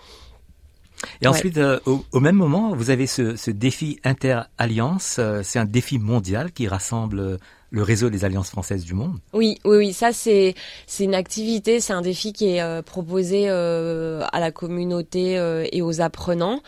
Et 1.21 1.25
Ouais. 1.25 1.31
ensuite, 1.31 1.57
euh, 1.57 1.79
au, 1.85 2.03
au 2.11 2.19
même 2.19 2.35
moment, 2.35 2.73
vous 2.75 2.89
avez 2.89 3.05
ce, 3.07 3.35
ce 3.35 3.51
défi 3.51 3.99
inter-alliance. 4.03 5.17
euh, 5.19 5.41
c'est 5.43 5.59
un 5.59 5.65
défi 5.65 5.99
mondial 5.99 6.51
qui 6.51 6.67
rassemble 6.67 7.19
euh, 7.19 7.37
le 7.75 7.83
réseau 7.83 8.09
des 8.09 8.23
alliances 8.23 8.49
françaises 8.49 8.85
du 8.85 8.93
monde. 8.93 9.17
Oui, 9.33 9.59
oui, 9.65 9.77
oui, 9.77 9.93
ça 9.93 10.13
c'est 10.13 10.55
c'est 10.87 11.03
une 11.03 11.13
activité, 11.13 11.81
c'est 11.81 11.91
un 11.91 12.01
défi 12.01 12.31
qui 12.31 12.47
est 12.47 12.61
euh, 12.61 12.81
proposé 12.81 13.49
euh, 13.49 14.23
à 14.31 14.39
la 14.39 14.51
communauté 14.51 15.37
euh, 15.37 15.67
et 15.73 15.81
aux 15.81 15.99
apprenants. 15.99 16.61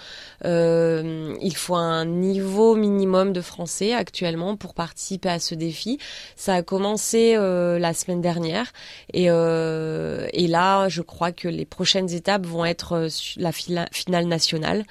il 0.43 1.53
faut 1.55 1.75
un 1.75 2.03
niveau 2.03 2.75
minimum 2.75 3.31
de 3.31 3.39
français 3.39 3.93
actuellement 3.93 4.57
pour 4.57 4.73
participer 4.73 5.29
à 5.29 5.39
ce 5.39 5.55
défi. 5.55 5.97
Ça 6.35 6.55
a 6.55 6.61
commencé 6.61 7.35
la 7.35 7.93
semaine 7.93 8.21
dernière 8.21 8.73
et 9.13 9.27
et 9.27 10.47
là, 10.47 10.89
je 10.89 11.01
crois 11.01 11.31
que 11.31 11.47
les 11.47 11.65
prochaines 11.65 12.11
étapes 12.11 12.45
vont 12.45 12.65
être 12.65 13.07
la 13.37 13.51
finale 13.51 14.27
nationale. 14.27 14.83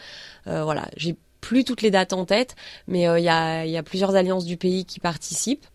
voilà, 0.47 0.89
j'ai 0.97 1.15
plus 1.41 1.65
toutes 1.65 1.83
les 1.83 1.91
dates 1.91 2.13
en 2.13 2.25
tête, 2.25 2.57
mais 2.89 3.03
il 3.03 3.25
y, 3.25 3.29
a, 3.29 3.67
y 3.67 3.77
a 3.77 3.83
plusieurs 3.83 4.17
alliances 4.17 4.47
du 4.47 4.57
pays 4.57 4.85
qui 4.85 4.99
participent 4.99 5.67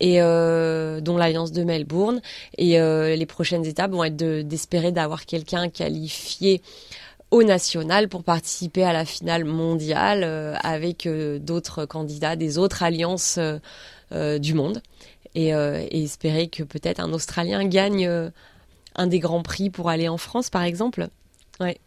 et 0.00 0.20
euh, 0.20 1.00
dont 1.00 1.16
l'alliance 1.16 1.52
de 1.52 1.62
Melbourne. 1.62 2.20
Et 2.58 2.80
euh, 2.80 3.14
les 3.14 3.26
prochaines 3.26 3.66
étapes 3.66 3.92
vont 3.92 4.04
être 4.04 4.16
d'espérer 4.16 4.92
d'avoir 4.92 5.26
quelqu'un 5.26 5.68
qualifié 5.68 6.62
au 7.30 7.44
national 7.44 8.08
pour 8.08 8.24
participer 8.24 8.82
à 8.82 8.92
la 8.92 9.04
finale 9.04 9.44
mondiale 9.44 10.24
euh, 10.24 10.56
avec 10.62 11.06
d'autres 11.40 11.84
candidats 11.84 12.34
des 12.34 12.58
autres 12.58 12.82
alliances 12.82 13.38
du 14.12 14.54
monde 14.54 14.82
et, 15.36 15.50
et 15.50 16.02
espérer 16.02 16.48
que 16.48 16.64
peut-être 16.64 16.98
un 16.98 17.12
Australien 17.12 17.64
gagne 17.68 18.10
un 18.96 19.06
des 19.06 19.20
grands 19.20 19.44
prix 19.44 19.70
pour 19.70 19.88
aller 19.88 20.08
en 20.08 20.16
France 20.16 20.50
par 20.50 20.64
exemple. 20.64 21.06
Ouais. 21.60 21.78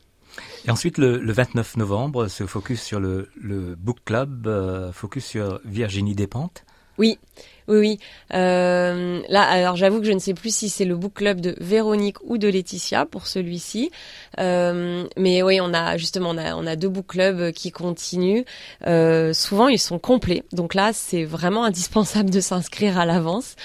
Et 0.65 0.71
ensuite, 0.71 0.97
le, 0.97 1.17
le, 1.17 1.33
29 1.33 1.75
novembre, 1.75 2.27
se 2.29 2.45
focus 2.45 2.81
sur 2.81 3.01
le, 3.01 3.29
le 3.35 3.75
book 3.75 3.97
club, 4.05 4.49
focus 4.93 5.25
sur 5.25 5.59
Virginie 5.65 6.15
Despentes. 6.15 6.63
Oui, 6.97 7.19
oui, 7.67 7.77
oui. 7.77 7.99
Euh, 8.33 9.21
là, 9.29 9.41
alors 9.43 9.75
j'avoue 9.75 9.99
que 9.99 10.05
je 10.05 10.11
ne 10.11 10.19
sais 10.19 10.33
plus 10.33 10.53
si 10.53 10.69
c'est 10.69 10.85
le 10.85 10.95
book 10.95 11.13
club 11.15 11.41
de 11.41 11.55
Véronique 11.59 12.17
ou 12.23 12.37
de 12.37 12.47
Laetitia 12.47 13.05
pour 13.05 13.27
celui-ci. 13.27 13.91
Euh, 14.39 15.05
mais 15.17 15.43
oui, 15.43 15.59
on 15.61 15.73
a 15.73 15.97
justement 15.97 16.31
on 16.31 16.37
a, 16.37 16.55
on 16.55 16.65
a 16.65 16.75
deux 16.75 16.89
book 16.89 17.07
clubs 17.07 17.51
qui 17.51 17.71
continuent. 17.71 18.43
Euh, 18.87 19.33
souvent, 19.33 19.67
ils 19.67 19.79
sont 19.79 19.99
complets. 19.99 20.43
Donc 20.51 20.73
là, 20.73 20.91
c'est 20.93 21.23
vraiment 21.23 21.63
indispensable 21.63 22.29
de 22.29 22.39
s'inscrire 22.39 22.97
à 22.97 23.05
l'avance 23.05 23.55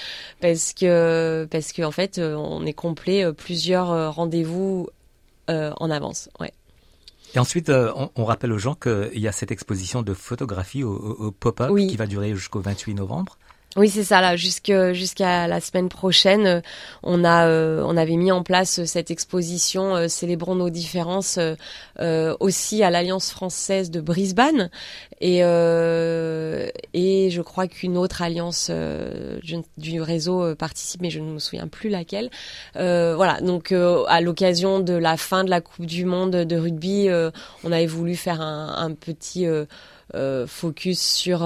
parce 0.41 0.73
que 0.73 1.47
parce 1.51 1.73
que 1.73 1.81
en 1.83 1.91
fait, 1.91 2.19
on 2.19 2.65
est 2.65 2.73
complet 2.73 3.31
plusieurs 3.33 4.13
rendez-vous 4.13 4.89
en 5.47 5.89
avance. 5.89 6.29
Ouais. 6.39 6.53
Et 7.35 7.39
ensuite, 7.39 7.69
euh, 7.69 7.91
on, 8.15 8.25
rappelle 8.25 8.51
aux 8.51 8.57
gens 8.57 8.75
qu'il 8.75 9.19
y 9.19 9.27
a 9.27 9.31
cette 9.31 9.51
exposition 9.51 10.01
de 10.01 10.13
photographie 10.13 10.83
au, 10.83 11.31
pop-up 11.31 11.75
qui 11.75 11.95
va 11.95 12.07
durer 12.07 12.33
jusqu'au 12.33 12.59
28 12.59 12.95
novembre. 12.95 13.37
Oui, 13.75 13.87
c'est 13.87 14.03
ça. 14.03 14.19
Là, 14.19 14.35
jusqu'à 14.35 15.47
la 15.47 15.61
semaine 15.61 15.89
prochaine, 15.89 16.47
euh, 16.47 16.61
on 17.03 17.23
a 17.23 17.45
euh, 17.47 17.83
on 17.85 17.97
avait 17.97 18.15
mis 18.15 18.31
en 18.31 18.41
place 18.41 18.83
cette 18.85 19.11
exposition 19.11 19.95
euh, 19.95 20.07
célébrons 20.07 20.55
nos 20.55 20.71
différences 20.71 21.37
aussi 22.39 22.83
à 22.83 22.89
l'Alliance 22.89 23.29
française 23.29 23.91
de 23.91 24.01
Brisbane 24.01 24.69
et 25.21 25.39
et 25.39 27.29
je 27.29 27.41
crois 27.41 27.67
qu'une 27.67 27.97
autre 27.97 28.21
alliance 28.21 28.71
du 29.77 30.01
réseau 30.01 30.55
participe, 30.55 31.01
mais 31.01 31.09
je 31.09 31.19
ne 31.19 31.31
me 31.31 31.39
souviens 31.39 31.67
plus 31.67 31.89
laquelle. 31.89 32.29
voilà. 32.75 33.39
Donc 33.41 33.71
à 33.73 34.21
l'occasion 34.21 34.79
de 34.79 34.93
la 34.93 35.17
fin 35.17 35.43
de 35.43 35.49
la 35.49 35.61
Coupe 35.61 35.85
du 35.85 36.05
Monde 36.05 36.31
de 36.31 36.55
rugby, 36.55 37.09
on 37.63 37.71
avait 37.71 37.85
voulu 37.85 38.15
faire 38.15 38.41
un, 38.41 38.75
un 38.77 38.93
petit 38.93 39.45
focus 40.47 41.01
sur 41.01 41.45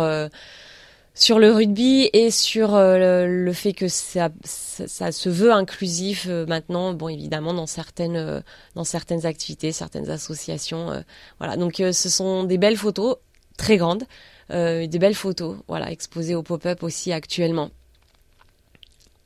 sur 1.15 1.39
le 1.39 1.51
rugby 1.51 2.09
et 2.13 2.31
sur 2.31 2.73
euh, 2.75 3.27
le, 3.27 3.53
fait 3.53 3.73
que 3.73 3.87
ça, 3.87 4.29
ça, 4.43 5.11
se 5.11 5.29
veut 5.29 5.51
inclusif 5.51 6.25
euh, 6.27 6.45
maintenant, 6.47 6.93
bon 6.93 7.09
évidemment 7.09 7.53
dans 7.53 7.67
certaines 7.67 8.15
euh, 8.15 8.41
dans 8.75 8.83
certaines 8.83 9.25
activités, 9.25 9.71
certaines 9.71 10.09
associations, 10.09 11.03
voilà. 11.39 11.57
Donc 11.57 11.75
ce 11.77 12.09
sont 12.09 12.43
des 12.43 12.57
belles 12.57 12.77
photos, 12.77 13.17
très 13.57 13.77
grandes, 13.77 14.03
des 14.49 14.99
belles 14.99 15.15
photos, 15.15 15.57
voilà, 15.67 15.91
exposées 15.91 16.35
au 16.35 16.43
pop-up 16.43 16.83
aussi 16.83 17.11
actuellement. 17.11 17.69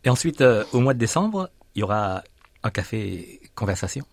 Et 0.04 0.10
ensuite, 0.10 0.42
au 0.42 0.80
mois 0.80 0.94
de 0.94 1.00
décembre, 1.00 1.50
il 1.76 1.80
y 1.80 1.84
aura 1.84 2.24
un 2.64 2.70
café 2.70 3.42
conversation? 3.56 4.06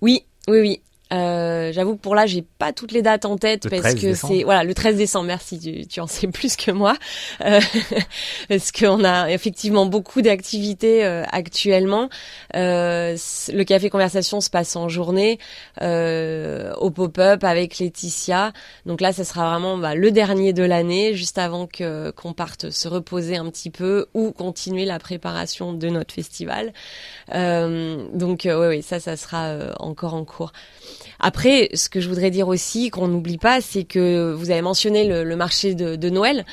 Oui, 0.00 0.24
oui, 0.48 0.60
oui. 0.60 0.82
Euh, 1.12 1.72
J'avoue 1.72 1.96
que 1.96 2.00
pour 2.00 2.14
là, 2.14 2.26
j'ai 2.26 2.42
pas 2.42 2.72
toutes 2.72 2.92
les 2.92 3.02
dates 3.02 3.24
en 3.24 3.36
tête 3.36 3.68
parce 3.68 3.94
que 3.94 4.14
c'est 4.14 4.42
voilà 4.42 4.64
le 4.64 4.74
13 4.74 4.96
décembre. 4.96 5.26
Merci, 5.26 5.58
tu, 5.58 5.86
tu 5.86 6.00
en 6.00 6.06
sais 6.06 6.26
plus 6.38 6.56
que 6.56 6.70
moi 6.70 6.96
euh, 7.44 7.60
parce 8.48 8.72
qu'on 8.72 9.04
a 9.04 9.30
effectivement 9.30 9.86
beaucoup 9.86 10.22
d'activités 10.22 11.04
euh, 11.04 11.24
actuellement. 11.30 12.08
Euh, 12.56 13.16
le 13.52 13.62
café 13.64 13.90
conversation 13.90 14.40
se 14.40 14.50
passe 14.50 14.76
en 14.76 14.88
journée 14.88 15.38
euh, 15.82 16.72
au 16.74 16.90
pop-up 16.90 17.44
avec 17.44 17.78
Laetitia. 17.78 18.52
Donc 18.86 19.00
là, 19.00 19.12
ça 19.12 19.24
sera 19.24 19.50
vraiment 19.50 19.78
bah, 19.78 19.94
le 19.94 20.10
dernier 20.10 20.52
de 20.52 20.62
l'année, 20.62 21.14
juste 21.14 21.38
avant 21.38 21.66
que 21.66 22.10
qu'on 22.10 22.32
parte 22.32 22.70
se 22.70 22.88
reposer 22.88 23.36
un 23.36 23.48
petit 23.50 23.70
peu 23.70 24.06
ou 24.14 24.32
continuer 24.32 24.84
la 24.84 24.98
préparation 24.98 25.72
de 25.72 25.88
notre 25.88 26.14
festival. 26.14 26.72
donc 27.32 28.42
oui, 28.44 28.66
oui, 28.68 28.82
ça, 28.82 29.00
ça 29.00 29.16
sera 29.16 29.54
encore 29.78 30.14
en 30.14 30.24
cours. 30.24 30.52
Après, 31.20 31.68
ce 31.74 31.88
que 31.88 32.00
je 32.00 32.08
voudrais 32.08 32.30
dire 32.30 32.48
aussi, 32.48 32.90
qu'on 32.90 33.08
n'oublie 33.08 33.38
pas, 33.38 33.60
c'est 33.60 33.84
que 33.84 34.32
vous 34.32 34.50
avez 34.50 34.62
mentionné 34.62 35.04
le, 35.04 35.36
marché 35.36 35.74
de, 35.74 36.08
Noël. 36.10 36.44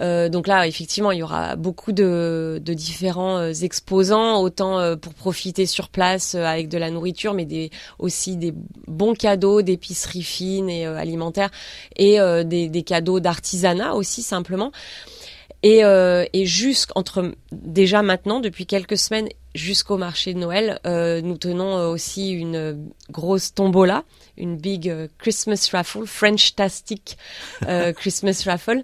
Euh, 0.00 0.28
donc 0.28 0.46
là, 0.46 0.66
effectivement, 0.66 1.12
il 1.12 1.18
y 1.18 1.22
aura 1.22 1.56
beaucoup 1.56 1.92
de, 1.92 2.60
différents 2.64 3.38
euh, 3.38 3.52
exposants, 3.52 4.40
autant 4.40 4.78
euh, 4.78 4.96
pour 4.96 5.12
profiter 5.14 5.66
sur 5.66 5.88
place 5.88 6.34
avec 6.34 6.68
de 6.68 6.78
la 6.78 6.90
nourriture, 6.90 7.34
mais 7.34 7.70
aussi 7.98 8.36
des 8.36 8.54
bons 8.86 9.14
cadeaux 9.14 9.62
d'épicerie 9.62 10.22
fine 10.22 10.70
et 10.70 10.86
alimentaire, 10.86 11.50
et 11.96 12.18
des 12.44 12.82
cadeaux 12.84 13.20
d'artisanat 13.20 13.94
aussi 13.94 14.22
simplement. 14.22 14.72
Et, 15.62 15.84
euh, 15.84 16.24
et 16.32 16.44
jusqu'entre 16.44 17.32
déjà 17.52 18.02
maintenant, 18.02 18.40
depuis 18.40 18.66
quelques 18.66 18.98
semaines, 18.98 19.28
jusqu'au 19.54 19.96
marché 19.96 20.34
de 20.34 20.38
Noël, 20.38 20.80
euh, 20.86 21.20
nous 21.20 21.36
tenons 21.36 21.76
euh, 21.76 21.88
aussi 21.88 22.30
une 22.30 22.90
grosse 23.10 23.54
tombola, 23.54 24.04
une 24.36 24.56
big 24.56 24.88
euh, 24.88 25.08
Christmas 25.18 25.68
raffle, 25.72 26.06
French 26.06 26.54
Tastic 26.54 27.18
euh, 27.68 27.92
Christmas 27.96 28.42
raffle, 28.46 28.82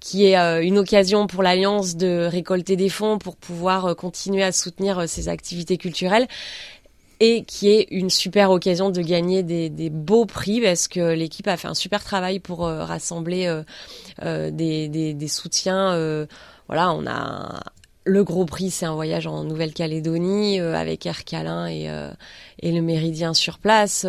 qui 0.00 0.26
est 0.26 0.36
une 0.62 0.78
occasion 0.78 1.26
pour 1.26 1.42
l'Alliance 1.42 1.96
de 1.96 2.26
récolter 2.30 2.76
des 2.76 2.88
fonds 2.88 3.18
pour 3.18 3.36
pouvoir 3.36 3.94
continuer 3.96 4.42
à 4.42 4.52
soutenir 4.52 5.08
ses 5.08 5.28
activités 5.28 5.76
culturelles 5.76 6.26
et 7.20 7.44
qui 7.44 7.68
est 7.68 7.86
une 7.90 8.08
super 8.08 8.50
occasion 8.50 8.90
de 8.90 9.02
gagner 9.02 9.42
des, 9.42 9.68
des 9.68 9.90
beaux 9.90 10.24
prix 10.24 10.60
parce 10.62 10.88
que 10.88 11.12
l'équipe 11.12 11.46
a 11.46 11.58
fait 11.58 11.68
un 11.68 11.74
super 11.74 12.02
travail 12.02 12.40
pour 12.40 12.66
euh, 12.66 12.82
rassembler 12.82 13.46
euh, 13.46 13.62
euh, 14.22 14.50
des, 14.50 14.88
des, 14.88 15.12
des, 15.12 15.28
soutiens. 15.28 16.26
voilà, 16.66 16.92
on 16.92 17.06
a 17.06 17.62
le 18.04 18.24
gros 18.24 18.46
prix, 18.46 18.70
c'est 18.70 18.86
un 18.86 18.94
voyage 18.94 19.26
en 19.26 19.44
Nouvelle-Calédonie 19.44 20.58
avec 20.58 21.04
Air 21.04 21.24
Calin 21.24 21.68
et, 21.68 21.88
et 22.60 22.72
le 22.72 22.80
Méridien 22.80 23.34
sur 23.34 23.58
place. 23.58 24.06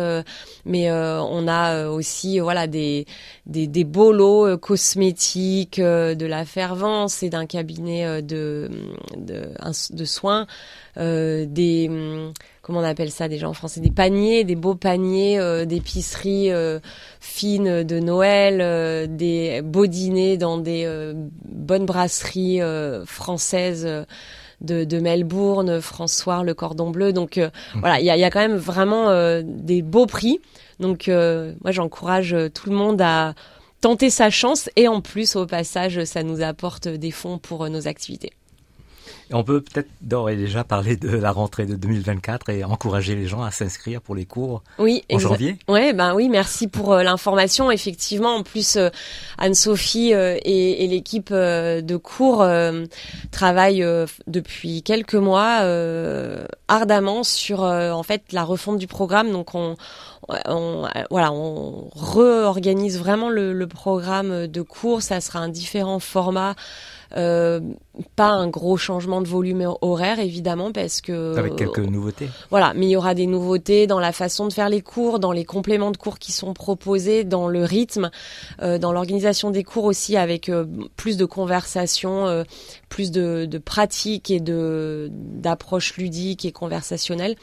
mais 0.64 0.90
on 0.90 1.46
a 1.46 1.88
aussi 1.88 2.40
voilà 2.40 2.66
des, 2.66 3.06
des, 3.44 3.66
des 3.66 3.84
beaux 3.84 4.12
lots 4.12 4.56
cosmétiques, 4.56 5.78
de 5.78 6.26
la 6.26 6.44
fervence 6.46 7.22
et 7.22 7.28
d'un 7.28 7.46
cabinet 7.46 8.22
de, 8.22 8.70
de, 9.16 9.52
de 9.90 10.04
soins, 10.04 10.46
des 10.96 11.90
comment 12.72 12.86
on 12.86 12.88
appelle 12.88 13.10
ça 13.10 13.28
déjà 13.28 13.48
en 13.48 13.52
français 13.52 13.80
des 13.80 13.90
paniers, 13.90 14.44
des 14.44 14.54
beaux 14.54 14.74
paniers 14.74 15.38
euh, 15.38 15.66
d'épicerie 15.66 16.50
euh, 16.50 16.80
fines 17.20 17.82
de 17.82 18.00
Noël, 18.00 18.60
euh, 18.62 19.06
des 19.06 19.60
beaux 19.62 19.86
dîners 19.86 20.38
dans 20.38 20.56
des 20.56 20.88
bonnes 21.44 21.84
brasseries 21.84 22.60
françaises. 23.04 23.88
De, 24.62 24.84
de, 24.84 25.00
Melbourne, 25.00 25.80
François, 25.80 26.44
le 26.44 26.54
Cordon 26.54 26.90
Bleu. 26.90 27.12
Donc 27.12 27.36
mmh. 27.36 27.80
voilà, 27.80 27.98
il 27.98 28.06
y 28.06 28.10
a, 28.10 28.16
y 28.16 28.22
a, 28.22 28.30
quand 28.30 28.38
même 28.38 28.54
vraiment 28.54 29.10
des 29.42 29.82
beaux 29.82 30.06
prix. 30.06 30.38
Donc 30.78 31.08
moi 31.08 31.72
j'encourage 31.72 32.36
tout 32.54 32.70
le 32.70 32.76
monde 32.76 33.02
à 33.02 33.34
tenter 33.80 34.08
sa 34.08 34.30
chance 34.30 34.70
et 34.76 34.86
en 34.86 35.00
plus 35.00 35.34
au 35.34 35.46
passage 35.46 36.04
ça 36.04 36.22
nous 36.22 36.42
apporte 36.42 36.86
des 36.86 37.10
fonds 37.10 37.38
pour 37.38 37.68
nos 37.68 37.88
activités 37.88 38.30
on 39.32 39.44
peut 39.44 39.60
peut-être 39.60 39.88
d'ores 40.00 40.30
et 40.30 40.36
déjà 40.36 40.64
parler 40.64 40.96
de 40.96 41.16
la 41.16 41.32
rentrée 41.32 41.66
de 41.66 41.74
2024 41.74 42.50
et 42.50 42.64
encourager 42.64 43.14
les 43.14 43.26
gens 43.26 43.42
à 43.42 43.50
s'inscrire 43.50 44.00
pour 44.00 44.14
les 44.14 44.24
cours 44.24 44.62
oui, 44.78 45.04
en 45.12 45.18
janvier. 45.18 45.58
Ouais, 45.68 45.92
ben 45.92 46.14
oui, 46.14 46.28
merci 46.28 46.68
pour 46.68 46.92
euh, 46.92 47.02
l'information. 47.02 47.70
Effectivement, 47.70 48.36
en 48.36 48.42
plus, 48.42 48.76
euh, 48.76 48.90
Anne-Sophie 49.38 50.14
euh, 50.14 50.38
et, 50.44 50.86
l'équipe 50.86 51.32
de 51.32 51.96
cours 51.96 52.44
travaillent 53.30 53.86
depuis 54.26 54.82
quelques 54.82 55.14
mois 55.14 55.60
ardemment 56.68 57.22
sur 57.22 57.62
en 57.62 58.02
fait 58.02 58.24
la 58.32 58.44
refonte 58.44 58.78
du 58.78 58.86
programme. 58.86 59.30
Donc 59.30 59.54
on 59.54 59.76
on, 60.46 60.88
voilà, 61.10 61.32
on 61.32 61.90
réorganise 61.94 62.98
vraiment 62.98 63.28
le, 63.28 63.52
le, 63.52 63.66
programme 63.66 64.46
de 64.46 64.62
cours. 64.62 65.02
Ça 65.02 65.20
sera 65.20 65.40
un 65.40 65.48
différent 65.48 65.98
format. 65.98 66.54
Euh, 67.16 67.60
pas 68.16 68.28
un 68.28 68.48
gros 68.48 68.76
changement 68.76 69.20
de 69.20 69.28
volume 69.28 69.70
horaire 69.82 70.18
évidemment 70.18 70.72
parce 70.72 71.00
que 71.00 71.36
avec 71.36 71.56
quelques 71.56 71.78
nouveautés. 71.78 72.28
Voilà, 72.50 72.72
mais 72.74 72.86
il 72.86 72.90
y 72.90 72.96
aura 72.96 73.14
des 73.14 73.26
nouveautés 73.26 73.86
dans 73.86 74.00
la 74.00 74.12
façon 74.12 74.48
de 74.48 74.52
faire 74.52 74.70
les 74.70 74.80
cours, 74.80 75.18
dans 75.18 75.32
les 75.32 75.44
compléments 75.44 75.90
de 75.90 75.98
cours 75.98 76.18
qui 76.18 76.32
sont 76.32 76.54
proposés, 76.54 77.24
dans 77.24 77.48
le 77.48 77.64
rythme, 77.64 78.10
euh, 78.62 78.78
dans 78.78 78.92
l'organisation 78.92 79.50
des 79.50 79.62
cours 79.62 79.84
aussi 79.84 80.16
avec 80.16 80.48
euh, 80.48 80.64
plus 80.96 81.16
de 81.18 81.26
conversations, 81.26 82.26
euh, 82.26 82.44
plus 82.88 83.10
de, 83.10 83.44
de 83.44 83.58
pratiques 83.58 84.30
et 84.30 84.40
de 84.40 85.10
d'approches 85.12 85.96
ludiques 85.96 86.44
et 86.44 86.52
conversationnelles. 86.52 87.36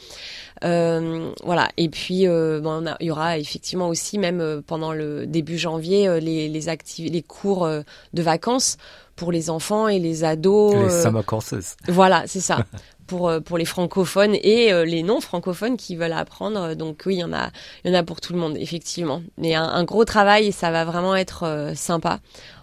Euh, 0.64 1.30
voilà. 1.44 1.68
Et 1.76 1.88
puis, 1.88 2.26
euh, 2.26 2.60
bon, 2.60 2.84
il 3.00 3.06
y 3.06 3.10
aura 3.10 3.38
effectivement 3.38 3.88
aussi, 3.88 4.18
même 4.18 4.40
euh, 4.40 4.60
pendant 4.64 4.92
le 4.92 5.26
début 5.26 5.58
janvier, 5.58 6.20
les 6.20 6.48
les, 6.48 7.08
les 7.08 7.22
cours 7.22 7.68
de 7.68 8.22
vacances 8.22 8.76
pour 9.20 9.30
les 9.30 9.50
enfants 9.50 9.86
et 9.86 9.98
les 9.98 10.24
ados. 10.24 10.74
Les 10.74 11.02
summer 11.02 11.24
courses. 11.24 11.76
Voilà, 11.86 12.24
c'est 12.26 12.40
ça. 12.40 12.64
pour 13.06 13.32
pour 13.44 13.58
les 13.58 13.64
francophones 13.64 14.36
et 14.36 14.72
les 14.84 15.02
non 15.02 15.20
francophones 15.20 15.76
qui 15.76 15.96
veulent 15.96 16.12
apprendre. 16.12 16.74
Donc 16.74 17.02
oui, 17.06 17.16
il 17.16 17.18
y 17.18 17.24
en 17.24 17.32
a 17.32 17.50
il 17.84 17.90
y 17.90 17.94
en 17.94 17.98
a 17.98 18.04
pour 18.04 18.20
tout 18.20 18.32
le 18.32 18.38
monde 18.38 18.56
effectivement. 18.56 19.20
Mais 19.36 19.54
un, 19.54 19.64
un 19.64 19.84
gros 19.84 20.04
travail 20.04 20.46
et 20.46 20.52
ça 20.52 20.70
va 20.70 20.84
vraiment 20.84 21.16
être 21.16 21.72
sympa. 21.74 22.20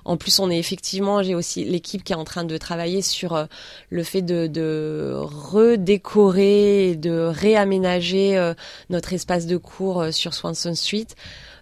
En 0.08 0.16
plus, 0.16 0.40
on 0.40 0.50
est 0.50 0.58
effectivement, 0.58 1.22
j'ai 1.22 1.36
aussi 1.36 1.66
l'équipe 1.66 2.02
qui 2.02 2.14
est 2.14 2.16
en 2.16 2.24
train 2.24 2.46
de 2.46 2.58
travailler 2.58 3.02
sur 3.02 3.36
euh, 3.36 3.46
le 3.90 4.04
fait 4.04 4.22
de, 4.22 4.48
de 4.48 5.12
redécorer, 5.14 6.96
de 6.96 7.12
réaménager 7.12 8.38
euh, 8.38 8.54
notre 8.90 9.12
espace 9.12 9.48
de 9.48 9.58
cours 9.58 10.02
euh, 10.02 10.12
sur 10.12 10.34
Swanson 10.34 10.74
Street. 10.76 11.08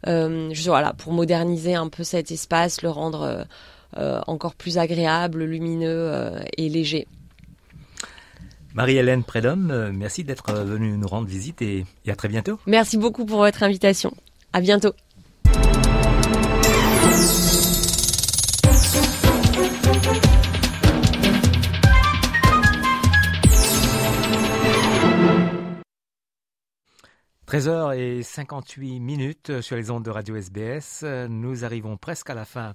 Euh, 0.06 0.54
voilà, 0.68 0.94
pour 0.94 1.12
moderniser 1.12 1.74
un 1.74 1.90
peu 1.90 2.04
cet 2.04 2.30
espace, 2.30 2.84
le 2.84 2.92
rendre 2.92 3.48
encore 3.94 4.56
plus 4.56 4.78
agréable, 4.78 5.44
lumineux 5.44 6.34
et 6.58 6.70
léger. 6.70 7.08
Marie-Hélène 8.74 9.24
Prédhomme, 9.24 9.92
merci 9.94 10.24
d'être 10.24 10.54
venue 10.54 10.98
nous 10.98 11.08
rendre 11.08 11.28
visite 11.28 11.62
et 11.62 11.86
à 12.08 12.16
très 12.16 12.28
bientôt. 12.28 12.60
Merci 12.66 12.98
beaucoup 12.98 13.26
pour 13.26 13.38
votre 13.38 13.64
invitation. 13.64 14.14
À 14.52 14.62
bientôt. 14.62 14.94
13h58 27.48 29.00
minutes 29.00 29.62
sur 29.62 29.78
les 29.78 29.92
ondes 29.92 30.04
de 30.04 30.10
Radio 30.10 30.36
SBS. 30.36 31.06
Nous 31.30 31.64
arrivons 31.64 31.96
presque 31.96 32.30
à 32.30 32.34
la 32.34 32.44
fin 32.44 32.74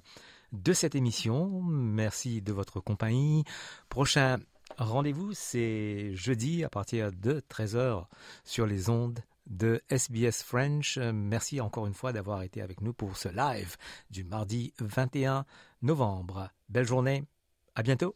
de 0.51 0.73
cette 0.73 0.95
émission. 0.95 1.61
Merci 1.61 2.41
de 2.41 2.53
votre 2.53 2.79
compagnie. 2.79 3.43
Prochain 3.89 4.37
rendez-vous, 4.77 5.33
c'est 5.33 6.15
jeudi 6.15 6.63
à 6.63 6.69
partir 6.69 7.11
de 7.11 7.41
13h 7.49 8.05
sur 8.43 8.65
les 8.65 8.89
ondes 8.89 9.19
de 9.47 9.81
SBS 9.89 10.43
French. 10.43 10.97
Merci 10.97 11.61
encore 11.61 11.87
une 11.87 11.93
fois 11.93 12.13
d'avoir 12.13 12.43
été 12.43 12.61
avec 12.61 12.81
nous 12.81 12.93
pour 12.93 13.17
ce 13.17 13.29
live 13.29 13.75
du 14.09 14.23
mardi 14.23 14.73
21 14.79 15.45
novembre. 15.81 16.49
Belle 16.69 16.87
journée. 16.87 17.23
À 17.75 17.83
bientôt. 17.83 18.15